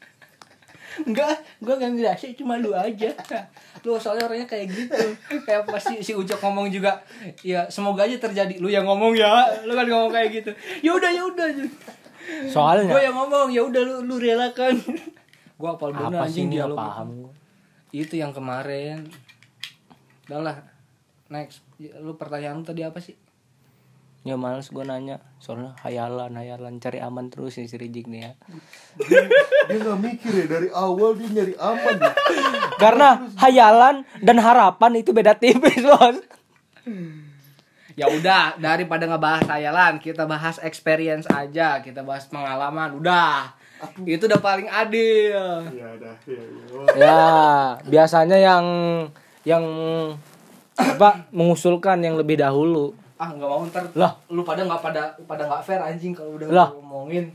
Enggak, 0.99 1.31
gua 1.63 1.79
gak 1.79 1.95
ngerasa 1.95 2.35
cuma 2.35 2.59
lu 2.59 2.75
aja. 2.75 3.15
Lu 3.87 3.95
soalnya 3.95 4.27
orangnya 4.27 4.51
kayak 4.51 4.67
gitu. 4.67 4.99
Kayak 5.47 5.63
pasti 5.71 6.03
si 6.03 6.11
Ucok 6.11 6.43
ngomong 6.43 6.67
juga, 6.75 6.99
ya 7.47 7.71
semoga 7.71 8.03
aja 8.03 8.19
terjadi. 8.19 8.59
Lu 8.59 8.67
yang 8.67 8.83
ngomong 8.83 9.15
ya, 9.15 9.47
lu 9.63 9.79
kan 9.79 9.87
ngomong 9.87 10.11
kayak 10.11 10.43
gitu. 10.43 10.51
Ya 10.83 10.91
udah, 10.91 11.07
ya 11.07 11.23
udah. 11.23 11.47
Soalnya 12.53 12.93
Gua 12.93 13.03
yang 13.03 13.17
ngomong, 13.17 13.49
ya 13.53 13.63
udah 13.65 13.83
lu 13.83 13.97
lu 14.05 14.17
relakan. 14.21 14.79
Gua 15.61 15.75
apal 15.75 15.91
bener 15.91 16.23
apa 16.23 16.31
anjing 16.31 16.49
dia 16.49 16.69
paham 16.71 17.27
gua. 17.27 17.33
Itu 17.91 18.15
yang 18.15 18.31
kemarin. 18.31 19.11
Udah 20.31 20.41
lah. 20.41 20.57
Next. 21.33 21.65
Lu 21.81 22.15
pertanyaan 22.15 22.63
lu 22.63 22.67
tadi 22.67 22.87
apa 22.87 23.03
sih? 23.03 23.19
ya 24.27 24.35
males 24.35 24.69
gua 24.69 24.85
nanya 24.85 25.25
soalnya 25.41 25.79
hayalan 25.81 26.35
hayalan 26.37 26.77
cari 26.83 26.99
aman 26.99 27.33
terus 27.33 27.57
nih 27.57 27.65
si 27.65 27.81
Rijik 27.81 28.11
nih 28.11 28.29
ya 28.29 28.33
dia 29.71 29.77
nggak 29.81 29.99
mikir 30.05 30.33
ya 30.35 30.47
dari 30.51 30.69
awal 30.75 31.17
dia 31.17 31.29
nyari 31.33 31.55
aman 31.57 31.97
ya. 31.97 32.13
karena 32.83 33.09
hayalan 33.39 34.05
dan 34.21 34.37
harapan 34.43 34.93
itu 35.01 35.17
beda 35.17 35.33
tipis 35.39 35.81
bos 35.81 36.19
Ya 37.99 38.07
udah, 38.07 38.55
daripada 38.57 39.05
ngebahas 39.05 39.43
hayalan, 39.51 39.99
kita 39.99 40.23
bahas 40.23 40.63
experience 40.63 41.27
aja, 41.27 41.83
kita 41.83 42.07
bahas 42.07 42.31
pengalaman. 42.31 42.95
Udah. 42.95 43.51
Itu 44.07 44.27
udah 44.27 44.39
paling 44.39 44.71
adil. 44.71 45.35
ya 45.71 45.87
udah 45.93 46.15
ya, 46.23 46.43
ya. 46.95 46.95
ya 46.95 47.19
biasanya 47.83 48.39
yang 48.39 48.65
yang 49.43 49.65
apa 50.75 51.27
mengusulkan 51.31 51.99
yang 51.99 52.15
lebih 52.15 52.39
dahulu 52.39 52.95
Ah, 53.19 53.35
nggak 53.35 53.51
mau 53.51 53.67
ntar 53.67 53.83
Lah. 53.99 54.15
lu 54.31 54.47
pada 54.47 54.63
nggak 54.63 54.79
pada 54.79 55.03
pada 55.27 55.43
nggak 55.43 55.63
fair 55.63 55.83
anjing 55.83 56.15
kalau 56.15 56.39
udah 56.39 56.47
Lah. 56.49 56.69
ngomongin. 56.71 57.35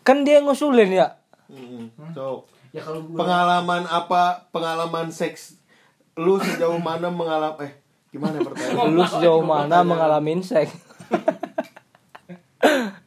kan 0.00 0.24
dia 0.24 0.40
ngusulin 0.40 0.88
ya 0.88 1.08
Mm-mm. 1.52 1.92
so 2.12 2.48
Ya 2.72 2.80
kalau 2.80 3.04
gua 3.04 3.24
pengalaman 3.24 3.84
apa 3.84 4.44
pengalaman 4.48 5.08
seks 5.08 5.56
lu 6.16 6.36
sejauh 6.36 6.80
mana 6.80 7.08
mengalami 7.08 7.64
eh 7.64 7.72
gimana 8.08 8.40
pertanyaan? 8.40 8.96
Lu 8.96 9.04
sejauh 9.04 9.44
mana 9.44 9.84
mengalami 9.84 10.40
seks 10.40 10.72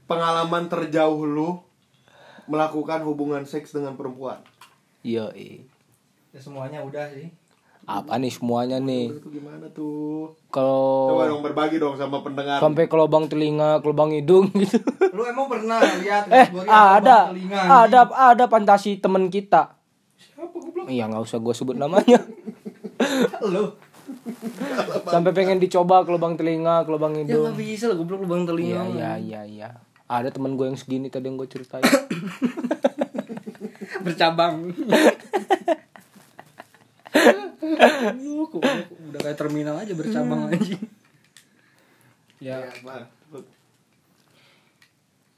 pengalaman 0.09 0.67
terjauh 0.67 1.23
lu 1.23 1.49
melakukan 2.51 2.99
hubungan 3.07 3.47
seks 3.47 3.71
dengan 3.71 3.95
perempuan? 3.95 4.43
Yo 5.01 5.31
ya 6.31 6.39
semuanya 6.39 6.83
udah 6.83 7.07
sih. 7.11 7.27
apa 7.81 8.13
nih 8.21 8.29
semuanya 8.29 8.77
nih? 8.77 9.09
itu 9.09 9.29
gimana 9.33 9.65
tuh? 9.73 10.37
Kalau 10.53 11.17
coba 11.17 11.25
dong 11.27 11.41
berbagi 11.41 11.81
dong 11.81 11.97
sama 11.97 12.21
pendengar. 12.21 12.61
sampai 12.61 12.85
ke 12.85 12.93
lubang 12.93 13.25
telinga 13.25 13.81
ke 13.81 13.89
lubang 13.89 14.13
hidung 14.13 14.53
gitu. 14.53 14.77
Lu 15.17 15.25
emang 15.25 15.49
pernah 15.49 15.81
lihat 15.81 16.29
eh 16.29 16.45
ada. 16.69 17.33
telinga, 17.33 17.89
ada 17.89 17.99
ada 18.13 18.45
fantasi 18.45 19.01
temen 19.01 19.33
kita. 19.33 19.81
Iya 20.85 21.09
nggak 21.09 21.25
usah 21.25 21.41
gue 21.41 21.53
sebut 21.57 21.73
namanya? 21.73 22.21
Lu. 23.51 23.73
Sampai 25.05 25.31
pengen 25.33 25.57
dicoba 25.57 26.05
ke 26.05 26.11
lubang 26.11 26.37
telinga 26.37 26.85
ke 26.85 26.89
lubang 26.89 27.13
Ya 27.15 27.25
hidung 27.25 27.49
nggak 27.49 27.57
bisa 27.57 27.89
lah 27.89 27.95
goblok 27.97 28.21
lubang 28.21 28.43
telinga. 28.45 28.85
iya 28.87 29.17
iya 29.17 29.41
iya 29.41 29.41
iya 29.45 29.69
ada 30.05 30.27
temen 30.27 30.53
gue 30.53 30.67
yang 30.67 30.75
segini 30.75 31.07
tadi 31.07 31.25
yang 31.25 31.39
gue 31.39 31.47
ceritain 31.47 31.81
bercabang. 34.05 34.75
Lu 38.19 38.43
kok 38.49 38.59
udah 39.07 39.19
kayak 39.21 39.37
terminal 39.39 39.79
aja 39.79 39.93
bercabang 39.95 40.51
anjing. 40.51 40.81
Ya, 42.41 42.59
Apa? 42.59 43.05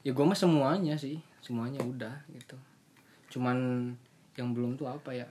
ya 0.00 0.10
gue 0.10 0.24
mah 0.24 0.36
semuanya 0.36 0.96
sih, 0.96 1.20
semuanya 1.38 1.84
udah 1.84 2.24
gitu. 2.32 2.56
Cuman 3.30 3.92
yang 4.34 4.56
belum 4.56 4.74
tuh 4.74 4.88
apa 4.88 5.12
ya? 5.12 5.28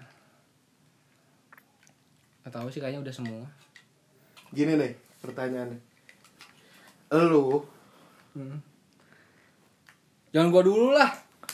Gak 2.43 2.53
tahu 2.53 2.67
sih 2.67 2.77
kayaknya 2.77 3.01
udah 3.01 3.13
semua. 3.13 3.43
gini 4.49 4.75
nih 4.75 4.93
pertanyaannya 5.19 5.79
lu 7.23 7.57
Hmm. 8.31 8.57
Jangan 10.31 10.49
gua 10.49 10.61
dulu 10.61 10.89
lah. 10.91 11.09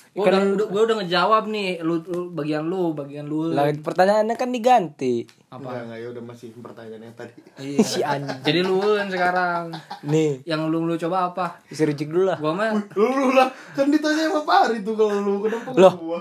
Gua 0.09 0.25
Kan- 0.25 0.51
udah, 0.51 0.55
udah 0.57 0.67
gua 0.67 0.81
udah 0.83 0.95
ngejawab 0.97 1.43
nih, 1.47 1.79
lu, 1.79 1.99
lu 2.01 2.31
bagian 2.33 2.63
lu, 2.65 2.91
bagian 2.93 3.23
lu. 3.23 3.51
lah 3.51 3.67
pertanyaannya 3.69 4.33
kan 4.33 4.49
diganti 4.49 5.23
apa 5.49 5.63
Apa? 5.65 5.81
nggak 5.83 5.97
ya 5.97 6.07
udah 6.09 6.23
masih 6.23 6.49
pertanyaannya 6.55 7.11
tadi 7.13 7.33
Iya. 7.57 7.79
si 7.81 7.99
anjing 8.01 8.39
Jadi 8.41 8.59
lu 8.61 8.77
kan 8.79 9.07
sekarang. 9.07 9.63
nih 10.03 10.43
Yang 10.43 10.61
lu 10.67 10.79
lu 10.83 10.95
coba 10.97 11.17
apa? 11.27 11.45
si 11.67 11.81
Rijik 11.81 12.07
dulu 12.07 12.25
lah 12.25 12.37
Gua 12.37 12.51
mah 12.53 12.69
lu 12.91 13.31
lah 13.31 13.47
kan 13.71 13.87
ditanya 13.87 14.27
sama 14.27 14.41
Pari 14.41 14.79
tuh 14.81 14.93
kalau 14.93 15.17
lu 15.17 15.41
kenapa 15.41 15.69
Loh. 15.73 15.93
gua 15.95 16.19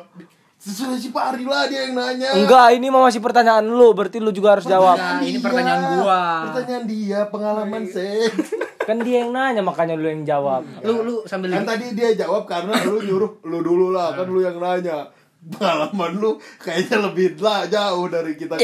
sesuai 0.58 0.98
si 0.98 1.14
Pari 1.14 1.46
lah 1.46 1.70
dia 1.70 1.86
yang 1.86 1.94
nanya. 1.94 2.34
Enggak 2.34 2.74
ini 2.74 2.90
mah 2.90 3.06
masih 3.06 3.22
pertanyaan 3.22 3.62
lu 3.62 3.94
berarti 3.94 4.18
lu 4.18 4.34
juga 4.34 4.58
harus 4.58 4.66
jawab. 4.66 4.98
Nah, 4.98 5.22
ini 5.22 5.38
Dia. 5.38 5.44
pertanyaan 5.46 5.82
gua. 6.02 6.22
pertanyaan 6.50 6.84
dia 6.90 7.20
pengalaman 7.30 7.82
seks 7.86 8.58
kan 8.88 8.98
dia 9.04 9.22
yang 9.22 9.30
nanya 9.30 9.62
makanya 9.62 9.94
lu 9.94 10.10
yang 10.10 10.26
jawab. 10.26 10.66
Lu 10.82 11.06
lu 11.06 11.14
sambil 11.30 11.54
kan 11.54 11.62
tadi 11.62 11.94
dia 11.94 12.10
jawab 12.18 12.50
karena 12.50 12.74
lu 12.82 12.98
nyuruh 12.98 13.38
lu 13.46 13.58
dulu 13.62 13.94
lah 13.94 14.18
kan 14.18 14.26
lu 14.26 14.42
yang 14.42 14.58
nanya. 14.58 15.06
Pengalaman 15.38 16.18
lu 16.18 16.34
kayaknya 16.58 17.06
lebih 17.06 17.38
lah 17.38 17.62
jauh 17.70 18.10
dari 18.10 18.34
kita 18.34 18.58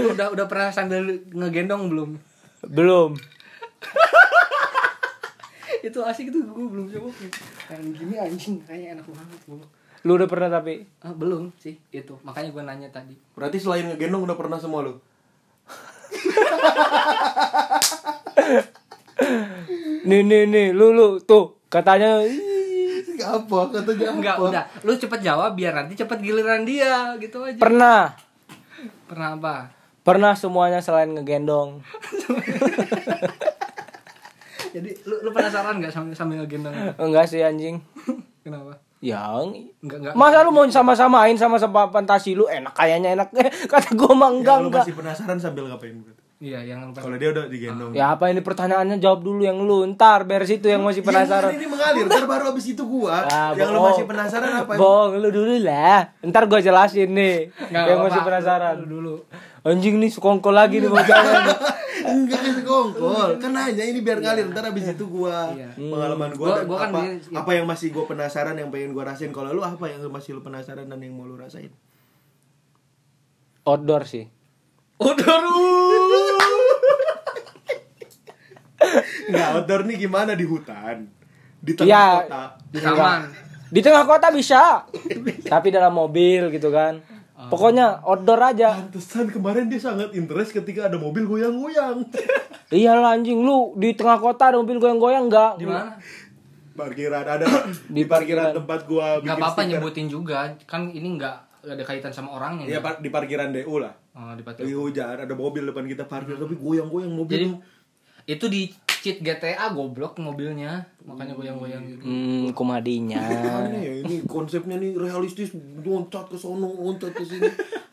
lu 0.00 0.08
udah 0.16 0.32
udah 0.32 0.46
pernah 0.48 0.72
sambil 0.72 1.04
ngegendong 1.30 1.92
belum? 1.92 2.10
belum 2.64 3.12
itu 5.84 6.00
asik 6.00 6.28
itu 6.28 6.40
gua 6.42 6.64
belum 6.64 6.86
coba. 6.88 7.08
Yang 7.68 7.84
gini 7.94 8.14
anjing 8.16 8.54
kayaknya 8.62 8.88
enak 8.94 9.06
banget 9.06 9.40
gua. 9.46 9.66
lu 10.02 10.12
udah 10.14 10.26
pernah 10.26 10.50
tapi 10.50 10.84
Ah, 10.98 11.12
belum 11.12 11.48
sih 11.56 11.76
itu. 11.90 12.12
Makanya 12.22 12.50
gua 12.50 12.64
nanya 12.64 12.88
tadi. 12.88 13.16
berarti 13.32 13.56
selain 13.56 13.84
ngegendong 13.86 14.24
udah 14.24 14.34
pernah 14.34 14.56
semua 14.56 14.80
lu 14.82 14.96
nih 20.04 20.20
nih 20.22 20.42
nih 20.44 20.66
lu 20.70 20.90
lu 20.90 21.16
tuh 21.18 21.56
katanya 21.66 22.20
"Ih, 22.20 23.00
apa 23.18 23.58
katanya 23.72 24.06
apa 24.06 24.18
Enggak, 24.18 24.36
udah. 24.38 24.64
Lu 24.82 24.92
cepet 24.92 25.20
jawab 25.20 25.54
biar 25.54 25.72
nanti 25.74 25.94
cepet 25.94 26.18
giliran 26.20 26.62
dia 26.62 27.16
gitu 27.16 27.40
aja. 27.42 27.56
pernah 27.56 28.12
Pernah 29.04 29.30
apa? 29.34 29.56
pernah 30.00 30.36
semuanya 30.36 30.78
selain 30.78 31.08
ngegendong 31.10 31.80
Jadi 34.74 34.90
lu, 35.04 35.14
lu 35.20 35.30
penasaran 35.30 35.78
nggak 35.78 35.88
sambil 35.88 36.12
sambil 36.12 36.36
ngegendong? 36.40 36.74
enggak 36.98 37.24
sih 37.24 37.38
anjing 37.38 37.78
Kenapa? 38.40 38.74
yang 38.98 39.54
Enggak 39.78 39.98
enggak. 40.00 40.14
masa 40.14 40.40
lu 40.40 40.50
mau 40.50 40.66
sama-samain 40.66 41.36
sama 41.36 41.54
sama 41.56 41.86
fantasi 41.88 42.32
lu 42.32 42.44
enak 42.44 42.72
kayaknya 42.72 43.14
enak 43.14 43.28
kata 43.70 43.94
gua 43.94 44.12
mah 44.12 44.30
enggak 44.30 44.56
Ya, 44.56 44.60
lu 44.60 44.68
enggak 44.68 44.84
masih 44.84 44.96
penasaran 44.96 45.38
sambil 45.38 45.68
ngapain? 45.68 46.02
Iya, 46.34 46.60
yang 46.66 46.92
Kalau 46.92 47.14
dia 47.14 47.30
udah 47.30 47.46
digendong. 47.46 47.94
Ya 47.94 48.12
apa 48.12 48.28
ini 48.28 48.42
pertanyaannya 48.42 48.98
jawab 48.98 49.22
dulu 49.22 49.40
yang 49.40 49.56
lu. 49.56 49.86
Ntar 49.88 50.26
beres 50.26 50.50
itu 50.50 50.66
yang 50.66 50.82
masih 50.82 51.00
penasaran. 51.06 51.48
Yang 51.48 51.56
ini 51.56 51.68
mengalir, 51.70 52.04
ntar 52.04 52.24
baru 52.26 52.52
abis 52.52 52.66
itu 52.68 52.84
gua. 52.84 53.24
Ah, 53.24 53.54
yang 53.54 53.70
lu 53.70 53.78
bohong. 53.78 53.88
masih 53.88 54.04
penasaran 54.04 54.50
apa? 54.52 54.72
Bohong 54.76 55.12
lu 55.16 55.30
dulu 55.30 55.56
lah. 55.62 56.12
Ntar 56.20 56.44
gua 56.44 56.60
jelasin 56.60 57.08
nih. 57.08 57.48
Nggak 57.48 57.72
yang 57.72 57.96
apa-apa. 57.96 58.06
masih 58.10 58.20
penasaran. 58.26 58.74
Lu 58.76 58.86
dulu. 58.90 59.14
Anjing 59.62 59.96
nih 59.96 60.10
sekongkol 60.10 60.52
lagi 60.52 60.84
nih 60.84 60.90
bocah. 60.92 61.22
Enggak 62.04 62.36
kan 62.38 62.52
sekongkol. 62.54 63.28
Kan 63.38 63.50
nanya 63.50 63.80
ini 63.82 63.98
biar 63.98 64.18
ngalir, 64.18 64.46
ntar 64.46 64.64
abis 64.66 64.92
itu 64.92 65.04
gua 65.06 65.48
Iya. 65.50 65.72
pengalaman 65.72 66.30
gua, 66.32 66.44
Gua- 66.44 66.56
dan 66.56 66.64
gua 66.66 66.78
kan 66.78 66.90
apa 66.90 67.00
apa 67.34 67.50
yang 67.52 67.64
masih 67.64 67.88
gua 67.90 68.04
penasaran 68.04 68.54
yang 68.54 68.68
pengen 68.68 68.92
gua 68.92 69.04
rasain. 69.06 69.30
Kalau 69.30 69.50
lu 69.50 69.60
apa 69.60 69.84
yang 69.86 70.04
masih 70.06 70.34
lu 70.34 70.40
penasaran 70.40 70.84
dan 70.84 70.98
yang 70.98 71.12
mau 71.12 71.24
lu 71.24 71.34
rasain? 71.34 71.72
Outdoor 73.62 74.04
sih. 74.04 74.28
Outdoor. 74.96 75.42
Enggak, 79.24 79.48
outdoor 79.54 79.80
nih 79.84 79.96
gimana 79.98 80.32
di 80.32 80.44
hutan? 80.44 81.08
Di 81.58 81.72
tengah 81.72 81.88
Iya. 81.88 82.06
kota. 82.20 82.42
Di 82.68 82.78
taman. 82.78 83.20
Di 83.66 83.80
tengah 83.80 84.04
kota 84.04 84.28
bisa. 84.36 84.84
Tapi 85.44 85.68
dalam 85.68 85.90
mobil 85.90 86.52
gitu 86.52 86.68
kan. 86.68 87.00
Pokoknya 87.50 88.00
outdoor 88.04 88.40
aja. 88.40 88.76
Pantesan 88.78 89.26
kemarin 89.30 89.66
dia 89.68 89.80
sangat 89.80 90.12
interest 90.14 90.54
ketika 90.54 90.88
ada 90.88 90.96
mobil 90.96 91.24
goyang-goyang. 91.26 92.04
Iyalah 92.74 93.16
anjing 93.16 93.44
lu 93.44 93.76
di 93.76 93.92
tengah 93.94 94.18
kota 94.18 94.50
ada 94.50 94.58
mobil 94.60 94.80
goyang-goyang 94.80 95.28
enggak? 95.28 95.60
Di 95.60 95.66
mana? 95.68 95.96
Parkiran 96.74 97.22
ada 97.22 97.46
di, 97.90 98.02
Di 98.02 98.02
parkiran 98.04 98.50
parkiran. 98.50 98.58
tempat 98.58 98.80
gua 98.90 99.06
bikin 99.22 99.28
Gak 99.30 99.36
apa-apa 99.38 99.60
nyebutin 99.66 100.06
juga. 100.10 100.38
Kan 100.66 100.90
ini 100.90 101.18
nggak 101.20 101.36
ada 101.64 101.84
kaitan 101.86 102.12
sama 102.12 102.36
orangnya. 102.36 102.66
Iya, 102.68 102.78
di 103.00 103.08
parkiran 103.08 103.54
DU 103.54 103.80
lah. 103.80 103.94
Oh, 104.14 104.30
di 104.36 104.42
Pati. 104.46 104.62
Lagi 104.62 104.76
hujan, 104.78 105.16
ada 105.26 105.34
mobil 105.34 105.66
depan 105.66 105.86
kita 105.90 106.06
parkir 106.06 106.38
tapi 106.38 106.54
goyang-goyang 106.54 107.10
mobil. 107.10 107.34
Jadi 107.34 107.46
itu 108.24 108.46
di 108.48 108.62
cheat 109.04 109.20
GTA 109.20 109.68
goblok 109.76 110.16
mobilnya. 110.16 110.80
Makanya 111.04 111.36
goyang-goyang 111.36 111.84
gitu. 111.92 112.08
Hmm, 112.08 112.48
kumadinya. 112.56 113.20
aneh 113.60 113.84
ya 113.84 113.94
ini 114.00 114.24
konsepnya 114.24 114.80
nih 114.80 114.96
realistis 114.96 115.52
loncat 115.84 116.32
ke 116.32 116.40
sono 116.40 116.72
loncat 116.72 117.12
ke 117.12 117.20
sini 117.20 117.44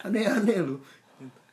aneh-aneh 0.07 0.64
lu 0.64 0.80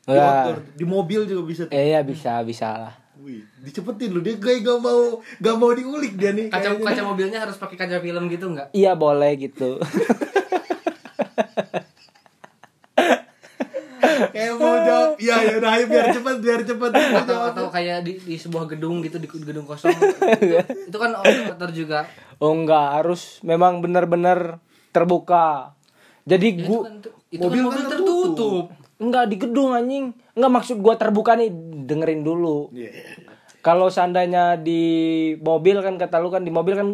di, 0.08 0.14
outdoor, 0.16 0.58
di 0.78 0.84
mobil 0.86 1.26
juga 1.26 1.42
bisa 1.42 1.62
tuh. 1.66 1.74
Eh 1.74 1.92
ya 1.92 2.00
bisa, 2.06 2.40
bisa 2.46 2.70
lah. 2.78 2.94
Wih, 3.18 3.42
dicepetin 3.66 4.14
lu 4.14 4.22
dia 4.22 4.38
kayak 4.38 4.62
gak 4.62 4.78
mau 4.78 5.18
gak 5.42 5.56
mau 5.58 5.74
diulik 5.74 6.14
dia 6.14 6.30
nih 6.30 6.46
Kaca 6.46 6.78
kaca 6.78 7.02
mobilnya 7.02 7.42
harus 7.42 7.58
pakai 7.58 7.74
kaca 7.74 7.98
film 7.98 8.30
gitu 8.30 8.46
nggak? 8.54 8.70
Iya 8.72 8.94
boleh 8.94 9.34
gitu. 9.36 9.76
kayak 14.34 14.52
mau 14.56 14.76
jawab 14.80 15.10
ya 15.18 15.36
ya 15.40 15.54
udah 15.58 15.70
ayo 15.74 15.84
biar 15.86 16.06
cepet 16.10 16.36
biar 16.38 16.60
cepet 16.62 16.90
Mau 16.90 17.18
Atau, 17.18 17.38
atau 17.50 17.64
kayak 17.68 18.02
di, 18.02 18.12
di 18.18 18.36
sebuah 18.36 18.66
gedung 18.66 19.00
gitu 19.00 19.16
di 19.16 19.26
gedung 19.26 19.64
kosong. 19.64 19.94
itu 20.90 20.98
kan 20.98 21.10
outdoor 21.14 21.70
juga. 21.70 22.04
Oh 22.38 22.54
enggak, 22.54 23.02
harus 23.02 23.38
memang 23.42 23.78
benar-benar 23.78 24.62
terbuka. 24.90 25.74
Jadi 26.22 26.46
Ya, 26.48 26.56
itu 26.60 26.68
gua 26.68 26.80
kan, 26.84 26.94
itu 27.28 27.42
Mobil 27.42 27.62
kan 27.62 27.68
kan 27.68 27.72
mobil 27.72 27.84
tertutup. 27.88 28.24
tertutup. 28.36 28.64
enggak 28.98 29.24
di 29.26 29.36
gedung 29.38 29.70
anjing. 29.72 30.06
Enggak 30.34 30.52
maksud 30.54 30.76
gua 30.78 30.94
terbuka 30.94 31.32
nih, 31.34 31.50
dengerin 31.84 32.22
dulu. 32.22 32.70
Iya. 32.70 32.92
Kalau 33.58 33.90
seandainya 33.90 34.54
di 34.54 34.82
mobil 35.38 35.82
kan 35.82 35.96
kata 35.96 36.18
lu 36.18 36.30
kan 36.30 36.40
di 36.40 36.50
mobil 36.50 36.74
kan 36.74 36.88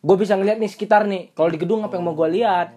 gue 0.00 0.16
bisa 0.16 0.32
ngeliat 0.34 0.56
nih 0.56 0.70
sekitar 0.70 1.04
nih. 1.04 1.34
Kalau 1.34 1.50
di 1.50 1.58
gedung 1.58 1.84
apa 1.84 1.98
yang 1.98 2.08
mau 2.08 2.16
gua 2.16 2.26
lihat? 2.26 2.72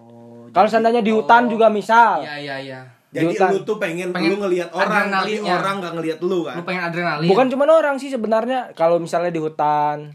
Kalau 0.50 0.66
seandainya 0.66 1.00
di 1.00 1.08
hutan 1.08 1.46
juga 1.46 1.70
misal. 1.70 2.20
Iya 2.20 2.36
iya 2.36 2.56
iya. 2.58 2.80
Jadi 3.10 3.24
Di 3.24 3.26
hutan. 3.34 3.48
lu 3.50 3.58
tuh 3.60 3.76
pengen, 3.76 4.08
Pengen 4.10 4.28
lu 4.30 4.34
ngelihat 4.38 4.68
orang 4.70 5.04
tapi 5.04 5.34
adrenalinnya. 5.34 5.52
orang 5.52 5.74
gak 5.78 5.92
ngelihat 5.94 6.18
lu 6.20 6.38
kan 6.42 6.54
Lu 6.54 6.62
pengen 6.62 6.82
adrenalin. 6.84 7.26
Bukan 7.26 7.44
cuma 7.48 7.62
orang 7.66 7.94
sih 7.96 8.06
sebenarnya 8.06 8.58
kalau 8.72 8.96
misalnya 8.96 9.28
di 9.28 9.38
hutan. 9.38 10.10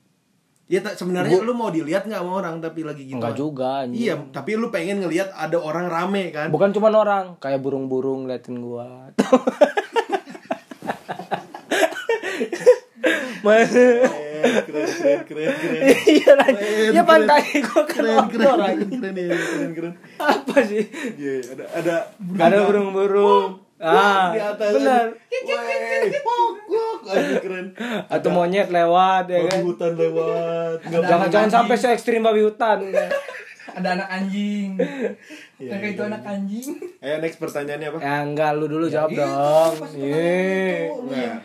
ya 0.66 0.80
tak- 0.80 0.96
sebenarnya 0.96 1.38
lu 1.38 1.52
mau 1.52 1.70
dilihat 1.70 2.04
nggak 2.04 2.18
sama 2.18 2.30
orang 2.36 2.58
tapi 2.58 2.82
lagi 2.82 3.04
gitu 3.04 3.14
Enggak 3.14 3.32
juga 3.32 3.86
anjing. 3.86 4.00
iya 4.00 4.12
tapi 4.26 4.52
lu 4.52 4.68
pengen 4.68 4.98
ngelihat 4.98 5.30
ada 5.30 5.54
orang 5.56 5.86
rame 5.86 6.30
kan 6.30 6.50
Bukan 6.50 6.72
cuma 6.72 6.90
orang, 6.90 7.36
kayak 7.38 7.60
burung-burung 7.60 8.26
liatin 8.26 8.58
gua. 8.58 9.10
Mas- 13.40 13.72
keren 14.38 14.86
keren 14.92 15.20
keren 15.24 15.50
keren 15.52 15.82
Iya. 16.06 16.32
Keren, 16.36 16.54
Ya 16.86 16.92
keren. 16.92 17.04
pantai 17.04 17.40
kan 17.58 17.84
keren 17.84 18.16
keren 18.26 18.56
keren 18.56 18.78
keren 18.90 19.14
ya 19.14 19.26
keren 19.32 19.70
keren 19.72 19.92
Apa 20.16 20.56
sih? 20.62 20.82
Iya, 21.14 21.34
ada 21.50 21.64
ada 21.72 21.94
Ada 22.38 22.56
burung-burung. 22.64 23.64
Ah, 23.76 24.32
di 24.32 24.40
atas 24.40 24.72
benar. 24.72 25.06
Keren 27.36 27.66
Atau 28.08 28.28
monyet 28.30 28.68
lewat 28.68 29.24
ya 29.26 29.38
babi 29.38 29.50
kan. 29.50 29.60
hutan 29.62 29.92
lewat 29.94 30.76
Jangan 30.82 31.28
jangan 31.28 31.50
sampai 31.52 31.76
se 31.76 31.88
ekstrim 31.90 32.20
babi 32.20 32.40
hutan. 32.42 32.80
Ada 33.68 33.88
anak 33.92 34.08
anjing. 34.08 34.80
Iya, 35.58 35.68
Yang 35.68 35.78
kayak 35.78 35.92
itu 35.92 36.00
iya, 36.00 36.08
anak 36.08 36.22
anjing. 36.24 36.68
ayo 36.96 37.16
next 37.18 37.36
pertanyaannya 37.36 37.88
apa 37.90 37.98
Ya 37.98 38.14
enggak 38.22 38.50
lu 38.54 38.66
dulu 38.66 38.86
jawab 38.86 39.10
dong. 39.10 39.72
Iya. 39.92 40.96
Nah, 40.96 41.36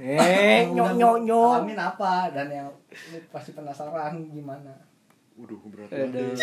Eh, 0.00 0.64
nyok 0.72 0.96
nyok 0.96 1.16
nyok. 1.28 1.52
Alamin 1.60 1.80
apa 1.80 2.32
dan 2.32 2.48
yang 2.48 2.68
lu 3.12 3.20
pasti 3.28 3.52
penasaran 3.52 4.16
gimana. 4.32 4.72
Waduh, 5.36 5.60
berat 5.68 5.88
banget. 5.92 6.36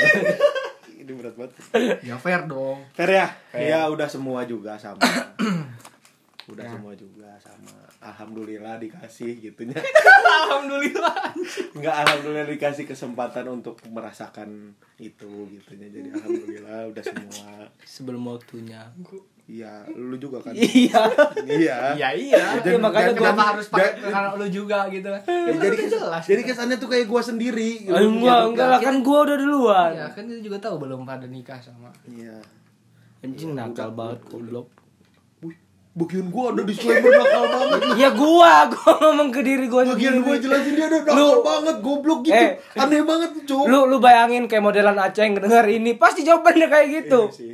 Ini 1.01 1.11
berat 1.13 1.33
banget. 1.33 1.53
Ya 2.05 2.15
fair 2.21 2.45
dong. 2.45 2.85
Fair 2.93 3.09
ya? 3.09 3.27
Ya 3.57 3.79
udah 3.89 4.05
semua 4.05 4.45
juga 4.45 4.77
sama. 4.77 5.01
udah 6.53 6.63
semua 6.63 6.93
juga 6.95 7.33
sama. 7.41 7.75
Alhamdulillah 7.99 8.79
dikasih 8.79 9.41
gitunya. 9.41 9.77
Alhamdulillah. 10.47 11.35
Enggak 11.75 11.95
alhamdulillah 12.07 12.47
dikasih 12.47 12.87
kesempatan 12.87 13.45
untuk 13.51 13.77
merasakan 13.91 14.73
itu 14.95 15.49
gitunya. 15.51 15.91
Jadi 15.91 16.09
alhamdulillah 16.15 16.87
udah 16.93 17.03
semua. 17.03 17.67
Sebelum 17.83 18.23
waktunya. 18.31 18.81
Iya, 19.47 19.87
lu 19.89 20.15
juga 20.15 20.43
kan. 20.43 20.51
Iya. 20.51 21.01
iya. 21.47 21.95
Iya 21.95 22.09
iya. 22.11 22.43
Iya, 22.59 22.75
makanya 22.75 23.09
jangan- 23.09 23.31
Kenapa 23.31 23.43
harus 23.47 23.67
pakai 23.69 23.91
karena 24.03 24.29
lu 24.33 24.47
juga 24.49 24.79
gitu? 24.87 25.07
Ya, 25.07 25.19
Ya, 25.23 25.53
jadi 25.55 25.71
kan 25.73 25.81
kes- 25.81 25.93
jelas. 25.95 26.23
jadi 26.25 26.41
kesannya 26.43 26.75
tuh 26.75 26.89
kayak 26.89 27.05
gua 27.05 27.21
sendiri. 27.21 27.69
gitu. 27.81 27.91
Ah, 27.91 28.03
enggak, 28.03 28.39
enggak 28.45 28.67
lah 28.67 28.79
kan 28.81 28.95
gua 28.99 29.19
udah 29.23 29.37
duluan. 29.37 29.91
Ya 29.93 30.07
kan 30.09 30.23
dia 30.25 30.39
juga 30.41 30.57
tahu 30.59 30.75
belum 30.77 31.01
pada 31.01 31.23
nikah 31.25 31.55
sama. 31.57 31.95
Iya. 32.05 32.35
Anjing 33.19 33.51
nakal 33.53 33.89
banget 33.89 34.19
goblok. 34.25 34.67
Wih, 35.39 35.55
bagian 35.95 36.27
gua 36.27 36.51
ada 36.51 36.61
disclaimer 36.61 37.07
nakal 37.09 37.43
banget. 37.47 37.79
Ya 37.95 38.09
gua, 38.11 38.51
gua 38.69 38.91
ngomong 38.99 39.29
ke 39.31 39.41
diri 39.41 39.65
gua 39.65 39.81
Bagian 39.85 39.95
sendiri. 40.13 40.27
gua 40.27 40.35
jelasin 40.37 40.73
dia 40.73 40.85
ada 40.85 40.97
nakal 41.01 41.15
Lu- 41.15 41.39
banget, 41.41 41.75
goblok 41.79 42.19
gitu. 42.21 42.35
Eh. 42.37 42.51
Aneh 42.75 42.99
banget 43.01 43.29
tuh, 43.31 43.43
cowok. 43.47 43.65
Lu 43.65 43.79
lu 43.85 43.97
bayangin 43.97 44.43
kayak 44.45 44.59
modelan 44.61 44.97
Aceh 44.97 45.23
yang 45.23 45.39
denger 45.39 45.65
ini 45.69 45.95
pasti 45.95 46.21
jawabannya 46.21 46.67
kayak 46.67 46.87
gitu. 46.93 47.21
Iya 47.25 47.33
sih. 47.33 47.53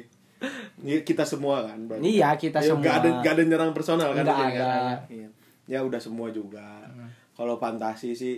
Ini 0.77 1.01
kita 1.01 1.23
semua 1.23 1.63
kan, 1.63 1.79
Bang. 1.85 1.99
Iya, 1.99 2.35
kita 2.35 2.57
Ya, 2.57 2.67
semua. 2.69 2.81
nggak 2.81 2.95
ada 2.95 3.09
nggak 3.17 3.33
ada 3.33 3.43
nyerang 3.45 3.71
personal 3.71 4.09
kan? 4.11 4.21
Nggak 4.21 4.37
Jadi, 4.37 4.53
ada. 4.53 4.71
Iya. 5.07 5.29
Ya 5.65 5.79
udah 5.79 5.97
semua 5.97 6.27
juga. 6.29 6.83
Kalau 7.31 7.55
fantasi 7.55 8.11
sih 8.11 8.35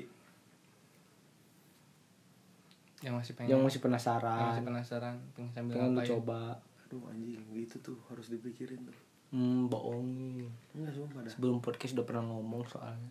Yang 3.02 3.16
masih 3.16 3.32
pengen. 3.36 3.50
Yang 3.52 3.62
masih 3.62 3.76
yang 3.76 3.86
penasaran. 3.86 4.40
masih 4.48 4.66
penasaran 4.66 5.16
pengen 5.32 5.50
sambil 5.52 5.74
Pengen 5.76 5.92
ngapain. 5.94 6.10
coba. 6.12 6.42
aduh 6.82 7.02
anjing, 7.08 7.42
itu 7.52 7.76
tuh 7.80 7.98
harus 8.08 8.30
dipikirin 8.30 8.78
tuh. 8.80 8.98
Hmm, 9.32 9.66
bohong. 9.66 10.06
Enggak 10.72 10.94
sumpah 10.96 11.20
dah. 11.20 11.32
Sebelum 11.32 11.58
podcast 11.60 11.94
udah 11.94 12.06
pernah 12.06 12.24
ngomong 12.24 12.62
soalnya. 12.64 13.10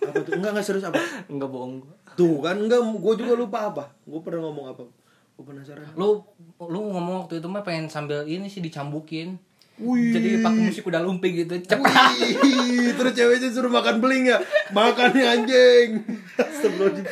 Apa 0.00 0.18
tuh? 0.20 0.34
Enggak 0.34 0.50
enggak 0.52 0.66
serius 0.66 0.82
apa? 0.84 0.98
Enggak 1.26 1.46
bohong 1.46 1.78
gua. 1.78 1.94
Tuh 2.14 2.36
kan 2.38 2.58
enggak 2.58 2.78
gua 2.92 3.14
juga 3.14 3.32
lupa 3.34 3.58
apa. 3.66 3.84
Gua 4.02 4.20
pernah 4.20 4.42
ngomong 4.44 4.66
apa? 4.68 4.82
Gua 5.38 5.54
penasaran. 5.54 5.86
Lu 5.94 6.26
lu 6.58 6.80
ngomong 6.90 7.22
waktu 7.22 7.38
itu 7.38 7.46
mah 7.46 7.62
pengen 7.62 7.86
sambil 7.86 8.26
ini 8.26 8.50
sih 8.50 8.58
dicambukin. 8.58 9.38
Wih. 9.78 10.10
Jadi 10.10 10.42
pakai 10.42 10.62
musik 10.66 10.82
kuda 10.82 10.98
lumping 10.98 11.46
gitu. 11.46 11.54
Cepet. 11.62 11.94
Wih, 12.42 12.90
terus 12.98 13.14
ceweknya 13.14 13.46
suruh 13.54 13.70
makan 13.70 14.02
beling 14.02 14.34
ya? 14.34 14.42
Makan 14.74 15.14
nih 15.14 15.24
anjing. 15.30 15.88
Astagfirullahaladzim. 16.34 17.06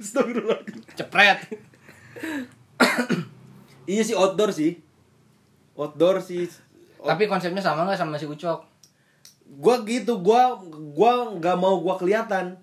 Astagfirullahaladzim. 0.00 0.80
Cepret. 0.96 1.38
Iya 3.86 4.02
sih 4.02 4.18
outdoor 4.18 4.50
sih. 4.50 4.82
Outdoor 5.78 6.18
sih. 6.18 6.50
Tapi 6.98 7.30
konsepnya 7.30 7.62
sama 7.62 7.86
nggak 7.86 7.94
sama 7.94 8.18
si 8.18 8.26
Ucok? 8.26 8.66
Gua 9.46 9.86
gitu, 9.86 10.18
gua 10.18 10.58
gua 10.90 11.30
nggak 11.38 11.54
mau 11.54 11.78
gua 11.78 11.94
kelihatan, 11.94 12.58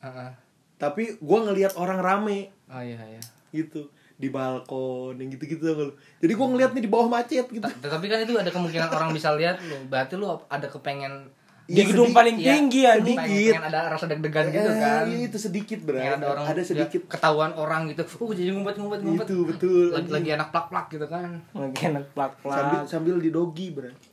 Heeh. 0.00 0.32
tapi 0.80 1.20
gua 1.20 1.44
ngelihat 1.44 1.76
orang 1.76 2.00
rame 2.00 2.48
Oh 2.72 2.80
iya 2.80 2.96
iya. 2.96 3.20
Gitu 3.52 3.86
di 4.16 4.28
balkon 4.28 5.14
yang 5.14 5.28
gitu-gitu 5.28 5.66
lu. 5.68 5.92
Jadi 6.18 6.32
gua 6.32 6.46
ngeliat 6.48 6.70
nih 6.72 6.82
di 6.82 6.90
bawah 6.90 7.08
macet 7.10 7.44
gitu. 7.44 7.60
Ta- 7.60 7.92
Tapi 7.92 8.06
kan 8.06 8.18
itu 8.18 8.32
ada 8.34 8.48
kemungkinan 8.48 8.88
orang 8.88 9.10
bisa 9.10 9.34
lihat 9.34 9.60
lu. 9.60 9.76
Berarti 9.86 10.14
lu 10.14 10.26
ada 10.26 10.66
kepengen 10.66 11.28
di 11.62 11.78
gedung 11.78 12.10
sedikit. 12.10 12.18
paling 12.18 12.36
Iya, 12.36 12.52
tinggi 12.52 12.80
ya 12.82 12.92
pengen, 12.98 13.16
pengen 13.48 13.64
ada 13.64 13.80
rasa 13.88 14.04
deg-degan 14.06 14.46
gitu 14.50 14.66
Eh, 14.66 14.76
kan. 14.76 15.02
iya, 15.06 15.18
itu 15.24 15.38
sedikit 15.38 15.78
bro 15.80 15.94
Pengen 15.94 16.18
ada 16.18 16.26
orang 16.28 16.44
ada 16.44 16.60
sedikit. 16.60 17.00
ketahuan 17.06 17.52
orang 17.54 17.82
gitu. 17.88 18.02
Uh 18.18 18.30
jadi 18.34 18.50
ngumpet 18.50 18.76
ngumpet 18.76 19.00
ngumpet. 19.00 19.26
itu 19.26 19.38
betul 19.46 19.84
lagi, 19.90 20.10
lagi 20.10 20.30
anak 20.32 20.48
plak 20.50 20.66
plak 20.68 20.86
gitu 20.90 21.06
kan. 21.06 21.30
Lagi 21.54 21.80
enak 21.86 22.06
plak 22.12 22.32
sambil 22.40 22.78
plak 22.78 22.90
sambil 22.90 23.16
di 23.16 23.30
dogi 23.30 23.68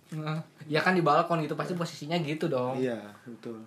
Nah, 0.10 0.42
ya 0.66 0.82
kan 0.82 0.98
di 0.98 1.02
balkon 1.02 1.42
gitu 1.42 1.54
pasti 1.54 1.74
posisinya 1.74 2.18
gitu 2.18 2.50
dong. 2.50 2.78
Iya 2.78 2.98
betul. 3.26 3.62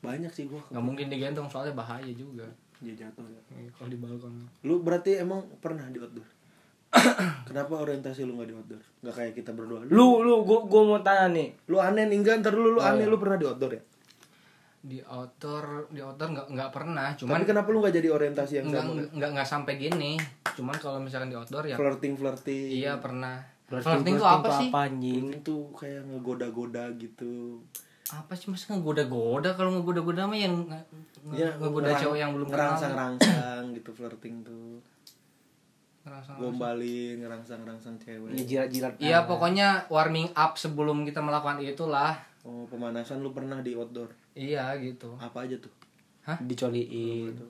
Banyak 0.00 0.30
sih 0.30 0.46
gua. 0.46 0.62
Nggak 0.70 0.82
mungkin 0.82 1.06
digendong 1.06 1.46
soalnya 1.46 1.70
bahaya 1.72 2.10
juga 2.10 2.46
dia 2.82 2.94
jatuh 2.98 3.22
ya. 3.24 3.40
Eh, 3.54 3.70
kalau 3.70 3.88
di 3.88 3.96
balkon. 3.96 4.34
Lu 4.62 4.82
berarti 4.82 5.16
emang 5.16 5.46
pernah 5.58 5.86
di 5.86 5.96
outdoor? 5.96 6.26
Kenapa 7.48 7.80
orientasi 7.80 8.26
lu 8.26 8.36
nggak 8.36 8.48
di 8.50 8.54
outdoor? 8.54 8.82
Nggak 9.00 9.14
kayak 9.14 9.32
kita 9.32 9.50
berdua? 9.54 9.86
Lu 9.86 10.20
lu 10.20 10.42
gua, 10.42 10.66
gua 10.66 10.82
mau 10.84 11.00
tanya 11.00 11.32
nih. 11.32 11.48
Lu 11.66 11.78
aneh 11.78 12.04
nih 12.04 12.18
enggak 12.18 12.42
ntar 12.42 12.52
dulu 12.52 12.76
lu 12.76 12.80
aneh 12.82 13.06
lu 13.06 13.16
pernah 13.16 13.38
di 13.38 13.46
outdoor 13.46 13.72
ya? 13.72 13.82
Di 14.82 14.98
outdoor 15.00 15.94
di 15.94 16.00
outdoor 16.02 16.28
nggak 16.34 16.46
nggak 16.52 16.70
pernah 16.74 17.14
cuman 17.14 17.38
tapi 17.38 17.46
kenapa 17.46 17.68
lu 17.70 17.78
nggak 17.78 17.94
jadi 17.96 18.08
orientasi 18.10 18.52
yang 18.58 18.66
nggak 18.66 18.84
sama? 18.84 19.00
nggak 19.14 19.30
nggak 19.38 19.48
sampai 19.48 19.72
gini. 19.78 20.12
Cuman 20.52 20.74
kalau 20.76 20.98
misalkan 20.98 21.30
di 21.30 21.38
outdoor 21.38 21.64
ya 21.64 21.78
flirting 21.78 22.18
flirting. 22.18 22.66
Iya 22.82 22.98
pernah. 22.98 23.46
Flirting- 23.70 23.88
flirting 24.02 24.14
tuh 24.18 24.26
flirting 24.26 24.42
apa 24.42 24.58
sih? 24.58 24.68
apa 24.68 24.78
anjing? 24.84 25.22
Flirting 25.30 25.42
tuh 25.46 25.60
kayak 25.72 26.02
ngegoda-goda 26.10 26.84
gitu 26.98 27.62
apa 28.12 28.36
sih 28.36 28.52
mas 28.52 28.68
ngegoda-goda 28.68 29.56
kalau 29.56 29.72
ngegoda-goda 29.72 30.28
mah 30.28 30.36
yang 30.36 30.68
ya 31.32 31.48
ngegoda 31.56 31.88
ngerang- 31.88 32.00
cewek 32.02 32.18
yang 32.20 32.30
belum 32.30 32.46
kenal? 32.46 32.58
ngerangsang-rangsang 32.76 33.62
gitu 33.72 33.90
flirting 33.90 34.44
tuh. 34.44 34.76
Ngerasa- 36.02 36.36
gombalin 36.36 37.16
ngerangsang-rangsang 37.18 37.94
ya 37.96 38.04
cewek. 38.12 38.44
Jilat-jilat 38.44 38.92
Iya 38.98 39.24
pokoknya 39.24 39.88
warming 39.88 40.28
up 40.34 40.54
sebelum 40.54 41.02
kita 41.02 41.20
melakukan 41.20 41.62
itulah. 41.62 42.12
oh 42.42 42.66
pemanasan 42.66 43.22
lu 43.22 43.30
pernah 43.30 43.62
di 43.62 43.72
outdoor? 43.72 44.10
Iya 44.34 44.74
gitu. 44.76 45.14
apa 45.16 45.46
aja 45.46 45.56
tuh? 45.56 45.70
Dicoliin. 46.42 47.32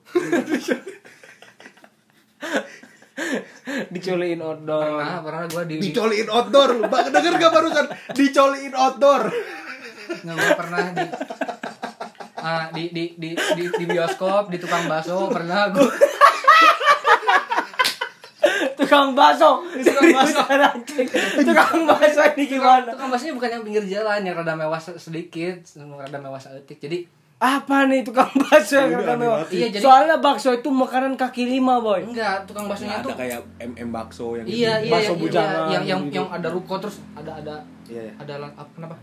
Dicoliin 3.89 4.39
outdoor. 4.39 5.01
Pernah 5.01 5.21
pernah 5.21 5.43
gue 5.45 5.63
di, 5.65 5.75
di 5.77 5.89
dicoliin 5.89 6.29
outdoor 6.29 6.69
lu 6.77 6.85
denger 6.87 7.33
gak 7.35 7.51
barusan? 7.51 7.85
Dicoliin 8.13 8.73
outdoor 8.73 9.23
nggak 10.23 10.35
gua 10.35 10.51
pernah 10.55 10.83
di 10.91 11.05
ah, 12.37 12.65
di, 12.69 12.83
di, 12.91 13.03
di, 13.15 13.29
di, 13.33 13.63
di 13.69 13.85
bioskop 13.85 14.47
di 14.47 14.57
tukang 14.57 14.85
bakso 14.85 15.27
pernah 15.27 15.69
gue 15.69 15.87
tukang 18.73 19.15
bakso. 19.15 19.63
Tukang 19.63 20.11
bakso. 20.11 20.41
anjing. 20.51 21.07
Tukang 21.39 21.87
bakso 21.87 22.21
ini 22.35 22.43
gimana? 22.45 22.89
Tukang 22.89 23.09
baksonya 23.09 23.33
bukan 23.33 23.49
yang 23.49 23.63
pinggir 23.63 23.83
jalan 23.87 24.19
yang 24.21 24.35
rada 24.35 24.53
mewah 24.53 24.77
se- 24.77 24.99
sedikit 24.99 25.63
rada 25.77 26.19
mewah 26.19 26.37
seetik 26.37 26.77
jadi 26.77 27.07
apa 27.39 27.91
nih 27.91 28.07
tukang 28.07 28.31
bakso 28.39 28.79
yang 28.79 29.03
aneh 29.03 29.17
mewah? 29.19 29.43
Iya, 29.47 29.67
jadi- 29.67 29.83
soalnya 29.83 30.15
bakso 30.19 30.51
itu 30.51 30.69
makanan 30.69 31.15
kaki 31.15 31.43
lima 31.45 31.79
boy. 31.79 32.03
Enggak 32.03 32.43
tukang 32.43 32.67
baksonya 32.67 32.99
ada 32.99 33.05
tuh 33.05 33.15
kayak 33.15 33.39
mm 33.59 33.89
bakso 33.89 34.25
yang 34.35 34.45
iya 34.47 34.73
iya 34.79 34.91
bakso 34.91 35.11
yang, 35.11 35.19
bujangan 35.19 35.61
yang 35.67 35.83
yang, 35.83 36.01
gitu. 36.07 36.15
yang 36.19 36.27
ada 36.31 36.47
ruko 36.47 36.75
terus 36.79 36.99
ada 37.13 37.31
ada 37.35 37.55
Iya, 37.83 37.99
iya. 37.99 38.13
ada 38.15 38.47
apa 38.47 38.71
kenapa 38.71 38.95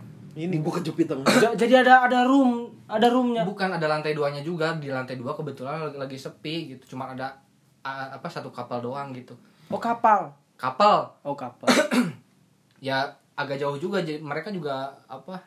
ini. 0.47 0.63
Gua 0.63 0.79
kejepit 0.79 1.11
jadi 1.61 1.85
ada 1.85 2.07
ada 2.07 2.21
room 2.25 2.71
ada 2.87 3.11
roomnya. 3.11 3.43
Bukan 3.45 3.69
ada 3.77 3.87
lantai 3.91 4.15
duanya 4.15 4.41
juga. 4.41 4.73
Di 4.79 4.89
lantai 4.89 5.19
dua 5.19 5.37
kebetulan 5.37 5.91
lagi, 5.91 5.97
lagi 5.99 6.17
sepi 6.17 6.77
gitu. 6.77 6.97
Cuma 6.97 7.13
ada 7.13 7.37
ah, 7.83 8.15
apa 8.15 8.29
satu 8.31 8.49
kapal 8.55 8.81
doang 8.81 9.13
gitu. 9.13 9.37
Oh 9.69 9.81
kapal? 9.81 10.33
Kapal. 10.57 11.13
Oh 11.27 11.37
kapal. 11.37 11.69
Ya 12.81 13.13
agak 13.37 13.61
jauh 13.61 13.77
juga. 13.77 14.01
Jadi 14.01 14.25
mereka 14.25 14.49
juga 14.49 14.89
apa 15.05 15.45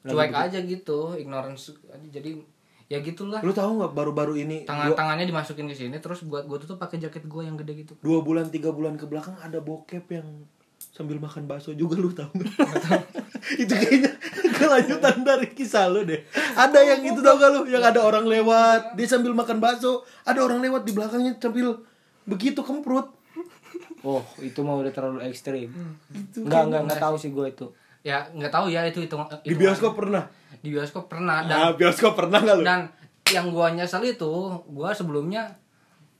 cuek 0.00 0.32
aja 0.32 0.58
gitu. 0.64 1.12
Ignorance 1.12 1.76
aja. 1.92 2.08
jadi 2.08 2.40
ya 2.88 3.04
gitulah. 3.04 3.44
Lu 3.44 3.52
tahu 3.52 3.84
nggak 3.84 3.92
baru-baru 3.92 4.40
ini 4.40 4.64
tangan 4.64 4.96
tangannya 4.96 5.28
dimasukin 5.28 5.68
ke 5.68 5.76
sini. 5.76 6.00
Terus 6.00 6.24
buat 6.24 6.48
gua 6.48 6.56
tuh 6.56 6.80
pakai 6.80 6.96
jaket 6.96 7.28
gua 7.28 7.44
yang 7.44 7.60
gede 7.60 7.84
gitu. 7.84 7.92
Dua 8.00 8.24
bulan 8.24 8.48
tiga 8.48 8.72
bulan 8.72 8.96
ke 8.96 9.04
belakang 9.04 9.36
ada 9.44 9.60
bokep 9.60 10.08
yang 10.08 10.48
sambil 10.94 11.18
makan 11.18 11.50
bakso 11.50 11.74
juga 11.74 11.98
lu 11.98 12.14
tahu 12.14 12.30
nggak 12.38 12.54
itu 13.52 13.72
kayaknya 13.72 14.12
kelanjutan 14.56 15.16
dari 15.20 15.48
kisah 15.52 15.92
lu 15.92 16.08
deh. 16.08 16.20
Ada 16.56 16.80
yang 16.80 17.00
itu 17.04 17.20
tau 17.20 17.36
gak 17.36 17.50
lu? 17.52 17.60
Yang 17.68 17.84
ada 17.92 18.00
orang 18.00 18.24
lewat 18.24 18.96
dia 18.96 19.04
sambil 19.04 19.36
makan 19.36 19.60
bakso. 19.60 20.00
Ada 20.24 20.40
orang 20.40 20.64
lewat 20.64 20.88
di 20.88 20.92
belakangnya 20.96 21.36
sambil 21.36 21.76
begitu 22.24 22.64
kemprut. 22.64 23.12
Oh 24.04 24.24
itu 24.40 24.60
mah 24.64 24.80
udah 24.80 24.92
terlalu 24.92 25.24
ekstrim. 25.28 25.68
Itu 26.12 26.44
enggak 26.44 26.72
enggak 26.72 26.82
enggak 26.88 27.00
tahu 27.00 27.16
sih 27.20 27.30
gue 27.32 27.46
itu. 27.48 27.66
Ya 28.04 28.28
nggak 28.32 28.52
tahu 28.52 28.68
ya 28.68 28.84
itu 28.84 29.00
itu 29.00 29.16
di 29.44 29.54
bioskop 29.56 29.96
pernah? 29.96 30.28
Di 30.60 30.68
bioskop 30.72 31.08
pernah 31.08 31.44
dan 31.44 31.56
nah 31.56 31.70
bioskop 31.72 32.12
pernah 32.12 32.40
nggak 32.40 32.56
lu? 32.60 32.64
dan 32.64 32.80
yang 33.32 33.48
gua 33.48 33.72
nyesel 33.72 34.04
itu 34.04 34.28
gua 34.68 34.92
sebelumnya 34.92 35.56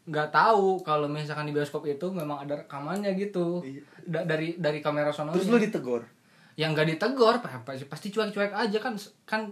nggak 0.08 0.32
tahu 0.32 0.80
kalau 0.80 1.04
misalkan 1.08 1.44
di 1.44 1.52
bioskop 1.52 1.84
itu 1.84 2.08
memang 2.08 2.40
ada 2.40 2.64
rekamannya 2.64 3.12
gitu. 3.20 3.60
Da- 4.08 4.24
dari 4.24 4.56
dari 4.56 4.80
kamera 4.80 5.12
sono 5.12 5.36
terus 5.36 5.48
lu 5.48 5.60
ditegur 5.60 6.04
yang 6.54 6.70
nggak 6.70 6.86
ditegor 6.86 7.42
pasti 7.42 7.84
pasti 7.84 8.06
cuek-cuek 8.10 8.54
aja 8.54 8.78
kan 8.78 8.94
kan 9.26 9.50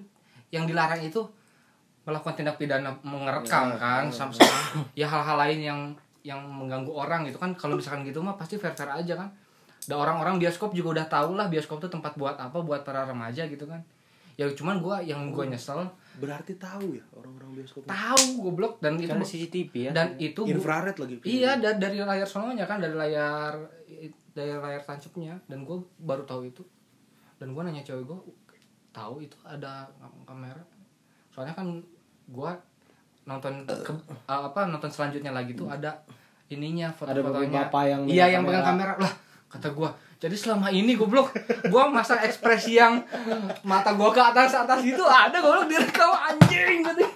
yang 0.55 0.65
dilarang 0.65 1.03
itu 1.03 1.19
melakukan 2.03 2.35
tindak 2.35 2.59
pidana 2.59 2.91
mengerekam 3.03 3.79
kan 3.79 4.11
sama 4.11 4.35
ya 4.99 5.07
hal-hal 5.07 5.39
lain 5.39 5.61
yang 5.63 5.81
yang 6.23 6.39
mengganggu 6.39 6.91
orang 6.91 7.27
gitu 7.27 7.39
kan. 7.39 7.51
Kalau 7.55 7.75
misalkan 7.75 8.07
gitu 8.07 8.23
mah 8.23 8.39
pasti 8.39 8.55
fair 8.55 8.75
fair 8.75 8.91
aja 8.91 9.19
kan. 9.19 9.29
Dan 9.83 9.99
orang-orang 9.99 10.39
bioskop 10.39 10.71
juga 10.71 11.03
udah 11.03 11.07
tahu 11.11 11.35
lah 11.35 11.51
bioskop 11.51 11.83
tuh 11.83 11.91
tempat 11.91 12.15
buat 12.15 12.39
apa 12.39 12.63
buat 12.63 12.87
para 12.87 13.03
remaja 13.03 13.43
gitu 13.47 13.67
kan. 13.67 13.83
Ya 14.39 14.47
cuman 14.47 14.79
gua 14.79 15.03
yang 15.03 15.35
gua 15.35 15.47
nyesel 15.47 15.83
berarti 16.19 16.55
tahu 16.59 16.95
ya 16.95 17.05
orang-orang 17.15 17.59
bioskop 17.59 17.83
tahu 17.87 18.27
goblok. 18.41 18.79
Dan 18.79 18.99
itu 18.99 19.11
karena 19.11 19.27
CCTV 19.27 19.73
ya. 19.75 19.91
dan 19.91 20.15
itu 20.19 20.41
gua- 20.43 20.55
infrared 20.55 20.97
lagi 20.99 21.15
iya 21.27 21.59
da- 21.59 21.75
dari 21.75 21.99
layar 21.99 22.27
sononya 22.27 22.67
kan 22.67 22.79
dari 22.79 22.95
layar 22.95 23.59
dari 24.31 24.55
layar 24.55 24.83
tancapnya. 24.83 25.35
Dan 25.51 25.67
gue 25.67 25.83
baru 25.99 26.23
tahu 26.23 26.47
itu 26.47 26.63
dan 27.43 27.51
gue 27.51 27.63
nanya 27.67 27.83
cewek 27.83 28.07
gue 28.07 28.19
tahu 28.95 29.19
itu 29.19 29.35
ada 29.43 29.91
kam- 29.99 30.23
kamera? 30.23 30.63
Soalnya 31.35 31.59
kan 31.59 31.83
gue 32.31 32.51
nonton 33.27 33.67
ke, 33.67 33.91
uh, 34.31 34.47
apa 34.47 34.71
nonton 34.71 34.87
selanjutnya 34.87 35.35
lagi 35.35 35.59
tuh 35.59 35.67
ada 35.67 36.07
ininya 36.47 36.95
foto-fotonya. 36.95 37.67
bapak-bapak 37.67 37.83
yang 37.91 38.01
iya 38.07 38.27
yang 38.31 38.47
pegang 38.47 38.63
kamera. 38.63 38.95
lah 38.95 39.13
kata 39.51 39.75
gue 39.75 39.89
jadi 40.23 40.37
selama 40.39 40.71
ini 40.71 40.95
goblok 40.95 41.35
gue 41.67 41.85
masa 41.91 42.23
ekspresi 42.23 42.79
yang 42.79 43.03
mata 43.63 43.95
gue 43.95 44.11
ke 44.15 44.23
atas 44.23 44.55
atas 44.55 44.87
itu 44.87 45.03
ada 45.03 45.35
goblok 45.39 45.67
direkam 45.67 46.15
anjing 46.15 46.87
gitu. 46.87 47.03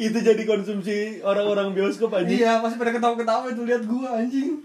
Itu 0.00 0.16
jadi 0.16 0.42
konsumsi 0.48 1.20
orang-orang 1.20 1.76
bioskop 1.76 2.08
aja 2.16 2.24
Iya, 2.24 2.52
pasti 2.64 2.80
pada 2.80 2.88
ketawa-ketawa 2.88 3.52
itu 3.52 3.68
lihat 3.68 3.84
gua 3.84 4.16
anjing. 4.16 4.64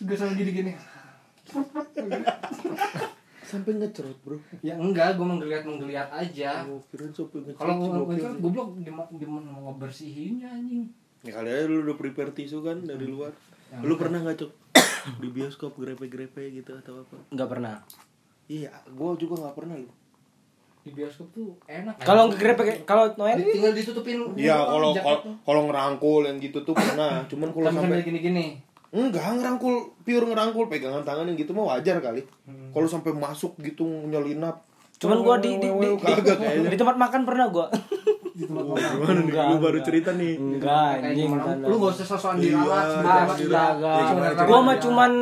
Gue 0.00 0.16
sama 0.16 0.32
gini-gini. 0.32 0.72
Sampai 3.42 3.72
ngecerot 3.76 4.18
bro 4.22 4.38
Ya 4.60 4.74
enggak, 4.76 5.18
gua 5.18 5.26
menggeliat 5.28 5.66
menggeliat 5.66 6.06
aja. 6.08 6.62
oh, 6.64 6.78
Kalau 7.58 7.74
kan 8.06 8.14
sih. 8.14 8.38
goblok 8.38 8.78
gimana 8.78 9.10
gimana 9.10 9.48
mau 9.48 9.62
ngebersihinnya 9.68 10.48
anjing. 10.48 10.86
ya 11.20 11.34
kali 11.34 11.48
aja 11.48 11.66
lu 11.66 11.84
udah 11.84 11.96
prepare 11.96 12.30
tisu 12.30 12.62
kan 12.62 12.80
dari 12.80 13.04
luar 13.04 13.28
lu 13.76 13.92
pernah 13.94 14.18
nggak 14.18 14.38
cok 14.38 14.52
di 15.20 15.28
bioskop 15.28 15.76
grepe-grepe 15.76 16.48
gitu 16.50 16.72
atau 16.74 17.02
apa 17.02 17.16
nggak 17.28 17.44
pernah 17.46 17.76
iya 18.46 18.72
gua 18.88 19.12
juga 19.14 19.36
nggak 19.40 19.52
pernah 19.54 19.76
lu 19.76 19.90
Di 20.80 20.96
bioskop 20.96 21.28
tuh 21.28 21.60
enak. 21.66 22.00
kalau 22.00 22.32
grepe 22.32 22.64
kalau 22.88 23.12
Noel 23.14 23.36
tinggal 23.36 23.76
ditutupin. 23.76 24.16
Iya, 24.32 24.56
kalau 24.56 24.96
kalau 25.44 25.68
ngerangkul 25.68 26.24
yang 26.24 26.40
gitu 26.40 26.64
tuh 26.64 26.72
pernah. 26.72 27.20
Cuman 27.28 27.52
kalau 27.52 27.68
sampai 27.68 28.00
gini-gini. 28.00 28.56
Enggak 28.90 29.38
ngerangkul, 29.38 29.94
pure 30.02 30.26
ngerangkul 30.26 30.66
pegangan 30.66 31.06
tangan 31.06 31.30
yang 31.30 31.38
gitu 31.38 31.54
mah 31.54 31.78
wajar 31.78 32.02
kali. 32.02 32.26
Kalau 32.74 32.86
sampai 32.90 33.14
masuk 33.14 33.54
gitu 33.62 33.86
nyelinap. 33.86 34.66
cuman 35.00 35.24
gua 35.24 35.40
di 35.40 35.56
di, 35.56 35.64
di, 35.64 35.88
di, 35.96 35.96
kagak 35.96 36.36
kayaknya. 36.36 36.68
di 36.68 36.76
tempat 36.76 36.96
makan 37.00 37.24
pernah 37.24 37.48
gua 37.48 37.72
Oh, 38.40 38.76
gimana 38.76 39.20
nih? 39.24 39.32
Lu 39.32 39.56
baru 39.56 39.80
cerita 39.80 40.12
nih. 40.12 40.36
enggak 40.36 41.00
anjing 41.00 41.32
Lu 41.64 41.80
gak 41.80 41.92
usah 41.96 42.04
sosokan 42.04 42.36
Iya, 42.36 42.52
diralat 42.52 42.84
iya, 43.00 43.24
astaga 43.24 44.44
gua 44.44 44.60
mah 44.60 44.76
cuman 44.76 45.12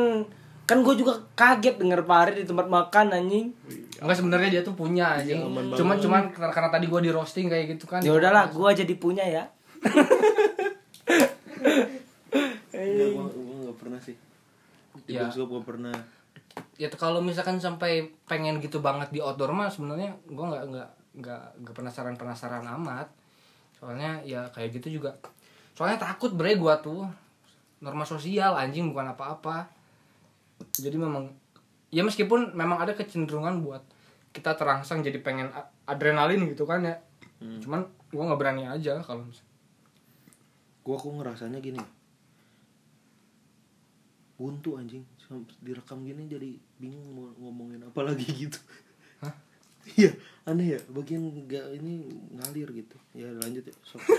kan 0.67 0.83
gua 0.83 0.95
juga 0.99 1.15
kaget 1.39 1.79
denger 1.79 2.03
Pari 2.11 2.43
di 2.43 2.47
tempat 2.47 2.67
makan 2.67 3.07
anjing 3.15 3.55
Enggak 4.03 4.17
sebenarnya 4.19 4.49
dia 4.51 4.63
tuh 4.67 4.75
punya 4.75 5.15
anjing. 5.15 5.47
Cuman 5.79 5.95
cuman 6.03 6.23
karena, 6.35 6.51
karena 6.51 6.71
tadi 6.75 6.87
gua 6.91 6.99
di 6.99 7.11
roasting 7.15 7.47
kayak 7.47 7.79
gitu 7.79 7.87
kan. 7.87 8.03
ya 8.03 8.11
udahlah 8.19 8.51
gua 8.51 8.75
jadi 8.75 8.95
punya 8.99 9.23
ya 9.23 9.47
pernah 13.99 14.07
sih. 14.07 14.17
Di 15.07 15.13
Ya. 15.19 15.27
bioskop 15.27 15.49
gua 15.51 15.63
pernah. 15.67 15.95
ya 16.79 16.91
kalau 16.91 17.23
misalkan 17.23 17.59
sampai 17.59 18.15
pengen 18.27 18.59
gitu 18.63 18.79
banget 18.79 19.11
di 19.11 19.19
outdoor 19.23 19.51
mah 19.55 19.71
sebenarnya 19.71 20.15
gue 20.27 20.43
nggak 20.43 20.65
nggak 20.71 20.89
nggak 21.19 21.45
nggak 21.63 21.75
penasaran 21.75 22.15
penasaran 22.19 22.67
amat 22.79 23.11
soalnya 23.79 24.19
ya 24.27 24.47
kayak 24.51 24.75
gitu 24.79 24.99
juga 24.99 25.15
soalnya 25.75 25.99
takut 26.03 26.35
bre 26.35 26.59
gue 26.59 26.75
tuh 26.83 27.07
norma 27.83 28.03
sosial 28.03 28.59
anjing 28.59 28.91
bukan 28.91 29.15
apa-apa 29.15 29.71
jadi 30.79 30.99
memang 30.99 31.31
ya 31.95 32.03
meskipun 32.03 32.55
memang 32.59 32.83
ada 32.83 32.95
kecenderungan 32.95 33.63
buat 33.63 33.83
kita 34.35 34.59
terangsang 34.59 35.03
jadi 35.03 35.19
pengen 35.23 35.51
adrenalin 35.87 36.43
gitu 36.47 36.67
kan 36.67 36.83
ya 36.83 36.97
hmm. 37.39 37.63
cuman 37.63 37.87
gue 37.87 38.23
nggak 38.23 38.41
berani 38.41 38.67
aja 38.67 38.99
kalau 39.03 39.27
gue 40.83 40.95
aku 40.95 41.09
ngerasanya 41.23 41.63
gini 41.63 41.98
buntu 44.39 44.79
anjing. 44.79 45.03
Direkam 45.61 46.07
gini 46.07 46.31
jadi 46.31 46.55
bingung 46.79 47.11
mau 47.13 47.27
ngomongin 47.37 47.83
apa 47.83 48.01
lagi 48.07 48.25
gitu. 48.47 48.57
Hah? 49.21 49.35
iya 49.99 50.15
aneh 50.47 50.79
ya. 50.79 50.81
Bagian 50.95 51.27
nggak 51.27 51.83
ini 51.83 52.07
ngalir 52.39 52.71
gitu. 52.71 52.97
Ya 53.13 53.29
lanjut 53.35 53.67
ya. 53.67 53.75
Sok. 53.83 54.01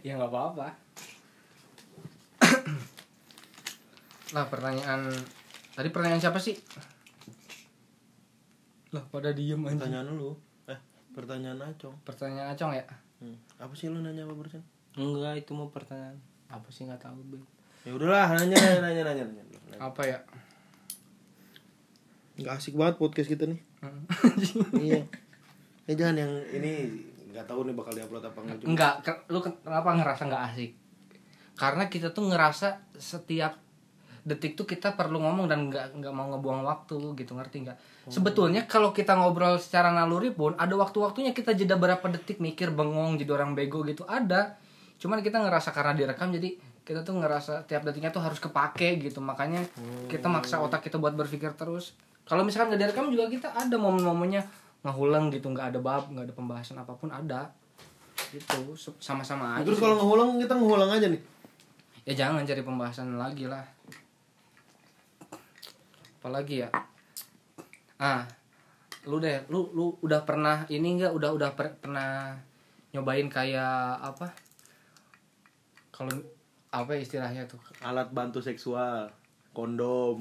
Ya 0.00 0.16
nggak 0.16 0.32
apa-apa. 0.32 0.72
Lah 4.32 4.46
pertanyaan 4.52 5.12
tadi 5.76 5.88
pertanyaan 5.92 6.22
siapa 6.22 6.40
sih? 6.40 6.56
Lah 8.96 9.04
pada 9.12 9.36
diem 9.36 9.60
aja 9.68 9.76
pertanyaan 9.76 10.16
lu. 10.16 10.32
Eh 10.64 10.80
pertanyaan 11.12 11.60
acong. 11.60 11.96
Pertanyaan 12.08 12.56
acong 12.56 12.72
ya? 12.72 12.84
Hmm. 13.16 13.32
apa 13.56 13.72
sih 13.72 13.88
lu 13.88 14.04
nanya 14.04 14.28
apa 14.28 14.36
barusan 14.36 14.60
enggak 14.96 15.44
itu 15.44 15.52
mau 15.52 15.68
pertanyaan. 15.68 16.16
Apa 16.48 16.68
sih 16.72 16.88
nggak 16.88 17.04
tahu 17.04 17.20
be 17.24 17.38
ya 17.86 17.94
udahlah 17.94 18.34
nanya 18.34 18.58
nanya 18.58 18.80
nanya 18.82 19.02
nanya, 19.06 19.24
nanya, 19.30 19.44
nanya. 19.70 19.78
apa 19.78 20.02
ya? 20.02 20.18
Nggak 22.36 22.54
asik 22.58 22.74
banget 22.74 22.98
podcast 22.98 23.30
kita 23.30 23.46
nih. 23.46 23.60
Hmm. 23.80 24.02
iya. 24.82 25.02
Ya 25.86 25.94
jangan 25.94 26.18
yang 26.18 26.32
ini 26.50 26.90
nggak 27.30 27.46
tahu 27.46 27.62
nih 27.62 27.74
bakal 27.78 27.94
diupload 27.94 28.26
apa 28.26 28.42
enggak 28.42 29.06
enggak 29.06 29.16
lu 29.30 29.38
kenapa 29.38 29.94
ngerasa 29.94 30.26
nggak 30.26 30.44
asik? 30.50 30.74
Karena 31.54 31.86
kita 31.86 32.10
tuh 32.10 32.26
ngerasa 32.26 32.90
setiap 32.98 33.54
detik 34.26 34.58
tuh 34.58 34.66
kita 34.66 34.98
perlu 34.98 35.22
ngomong 35.22 35.46
dan 35.46 35.70
nggak 35.70 36.02
nggak 36.02 36.10
mau 36.10 36.26
ngebuang 36.34 36.66
waktu 36.66 36.98
gitu. 37.14 37.38
Ngerti 37.38 37.56
nggak? 37.70 37.78
Oh. 37.78 38.10
sebetulnya 38.10 38.66
kalau 38.66 38.90
kita 38.90 39.14
ngobrol 39.14 39.62
secara 39.62 39.94
naluri 39.94 40.34
pun 40.34 40.58
ada 40.58 40.74
waktu-waktunya 40.74 41.30
kita 41.30 41.54
jeda 41.54 41.78
berapa 41.78 42.02
detik 42.10 42.42
mikir 42.42 42.74
bengong 42.74 43.14
jadi 43.22 43.30
orang 43.38 43.54
bego 43.54 43.86
gitu 43.86 44.02
ada. 44.10 44.58
Cuman 44.98 45.22
kita 45.22 45.38
ngerasa 45.38 45.70
karena 45.70 45.94
direkam 45.94 46.34
jadi 46.34 46.58
kita 46.86 47.02
tuh 47.02 47.18
ngerasa 47.18 47.66
tiap 47.66 47.82
detiknya 47.82 48.14
tuh 48.14 48.22
harus 48.22 48.38
kepake 48.38 49.02
gitu. 49.02 49.18
Makanya 49.18 49.66
oh. 49.82 50.06
kita 50.06 50.30
maksa 50.30 50.62
otak 50.62 50.86
kita 50.86 51.02
buat 51.02 51.18
berpikir 51.18 51.50
terus. 51.58 51.98
Kalau 52.22 52.46
misalkan 52.46 52.70
nggak 52.70 52.80
direkam 52.86 53.10
juga 53.10 53.26
kita 53.26 53.50
ada 53.50 53.74
momen-momennya 53.74 54.46
ngulang 54.86 55.34
gitu. 55.34 55.50
Nggak 55.50 55.74
ada 55.74 55.78
bab 55.82 56.06
nggak 56.14 56.30
ada 56.30 56.34
pembahasan 56.38 56.78
apa 56.78 56.94
pun 56.94 57.10
ada. 57.10 57.50
Gitu. 58.30 58.78
Sama-sama 59.02 59.58
aja 59.58 59.66
terus 59.66 59.82
kalau 59.82 59.98
ngulang 59.98 60.38
kita 60.38 60.54
ngulang 60.54 60.94
aja 60.94 61.10
nih. 61.10 61.18
Ya 62.06 62.14
jangan 62.14 62.46
cari 62.46 62.62
pembahasan 62.62 63.18
lagi 63.18 63.50
lah. 63.50 63.66
Apalagi 66.22 66.62
ya? 66.62 66.70
Ah 67.98 68.22
lu 69.06 69.18
deh 69.18 69.42
lu 69.50 69.70
lu 69.74 69.94
udah 70.02 70.22
pernah 70.26 70.66
ini 70.66 70.98
enggak 70.98 71.14
udah 71.14 71.30
udah 71.34 71.50
per, 71.54 71.78
pernah 71.82 72.38
nyobain 72.94 73.26
kayak 73.26 73.98
apa? 74.06 74.30
Kalau 75.90 76.35
apa 76.82 76.92
istilahnya 76.98 77.48
tuh? 77.48 77.60
Alat 77.80 78.12
bantu 78.12 78.44
seksual 78.44 79.08
kondom. 79.56 80.20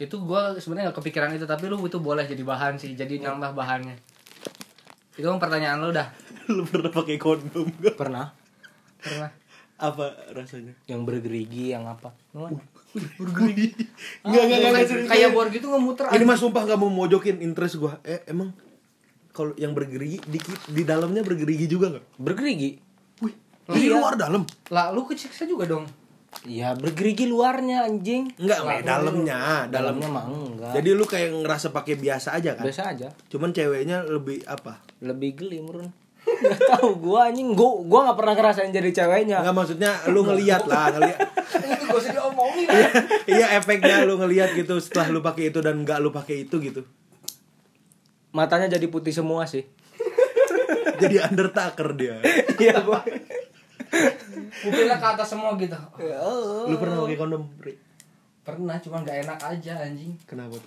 Itu 0.00 0.24
gue 0.24 0.58
sebenarnya 0.58 0.90
gak 0.90 1.04
kepikiran 1.04 1.36
itu 1.36 1.44
tapi 1.44 1.68
lu 1.68 1.78
itu 1.84 2.00
boleh 2.00 2.24
jadi 2.24 2.40
bahan 2.40 2.80
sih 2.80 2.96
jadi 2.96 3.20
nambah 3.20 3.52
bahannya. 3.52 3.94
Itu 5.14 5.28
kan 5.30 5.38
pertanyaan 5.38 5.78
lu 5.84 5.94
dah. 5.94 6.10
Lu 6.54 6.66
pernah 6.66 6.90
pakai 6.90 7.16
kondom 7.16 7.70
gak? 7.78 7.94
pernah. 7.94 8.34
Pernah. 8.98 9.30
Apa 9.78 10.34
rasanya? 10.34 10.74
Yang 10.90 11.00
bergerigi 11.06 11.76
yang 11.76 11.86
apa? 11.86 12.10
Bergerigi. 13.20 13.74
Nggak 14.22 14.42
nggak 14.46 14.58
nggak 14.60 15.10
kayak 15.10 15.30
bor 15.34 15.50
gitu 15.50 15.66
ngemuter 15.66 16.14
ini 16.14 16.22
mas 16.22 16.38
sumpah 16.38 16.62
nggak 16.62 16.78
mau 16.78 16.90
mojokin 16.90 17.42
interest 17.42 17.82
gua. 17.82 17.98
Eh 18.06 18.22
emang 18.30 18.54
kalau 19.34 19.50
yang 19.58 19.74
bergerigi 19.74 20.22
di 20.30 20.38
di 20.70 20.82
dalamnya 20.86 21.26
bergerigi 21.26 21.66
juga 21.66 21.90
nggak? 21.90 22.04
Bergerigi 22.22 22.70
wih 23.70 23.80
di 23.80 23.88
iya. 23.88 23.96
luar 23.96 24.14
dalam 24.18 24.42
lah 24.68 24.92
lu 24.92 25.08
keciksa 25.08 25.48
juga 25.48 25.64
dong 25.64 25.86
Ya 26.42 26.74
bergerigi 26.74 27.30
luarnya 27.30 27.86
anjing. 27.86 28.34
Enggak, 28.36 28.58
Lah, 28.66 28.82
dalamnya, 28.82 29.70
dalamnya 29.70 30.08
mah 30.10 30.24
enggak. 30.26 30.72
Jadi 30.74 30.88
lu 30.92 31.06
kayak 31.06 31.30
ngerasa 31.40 31.70
pakai 31.70 31.94
biasa 31.94 32.34
aja 32.34 32.58
kan? 32.58 32.64
Biasa 32.66 32.82
aja. 32.90 33.08
Cuman 33.30 33.54
ceweknya 33.54 34.02
lebih 34.02 34.42
apa? 34.44 34.82
Lebih 34.98 35.38
geli 35.38 35.62
murun. 35.62 35.88
Gak 36.24 36.60
tau 36.80 36.96
gua 36.96 37.28
anjing 37.28 37.52
gua 37.52 37.84
gua 37.84 38.00
gak 38.08 38.16
pernah 38.16 38.34
ngerasain 38.34 38.72
jadi 38.72 38.90
ceweknya. 38.90 39.44
Enggak 39.44 39.56
maksudnya 39.56 39.90
lu 40.08 40.24
ngelihat 40.24 40.64
lah, 40.64 40.90
ngelihat. 40.96 41.20
itu 41.76 41.84
gak 41.84 42.00
usah 42.00 42.12
diomongin. 42.16 42.66
iya, 42.66 42.90
iya 43.28 43.46
efeknya 43.60 44.08
lu 44.08 44.16
ngelihat 44.16 44.56
gitu 44.56 44.80
setelah 44.80 45.12
lu 45.12 45.20
pakai 45.20 45.52
itu 45.52 45.60
dan 45.60 45.84
enggak 45.84 46.00
lu 46.00 46.10
pakai 46.10 46.48
itu 46.48 46.56
gitu. 46.64 46.82
Matanya 48.34 48.72
jadi 48.72 48.88
putih 48.88 49.12
semua 49.12 49.44
sih. 49.44 49.68
jadi 51.00 51.28
undertaker 51.28 51.92
dia. 51.92 52.18
Iya, 52.56 52.82
boy. 52.82 53.04
Pupilnya 54.62 54.96
ke 55.00 55.06
atas 55.06 55.34
semua 55.34 55.56
gitu. 55.58 55.74
Oh. 56.20 56.70
Lu 56.70 56.76
pernah 56.78 57.02
pakai 57.02 57.18
kondom, 57.18 57.42
Pri? 57.58 57.74
Pernah, 58.44 58.76
cuma 58.78 59.00
gak 59.02 59.24
enak 59.24 59.38
aja 59.40 59.72
anjing. 59.82 60.14
Kenapa? 60.28 60.60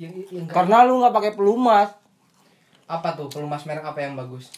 Yang, 0.00 0.26
yang 0.32 0.44
Karena 0.48 0.82
enak. 0.82 0.88
lu 0.88 1.04
gak 1.04 1.14
pakai 1.14 1.32
pelumas 1.36 1.90
apa 2.86 3.18
tuh 3.18 3.26
pelumas 3.26 3.66
merek 3.66 3.82
apa 3.82 3.98
yang 3.98 4.14
bagus 4.14 4.54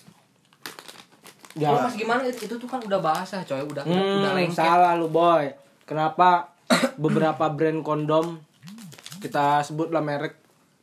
ya. 1.56 1.72
pelumas 1.72 1.96
gimana 1.96 2.22
itu, 2.28 2.44
itu 2.44 2.54
tuh 2.60 2.68
kan 2.68 2.80
udah 2.84 3.00
basah 3.00 3.40
coy 3.40 3.64
udah 3.64 3.82
hmm, 3.88 4.16
udah 4.20 4.32
lengket 4.36 4.60
salah 4.60 4.92
lu 5.00 5.08
boy 5.08 5.48
kenapa 5.88 6.52
beberapa 7.02 7.48
brand 7.48 7.80
kondom 7.80 8.36
kita 9.18 9.64
sebutlah 9.64 10.04
merek 10.04 10.38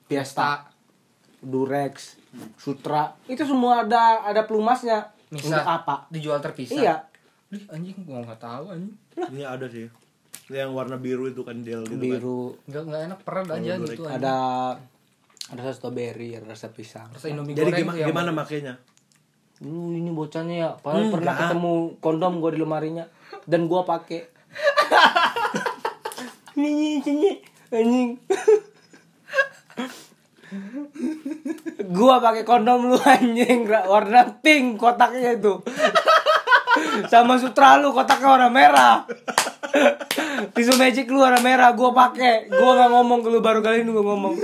Fiesta, 0.05 0.69
Durex, 1.41 2.17
Sutra 2.57 3.13
itu 3.29 3.41
semua 3.45 3.85
ada 3.85 4.25
ada 4.25 4.45
pelumasnya 4.45 5.13
Misal 5.33 5.65
apa 5.65 6.05
dijual 6.09 6.41
terpisah 6.41 6.77
iya 6.77 6.95
anjing 7.71 7.97
gua 8.03 8.23
nggak 8.23 8.41
tahu 8.41 8.63
anjing. 8.71 8.95
Ini 9.15 9.43
ada 9.45 9.65
sih. 9.69 9.87
Yang 10.51 10.71
warna 10.77 10.95
biru 11.01 11.25
itu 11.31 11.41
kan 11.41 11.63
del 11.65 11.87
gitu 11.89 11.97
biru. 11.97 12.41
Kan. 12.53 12.69
nggak 12.69 12.83
nggak 12.85 13.01
enak 13.09 13.19
pernah 13.25 13.43
aja 13.57 13.73
gitu 13.81 14.03
ada 14.05 14.35
ada 15.45 15.61
rasa 15.61 15.73
strawberry 15.77 16.37
ada 16.37 16.45
rasa 16.51 16.69
pisang. 16.73 17.09
Rasa 17.13 17.29
indomie 17.29 17.53
jadi 17.57 17.71
goreng 17.71 17.81
gimana, 17.81 18.07
gimana 18.09 18.29
makainya? 18.33 18.73
Lu 19.63 19.95
ini 19.95 20.11
bocahnya 20.11 20.55
ya 20.55 20.69
padahal 20.77 21.07
hmm, 21.07 21.13
pernah 21.15 21.33
ketemu 21.33 21.73
kondom 22.03 22.33
gue 22.43 22.51
di 22.55 22.59
lemarinya 22.59 23.05
dan 23.47 23.65
gue 23.69 23.81
pakai. 23.81 24.21
Ini 26.55 27.03
ini 27.03 27.31
anjing. 27.67 28.15
Gua 31.91 32.23
pakai 32.23 32.47
kondom 32.47 32.87
lu 32.87 32.97
anjing. 33.03 33.67
Warna 33.67 34.39
pink 34.39 34.79
kotaknya 34.79 35.35
itu 35.35 35.59
sama 37.11 37.35
sutra 37.35 37.77
lu 37.79 37.91
kotaknya 37.91 38.27
warna 38.27 38.49
merah. 38.49 38.95
Tisu 40.55 40.79
magic 40.79 41.11
lu 41.11 41.19
warna 41.19 41.39
merah 41.43 41.71
gua 41.75 41.91
pakai 41.91 42.47
gua 42.47 42.71
nggak 42.79 42.89
ngomong 42.91 43.19
ke 43.23 43.29
lu 43.31 43.39
baru 43.43 43.59
kali 43.59 43.83
ini 43.83 43.91
gua 43.91 44.05
ngomong. 44.15 44.35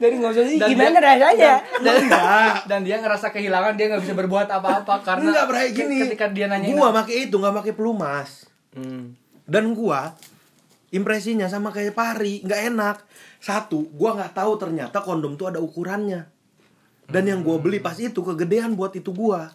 Jadi 0.00 0.14
nggak 0.20 0.32
usah 0.36 0.44
sih 0.44 0.58
gimana 0.60 1.00
dia, 1.00 1.08
rasanya? 1.16 1.54
dan, 1.80 1.96
dan, 2.04 2.52
dan 2.68 2.80
dia 2.84 3.00
ngerasa 3.00 3.32
kehilangan 3.32 3.72
dia 3.80 3.88
nggak 3.88 4.02
bisa 4.04 4.12
berbuat 4.12 4.48
apa-apa 4.52 5.00
karena 5.00 5.32
nggak 5.32 5.48
berani 5.48 5.70
gini. 5.72 5.96
ketika 6.04 6.26
dia 6.28 6.46
nanya 6.52 6.68
gua 6.76 6.92
pakai 6.92 7.28
itu 7.28 7.36
nggak 7.40 7.54
pakai 7.64 7.72
pelumas. 7.72 8.44
Hmm. 8.74 9.14
dan 9.46 9.70
gua 9.70 10.18
impresinya 10.90 11.46
sama 11.46 11.70
kayak 11.72 11.96
pari 11.96 12.44
nggak 12.44 12.60
enak. 12.72 12.96
Satu 13.40 13.88
gua 13.96 14.16
nggak 14.20 14.36
tahu 14.36 14.52
ternyata 14.60 15.00
kondom 15.00 15.36
tuh 15.40 15.48
ada 15.48 15.60
ukurannya. 15.60 16.28
Dan 17.04 17.28
yang 17.28 17.40
gua 17.44 17.60
beli 17.60 17.80
pas 17.80 17.96
itu 17.96 18.20
kegedean 18.20 18.76
buat 18.76 18.92
itu 18.96 19.12
gua 19.12 19.52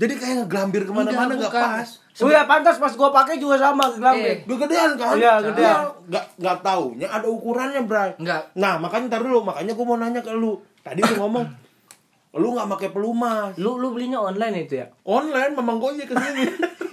jadi 0.00 0.16
kayak 0.16 0.34
ngeglambir 0.44 0.88
ke 0.88 0.92
mana-mana 0.96 1.36
nggak 1.36 1.52
pas. 1.52 2.00
Oh 2.24 2.32
ya 2.32 2.48
pantas 2.48 2.80
pas 2.80 2.88
gua 2.96 3.12
pakai 3.12 3.36
juga 3.36 3.60
sama 3.60 3.92
ngeglambir. 3.92 4.48
Eh, 4.48 4.48
gedean 4.48 4.96
kan? 4.96 5.12
Iya 5.20 5.44
gedean. 5.44 5.92
Nggak 6.08 6.24
nggak 6.40 6.56
taunya 6.64 7.08
ada 7.12 7.28
ukurannya 7.28 7.84
bray. 7.84 8.16
Enggak. 8.16 8.48
Nah 8.56 8.80
makanya 8.80 9.12
ntar 9.12 9.20
dulu 9.28 9.44
makanya 9.44 9.76
gua 9.76 9.84
mau 9.84 9.98
nanya 10.00 10.24
ke 10.24 10.32
lu. 10.32 10.56
Tadi 10.80 11.04
lu 11.04 11.14
ngomong 11.20 11.44
lu 12.40 12.48
nggak 12.56 12.68
pakai 12.80 12.88
pelumas. 12.96 13.52
Lu 13.60 13.76
lu 13.76 13.92
belinya 13.92 14.24
online 14.24 14.64
itu 14.64 14.80
ya? 14.80 14.88
Online 15.04 15.52
memang 15.52 15.76
gue 15.76 16.00
ke 16.08 16.16
sini. 16.16 16.42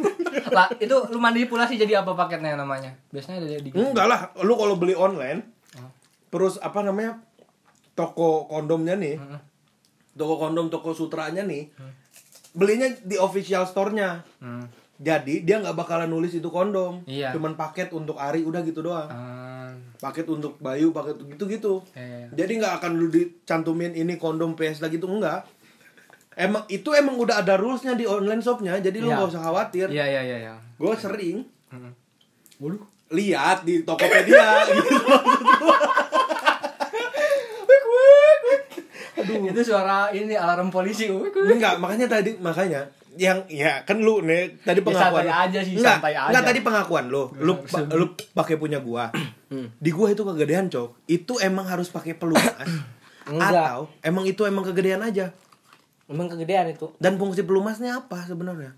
lah 0.58 0.68
itu 0.76 0.95
lu 1.08 1.20
manipulasi 1.24 1.80
jadi 1.80 2.03
apa 2.03 2.12
paketnya 2.12 2.60
namanya? 2.60 2.91
Biasanya 3.16 3.39
ada 3.39 3.64
di. 3.64 3.72
Enggak 3.72 4.08
lah, 4.12 4.20
lu 4.43 4.51
kalau 4.60 4.76
beli 4.76 4.95
online, 4.95 5.47
oh. 5.80 5.91
terus 6.28 6.60
apa 6.60 6.84
namanya 6.84 7.24
toko 7.95 8.47
kondomnya 8.51 8.99
nih, 8.99 9.16
hmm. 9.16 9.39
toko 10.16 10.36
kondom 10.39 10.68
toko 10.68 10.91
sutranya 10.91 11.47
nih. 11.47 11.72
Hmm 11.76 12.07
belinya 12.58 12.89
di 13.05 13.16
official 13.22 13.70
store-nya. 13.70 14.26
Hmm. 14.41 14.66
Jadi 14.97 15.45
dia 15.45 15.62
nggak 15.62 15.78
bakalan 15.78 16.10
nulis 16.10 16.34
itu 16.34 16.49
kondom. 16.49 17.05
Iya. 17.05 17.30
Cuman 17.38 17.53
paket 17.53 17.93
untuk 17.93 18.18
Ari 18.18 18.41
udah 18.41 18.66
gitu 18.66 18.82
doang. 18.82 19.05
Hmm. 19.05 19.93
Paket 20.01 20.26
untuk 20.26 20.58
Bayu, 20.58 20.89
paket 20.89 21.22
gitu-gitu. 21.38 21.86
Iya. 21.93 22.34
Jadi 22.34 22.51
nggak 22.58 22.82
akan 22.82 22.91
lu 22.97 23.08
dicantumin 23.14 23.93
ini 23.93 24.18
kondom 24.18 24.58
PS 24.58 24.82
lagi 24.82 24.97
tuh 24.97 25.14
enggak. 25.14 25.45
Emang 26.38 26.66
itu 26.70 26.89
emang 26.97 27.18
udah 27.18 27.45
ada 27.45 27.58
rulesnya 27.58 27.97
di 27.97 28.05
online 28.05 28.45
shopnya, 28.45 28.78
jadi 28.78 29.01
lu 29.01 29.10
iya. 29.10 29.18
nggak 29.18 29.30
usah 29.34 29.41
khawatir. 29.41 29.88
Iya 29.89 30.05
iya 30.05 30.22
iya. 30.26 30.38
iya. 30.49 30.55
Gue 30.82 30.93
sering. 30.97 31.45
Hmm. 31.70 31.93
Lihat 33.14 33.66
di 33.70 33.86
Tokopedia 33.86 34.66
gitu. 34.74 34.97
Aduh. 39.28 39.52
itu 39.52 39.62
suara 39.68 40.08
ini 40.16 40.34
alarm 40.34 40.72
polisi. 40.72 41.12
Enggak, 41.12 41.82
makanya 41.84 42.08
tadi 42.08 42.40
makanya 42.40 42.88
yang 43.18 43.42
ya 43.50 43.82
kan 43.82 43.98
lu 43.98 44.22
nih 44.22 44.62
tadi 44.62 44.86
pengakuan 44.86 45.26
ya, 45.26 45.34
santai 45.34 45.50
aja 45.50 45.60
sih 45.66 45.74
enggak, 45.74 45.98
santai 45.98 46.14
aja. 46.14 46.30
enggak 46.30 46.46
tadi 46.46 46.60
pengakuan 46.62 47.06
lu. 47.10 47.24
Lu 47.42 47.54
lu 47.98 48.06
pakai 48.38 48.56
punya 48.56 48.80
gua. 48.80 49.10
Hmm. 49.48 49.72
di 49.80 49.90
gua 49.90 50.14
itu 50.14 50.22
kegedean 50.22 50.70
cok. 50.70 51.10
Itu 51.10 51.42
emang 51.42 51.66
harus 51.68 51.90
pakai 51.90 52.14
pelumas. 52.16 52.54
Atau 53.28 53.92
emang 54.06 54.24
itu 54.24 54.46
emang 54.46 54.64
kegedean 54.64 55.04
aja. 55.04 55.34
Emang 56.08 56.32
kegedean 56.32 56.72
itu. 56.72 56.94
Dan 57.02 57.20
fungsi 57.20 57.44
pelumasnya 57.44 58.00
apa 58.00 58.24
sebenarnya? 58.24 58.78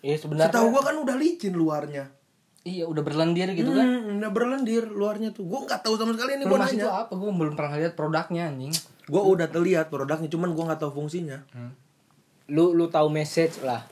Iya 0.00 0.16
sebenarnya 0.16 0.52
setahu 0.52 0.70
gua 0.70 0.82
kan 0.86 0.96
udah 1.00 1.16
licin 1.18 1.56
luarnya. 1.56 2.12
Iya 2.60 2.84
udah 2.84 3.00
berlendir 3.00 3.48
gitu 3.56 3.72
kan. 3.72 3.88
Hmm, 3.88 4.20
Udah 4.20 4.30
berlendir 4.36 4.84
luarnya 4.84 5.32
tuh. 5.32 5.48
Gue 5.48 5.64
nggak 5.64 5.80
tahu 5.80 5.96
sama 5.96 6.12
sekali 6.12 6.36
ini 6.36 6.44
itu 6.44 6.84
apa? 6.84 7.08
Gue 7.16 7.32
belum 7.32 7.56
pernah 7.56 7.72
lihat 7.80 7.96
produknya 7.96 8.52
anjing 8.52 8.68
Gue 9.10 9.22
udah 9.26 9.50
terlihat 9.50 9.90
produknya 9.90 10.30
Cuman 10.30 10.54
gue 10.54 10.64
nggak 10.70 10.80
tahu 10.80 11.02
fungsinya. 11.02 11.42
Hmm. 11.50 11.74
Lu 12.50 12.72
lu 12.72 12.86
tahu 12.86 13.10
message 13.10 13.62
lah. 13.66 13.82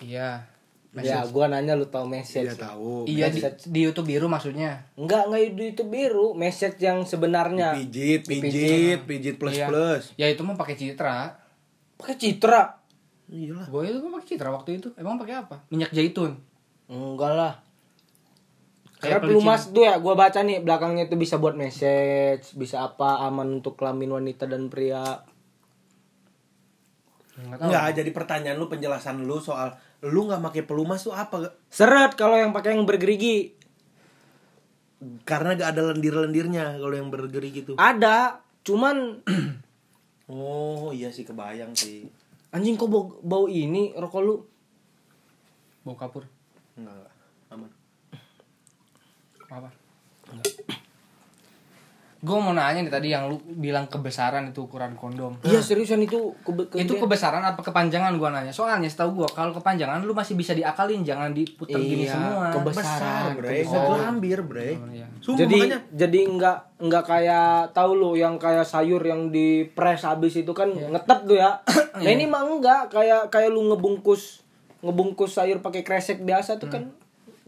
Iya. 0.00 0.48
Message. 0.90 1.22
ya 1.22 1.22
gua 1.30 1.46
nanya 1.46 1.78
lu 1.78 1.86
tahu 1.86 2.02
message. 2.10 2.50
Iya 2.50 2.58
tahu. 2.58 3.06
Iya 3.06 3.30
di, 3.30 3.38
di 3.46 3.80
YouTube 3.86 4.10
biru 4.10 4.26
maksudnya? 4.26 4.90
Enggak 4.98 5.30
enggak 5.30 5.40
di 5.54 5.64
YouTube 5.70 5.90
biru 5.94 6.34
message 6.34 6.82
yang 6.82 7.06
sebenarnya. 7.06 7.78
Pijit 7.78 8.26
pijit 8.26 9.06
pijit 9.06 9.38
plus 9.38 9.54
iya. 9.54 9.70
plus. 9.70 10.10
Ya 10.18 10.26
itu 10.26 10.42
mah 10.42 10.58
pakai 10.58 10.74
citra. 10.74 11.38
Pakai 11.94 12.18
citra? 12.18 12.82
Iyalah. 13.30 13.70
Gua 13.70 13.86
itu 13.86 14.02
mah 14.02 14.18
pakai 14.18 14.28
citra 14.34 14.50
waktu 14.50 14.82
itu. 14.82 14.90
Emang 14.98 15.14
pakai 15.14 15.46
apa? 15.46 15.62
Minyak 15.70 15.94
zaitun. 15.94 16.42
Enggak 16.90 17.38
lah 17.38 17.69
karena 19.00 19.18
pelumas 19.24 19.72
tuh 19.72 19.82
ya 19.88 19.96
gue 19.96 20.14
baca 20.14 20.38
nih 20.44 20.60
belakangnya 20.60 21.08
itu 21.08 21.16
bisa 21.16 21.40
buat 21.40 21.56
message 21.56 22.52
bisa 22.54 22.84
apa 22.84 23.24
aman 23.24 23.64
untuk 23.64 23.80
kelamin 23.80 24.12
wanita 24.12 24.44
dan 24.44 24.68
pria 24.68 25.24
Enggak, 27.48 27.96
jadi 27.96 28.10
pertanyaan 28.12 28.60
lu 28.60 28.68
penjelasan 28.68 29.24
lu 29.24 29.40
soal 29.40 29.72
lu 30.04 30.28
nggak 30.28 30.44
pakai 30.44 30.62
pelumas 30.64 31.04
tuh 31.04 31.16
apa? 31.16 31.56
Seret 31.72 32.16
kalau 32.16 32.36
yang 32.36 32.52
pakai 32.52 32.76
yang 32.76 32.84
bergerigi. 32.84 33.56
Karena 35.24 35.56
gak 35.56 35.72
ada 35.72 35.96
lendir-lendirnya 35.96 36.76
kalau 36.76 36.92
yang 36.92 37.08
bergerigi 37.08 37.64
itu. 37.64 37.72
Ada, 37.80 38.44
cuman 38.60 39.24
Oh, 40.30 40.92
iya 40.92 41.08
sih 41.10 41.24
kebayang 41.24 41.72
sih. 41.74 42.06
Anjing 42.52 42.76
kok 42.76 42.86
bau, 42.92 43.18
bau 43.24 43.48
ini 43.48 43.96
rokok 43.96 44.22
lu? 44.22 44.36
Bau 45.82 45.96
kapur. 45.96 46.28
Enggak, 46.76 46.92
enggak. 46.92 47.12
Aman. 47.50 47.70
Apa? 49.48 49.68
Enggak 50.30 50.78
gue 52.20 52.36
mau 52.36 52.52
nanya 52.52 52.84
nih 52.84 52.92
tadi 52.92 53.08
yang 53.16 53.32
lu 53.32 53.40
bilang 53.56 53.88
kebesaran 53.88 54.52
itu 54.52 54.68
ukuran 54.68 54.92
kondom. 54.92 55.40
Iya 55.40 55.64
seriusan 55.64 56.04
itu 56.04 56.36
kebe 56.44 56.68
ke 56.68 56.84
itu 56.84 57.00
kebesaran 57.00 57.40
apa 57.40 57.64
kepanjangan 57.64 58.12
gue 58.20 58.28
nanya? 58.28 58.52
Soalnya 58.52 58.92
setahu 58.92 59.24
gue 59.24 59.28
kalau 59.32 59.56
kepanjangan 59.56 60.04
lu 60.04 60.12
masih 60.12 60.36
bisa 60.36 60.52
diakalin 60.52 61.00
jangan 61.00 61.32
diputar 61.32 61.80
iya, 61.80 61.88
gini 61.88 62.04
semua. 62.04 62.52
kebesaran 62.52 63.40
bre. 63.40 63.64
kegelambir 63.64 64.38
bre. 64.44 64.70
Oh, 64.76 64.92
iya. 64.92 65.08
jadi 65.24 65.58
makanya. 65.64 65.78
jadi 65.96 66.20
nggak 66.28 66.58
nggak 66.84 67.04
kayak 67.08 67.72
tahu 67.72 67.90
lu 67.96 68.12
yang 68.20 68.36
kayak 68.36 68.68
sayur 68.68 69.00
yang 69.00 69.32
di 69.32 69.64
press 69.72 70.04
habis 70.04 70.36
itu 70.36 70.52
kan 70.52 70.68
iya. 70.76 70.92
ngetep 70.92 71.20
tuh 71.24 71.38
ya. 71.40 71.50
Nah 72.00 72.10
ini 72.12 72.24
mah 72.28 72.44
enggak. 72.44 72.92
Kayak 72.92 73.32
kayak 73.32 73.48
lu 73.48 73.72
ngebungkus 73.72 74.44
ngebungkus 74.84 75.36
sayur 75.36 75.60
pakai 75.64 75.84
kresek 75.84 76.20
biasa 76.24 76.60
tuh 76.60 76.68
hmm. 76.68 76.74
kan 76.76 76.82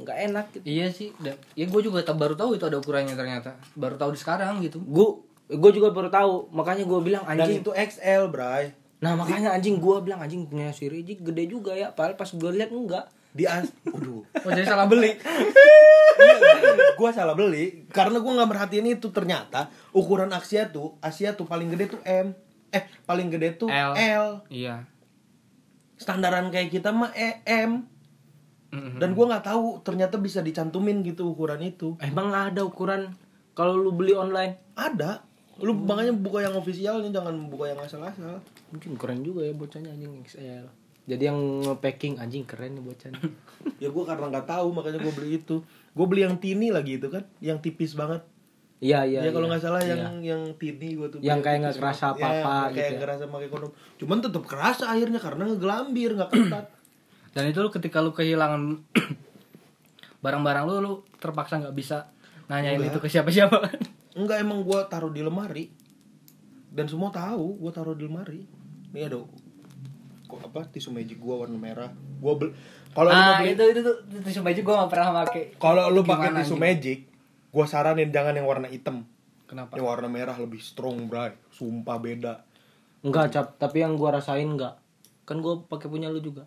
nggak 0.01 0.19
enak 0.33 0.47
gitu. 0.57 0.65
iya 0.65 0.89
sih 0.89 1.13
ya 1.53 1.65
gue 1.69 1.81
juga 1.85 2.01
baru 2.17 2.33
tahu 2.33 2.57
itu 2.57 2.65
ada 2.65 2.81
ukurannya 2.81 3.13
ternyata. 3.13 3.61
Baru 3.77 4.01
tahu 4.01 4.17
di 4.17 4.21
sekarang 4.21 4.65
gitu. 4.65 4.81
Gue 4.81 5.21
gue 5.53 5.71
juga 5.75 5.93
baru 5.93 6.09
tahu. 6.09 6.49
Makanya 6.53 6.85
gue 6.89 7.01
bilang 7.05 7.25
anjing. 7.29 7.61
Dan 7.61 7.65
itu 7.65 7.71
XL 7.73 8.33
bray. 8.33 8.73
Nah 9.05 9.19
makanya 9.19 9.53
anjing 9.53 9.77
gue 9.79 9.97
bilang 10.01 10.23
anjing 10.23 10.49
punya 10.49 10.73
si 10.73 10.89
Riji 10.89 11.21
gede 11.21 11.45
juga 11.47 11.77
ya. 11.77 11.93
Padahal 11.93 12.17
pas 12.17 12.31
gue 12.31 12.51
lihat 12.51 12.73
enggak. 12.73 13.07
Di 13.33 13.49
as 13.49 13.73
aduh 13.89 14.25
oh 14.25 14.51
jadi 14.53 14.69
salah 14.69 14.85
beli. 14.85 15.17
Gue 17.01 17.11
salah 17.17 17.33
beli. 17.33 17.89
Karena 17.89 18.21
gue 18.21 18.29
nggak 18.29 18.45
merhatiin 18.45 18.93
itu. 18.93 19.09
Ternyata 19.09 19.73
ukuran 19.97 20.29
Asia 20.37 20.69
tuh 20.69 21.01
Asia 21.01 21.33
tuh 21.33 21.49
paling 21.49 21.73
gede 21.73 21.97
tuh 21.97 22.01
M. 22.05 22.37
Eh 22.69 22.85
paling 23.09 23.33
gede 23.33 23.57
tuh 23.57 23.73
L, 23.73 23.97
L. 23.97 24.27
iya. 24.53 24.85
Standaran 25.97 26.53
kayak 26.53 26.69
kita 26.69 26.93
mah 26.93 27.09
E 27.17 27.41
M 27.49 27.89
hmm 28.73 28.99
Dan 28.99 29.13
gue 29.13 29.25
nggak 29.29 29.45
tahu 29.47 29.85
ternyata 29.85 30.17
bisa 30.17 30.41
dicantumin 30.41 31.05
gitu 31.05 31.37
ukuran 31.37 31.61
itu. 31.61 31.95
Emang 32.01 32.33
ada 32.33 32.65
ukuran 32.65 33.13
kalau 33.53 33.77
lu 33.77 33.93
beli 33.93 34.17
online? 34.17 34.59
Ada. 34.75 35.21
Lu 35.61 35.77
hmm. 35.77 35.85
makanya 35.85 36.13
buka 36.17 36.41
yang 36.41 36.57
ofisialnya 36.57 37.13
jangan 37.13 37.53
buka 37.53 37.71
yang 37.71 37.81
asal-asal. 37.85 38.41
Mungkin 38.73 38.97
keren 38.97 39.21
juga 39.21 39.45
ya 39.45 39.53
bocahnya 39.53 39.93
anjing 39.93 40.25
XL. 40.25 40.67
Jadi 41.03 41.23
yang 41.29 41.39
packing 41.83 42.17
anjing 42.17 42.49
keren 42.49 42.81
nih 42.81 42.85
bocahnya. 42.85 43.21
ya 43.83 43.89
gue 43.93 44.05
karena 44.09 44.27
nggak 44.33 44.47
tahu 44.49 44.73
makanya 44.73 44.99
gue 45.05 45.13
beli 45.13 45.31
itu. 45.39 45.61
Gue 45.93 46.07
beli 46.09 46.25
yang 46.25 46.41
tini 46.41 46.73
lagi 46.73 46.97
itu 46.97 47.13
kan, 47.13 47.29
yang 47.45 47.61
tipis 47.61 47.93
banget. 47.93 48.25
Iya 48.83 49.07
iya. 49.07 49.21
Ya 49.23 49.31
kalau 49.31 49.47
iya. 49.47 49.51
nggak 49.55 49.63
salah 49.63 49.81
iya. 49.85 49.95
yang 49.95 50.15
yang 50.25 50.43
tini 50.57 50.99
gue 50.99 51.09
tuh. 51.13 51.19
Yang 51.23 51.41
kayak 51.45 51.59
nggak 51.63 51.77
kerasa 51.79 52.05
apa-apa 52.17 52.51
ya, 52.51 52.59
gitu. 52.67 52.77
Kayak 52.81 52.91
ya. 52.91 53.01
kerasa 53.05 53.25
pakai 53.29 53.49
kondom. 53.53 53.71
Cuman 54.01 54.19
tetap 54.19 54.43
kerasa 54.49 54.85
akhirnya 54.91 55.21
karena 55.23 55.43
ngegelambir 55.47 56.11
nggak 56.19 56.31
ketat 56.35 56.67
dan 57.33 57.49
itu 57.49 57.59
lu 57.65 57.73
ketika 57.73 58.05
lu 58.05 58.13
kehilangan 58.13 58.85
barang-barang 60.25 60.65
lu 60.69 60.75
lu 60.85 60.93
terpaksa 61.17 61.65
nggak 61.65 61.77
bisa 61.77 62.13
nanyain 62.47 62.77
Enggak. 62.77 62.93
itu 62.93 62.99
ke 63.01 63.09
siapa-siapa. 63.09 63.59
Enggak 64.21 64.45
emang 64.45 64.61
gua 64.61 64.85
taruh 64.85 65.09
di 65.09 65.25
lemari. 65.25 65.73
Dan 66.73 66.89
semua 66.89 67.09
tahu 67.09 67.57
gua 67.57 67.73
taruh 67.73 67.97
di 67.97 68.05
lemari. 68.05 68.45
Ini 68.93 69.09
ada 69.09 69.25
kok 70.29 70.41
apa 70.49 70.65
tisu 70.69 70.93
magic 70.93 71.17
gua 71.17 71.49
warna 71.49 71.57
merah. 71.57 71.91
Gua 72.21 72.37
bel 72.37 72.53
kalau 72.93 73.09
ah, 73.09 73.41
beli 73.41 73.57
itu, 73.57 73.65
itu 73.73 73.81
itu 73.81 73.93
tisu 74.21 74.45
magic 74.45 74.63
gua 74.69 74.85
gak 74.85 74.93
pernah 74.93 75.25
pakai 75.25 75.57
kalau 75.57 75.89
lu 75.89 76.05
pakai 76.05 76.37
tisu 76.45 76.61
magic 76.61 77.09
gua 77.49 77.65
saranin 77.65 78.13
jangan 78.13 78.37
yang 78.37 78.45
warna 78.45 78.69
hitam. 78.69 79.09
Kenapa? 79.49 79.77
Yang 79.81 79.89
warna 79.89 80.09
merah 80.13 80.37
lebih 80.37 80.61
strong 80.61 81.09
bray. 81.09 81.33
Sumpah 81.49 81.97
beda. 81.97 82.45
Enggak 83.01 83.33
cap. 83.33 83.47
Tapi 83.57 83.81
yang 83.81 83.97
gua 83.97 84.21
rasain 84.21 84.45
enggak. 84.45 84.77
Kan 85.25 85.41
gua 85.41 85.65
pakai 85.65 85.89
punya 85.89 86.13
lu 86.13 86.21
juga 86.21 86.45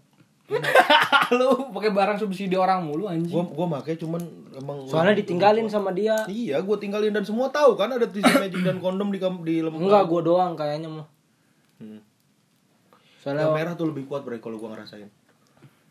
lu 1.33 1.73
pakai 1.73 1.89
barang 1.89 2.17
subsidi 2.21 2.53
orang 2.53 2.85
mulu 2.85 3.09
anjing. 3.09 3.33
Gua 3.33 3.49
gua 3.49 3.81
pakai 3.81 3.97
cuman 3.97 4.21
emang 4.53 4.85
Soalnya 4.85 5.17
ditinggalin 5.17 5.65
sama 5.65 5.89
dia. 5.89 6.21
Iya, 6.29 6.61
gua 6.61 6.77
tinggalin 6.77 7.09
dan 7.09 7.25
semua 7.25 7.49
tahu 7.49 7.73
kan 7.73 7.89
ada 7.89 8.05
tisu 8.05 8.29
magic 8.43 8.61
dan 8.61 8.77
kondom 8.77 9.09
di 9.09 9.17
di 9.17 9.55
lemari. 9.65 9.81
Enggak, 9.81 10.03
gua 10.05 10.21
doang 10.21 10.53
kayaknya 10.53 10.89
mah. 11.01 11.07
Hmm. 11.81 11.99
Soalnya 13.25 13.49
yang 13.49 13.57
merah 13.57 13.73
tuh 13.73 13.89
lebih 13.89 14.05
kuat 14.05 14.21
bre 14.21 14.37
kalau 14.37 14.61
gua 14.61 14.77
ngerasain. 14.77 15.09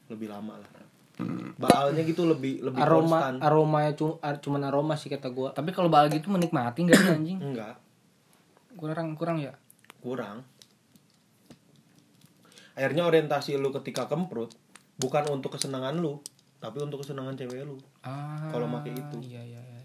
Lebih 0.07 0.31
lama 0.31 0.55
lah. 0.55 0.71
Hmm. 1.19 1.55
Baalnya 1.59 2.03
gitu 2.07 2.27
lebih 2.27 2.63
lebih 2.63 2.79
aroma 2.83 3.07
konstan. 3.07 3.35
aromanya 3.39 3.93
cuma 3.95 4.19
cuman 4.39 4.63
aroma 4.71 4.95
sih 4.95 5.11
kata 5.11 5.35
gua. 5.35 5.51
Tapi 5.51 5.75
kalau 5.75 5.91
baal 5.91 6.07
gitu 6.15 6.31
menikmati 6.31 6.87
enggak 6.87 7.03
sih 7.03 7.11
anjing? 7.11 7.39
Enggak. 7.43 7.75
Kurang 8.79 9.19
kurang 9.19 9.43
ya? 9.43 9.55
Kurang 9.99 10.54
akhirnya 12.75 13.07
orientasi 13.07 13.55
lu 13.59 13.71
ketika 13.71 14.11
kemprut 14.11 14.51
bukan 14.99 15.27
untuk 15.31 15.55
kesenangan 15.55 15.95
lu 15.99 16.19
tapi 16.59 16.83
untuk 16.83 17.03
kesenangan 17.03 17.35
cewek 17.39 17.63
lu 17.63 17.79
ah, 18.03 18.51
kalau 18.51 18.67
pakai 18.79 18.95
itu 18.95 19.17
iya, 19.31 19.43
iya, 19.43 19.61
iya. 19.63 19.79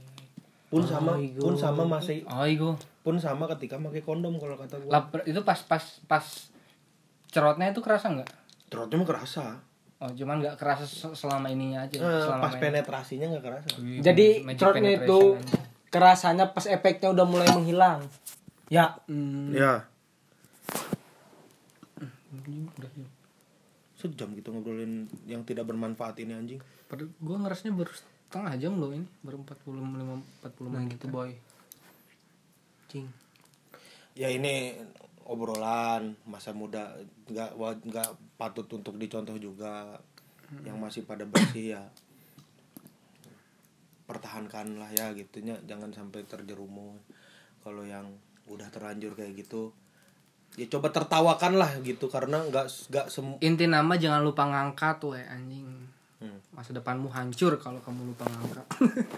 pun 0.70 0.82
oh, 0.82 0.90
sama 0.90 1.18
igo. 1.22 1.42
pun 1.42 1.56
sama 1.58 1.84
masih 1.86 2.26
oh, 2.30 2.46
igo. 2.46 2.72
pun 3.06 3.16
sama 3.18 3.46
ketika 3.58 3.78
pakai 3.78 4.02
kondom 4.02 4.38
kalau 4.38 4.58
kata 4.58 4.82
gua 4.82 4.92
Lap, 5.02 5.14
itu 5.26 5.42
pas 5.46 5.60
pas 5.66 5.84
pas 6.06 6.26
cerotnya 7.30 7.70
itu 7.70 7.82
kerasa 7.82 8.10
nggak 8.10 8.30
cerotnya 8.70 8.98
mah 9.02 9.10
kerasa 9.10 9.46
Oh, 10.00 10.08
cuman 10.08 10.40
nggak 10.40 10.56
kerasa 10.56 11.12
selama 11.12 11.52
ininya 11.52 11.84
aja. 11.84 12.00
Eh, 12.00 12.24
selama 12.24 12.48
pas 12.48 12.56
penetrasinya 12.56 13.36
nggak 13.36 13.44
kerasa. 13.44 13.68
Wih, 13.84 14.00
Jadi 14.00 14.48
cerotnya 14.56 14.96
itu 14.96 15.36
aja. 15.36 15.60
kerasanya 15.92 16.56
pas 16.56 16.64
efeknya 16.72 17.12
udah 17.12 17.28
mulai 17.28 17.52
menghilang. 17.52 18.08
Ya. 18.72 18.96
Hmm. 19.12 19.52
Ya 19.52 19.92
udah 22.30 22.92
ya. 22.94 23.08
sejam 24.00 24.32
gitu 24.32 24.56
ngobrolin 24.56 25.12
yang 25.28 25.44
tidak 25.44 25.68
bermanfaat 25.68 26.24
ini 26.24 26.32
anjing. 26.32 26.62
Padahal 26.88 27.12
gue 27.12 27.36
ngerasnya 27.36 27.72
baru 27.76 27.92
setengah 27.92 28.54
jam 28.56 28.74
loh 28.80 28.96
ini. 28.96 29.08
Baru 29.26 29.44
45 29.44 29.76
40 30.46 30.72
menit 30.72 30.88
gitu 30.96 31.06
boy. 31.12 31.36
Cing. 32.88 33.12
Ya 34.16 34.32
ini 34.32 34.80
obrolan 35.28 36.16
masa 36.24 36.56
muda 36.56 36.96
nggak 37.28 37.52
nggak 37.86 38.10
patut 38.40 38.66
untuk 38.72 38.96
dicontoh 38.96 39.36
juga. 39.36 40.00
Hmm. 40.50 40.66
yang 40.66 40.82
masih 40.82 41.06
pada 41.06 41.30
bersih 41.30 41.78
ya. 41.78 41.84
Pertahankan 44.10 44.82
lah 44.82 44.90
ya 44.96 45.14
gitunya. 45.14 45.62
Jangan 45.68 45.94
sampai 45.94 46.26
terjerumus. 46.26 46.98
Kalau 47.62 47.86
yang 47.86 48.10
udah 48.50 48.66
terlanjur 48.74 49.14
kayak 49.14 49.38
gitu 49.46 49.70
ya 50.58 50.66
coba 50.72 50.90
tertawakan 50.90 51.60
lah 51.60 51.72
gitu 51.86 52.10
karena 52.10 52.42
nggak 52.48 52.66
nggak 52.90 53.06
sem 53.12 53.38
inti 53.44 53.70
nama 53.70 53.94
jangan 53.96 54.24
lupa 54.24 54.48
ngangkat 54.50 54.96
tuh 55.02 55.14
ya 55.18 55.26
anjing. 55.30 55.68
Hmm. 56.20 56.36
masa 56.52 56.76
depanmu 56.76 57.08
hancur 57.08 57.56
kalau 57.62 57.80
kamu 57.80 58.12
lupa 58.12 58.28
ngangkat. 58.28 58.66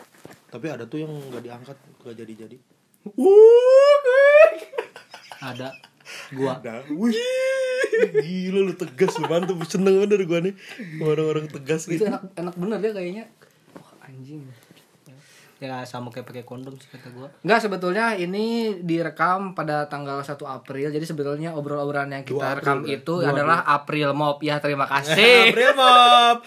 Tapi 0.53 0.65
ada 0.69 0.85
tuh 0.85 1.01
yang 1.01 1.09
nggak 1.09 1.41
diangkat 1.41 1.77
nggak 2.05 2.15
jadi 2.15 2.33
jadi 2.45 2.57
ada. 5.41 5.69
Gua. 6.37 6.61
Ada. 6.61 6.85
Wih. 6.93 7.17
Gila 8.21 8.59
lu 8.61 8.73
tegas 8.77 9.17
lu 9.17 9.25
mantep. 9.25 9.57
Seneng 9.65 9.97
bener 10.05 10.21
gua 10.29 10.39
nih. 10.45 10.53
Orang-orang 11.01 11.49
tegas 11.49 11.89
itu 11.89 11.97
gitu. 11.97 12.05
enak 12.07 12.21
enak 12.37 12.55
bener 12.55 12.77
dia 12.77 12.91
kayaknya. 12.93 13.25
Wah 13.73 14.05
anjing 14.05 14.45
ya 15.61 15.85
sama 15.85 16.09
kayak 16.09 16.25
pakai 16.25 16.41
kondom 16.41 16.73
sih 16.81 16.89
kata 16.89 17.13
gua 17.13 17.29
Enggak 17.45 17.69
sebetulnya 17.69 18.17
ini 18.17 18.73
direkam 18.81 19.53
pada 19.53 19.85
tanggal 19.85 20.25
1 20.25 20.33
April. 20.41 20.89
Jadi 20.89 21.05
sebetulnya 21.05 21.53
obrolan-obrolan 21.53 22.09
yang 22.09 22.25
kita 22.25 22.57
rekam 22.57 22.81
April, 22.81 22.97
itu 22.97 23.13
adalah 23.21 23.61
April 23.69 24.09
Mop 24.17 24.41
ya. 24.41 24.57
Terima 24.57 24.89
kasih. 24.97 25.53
April 25.53 25.71
Mop. 25.77 26.37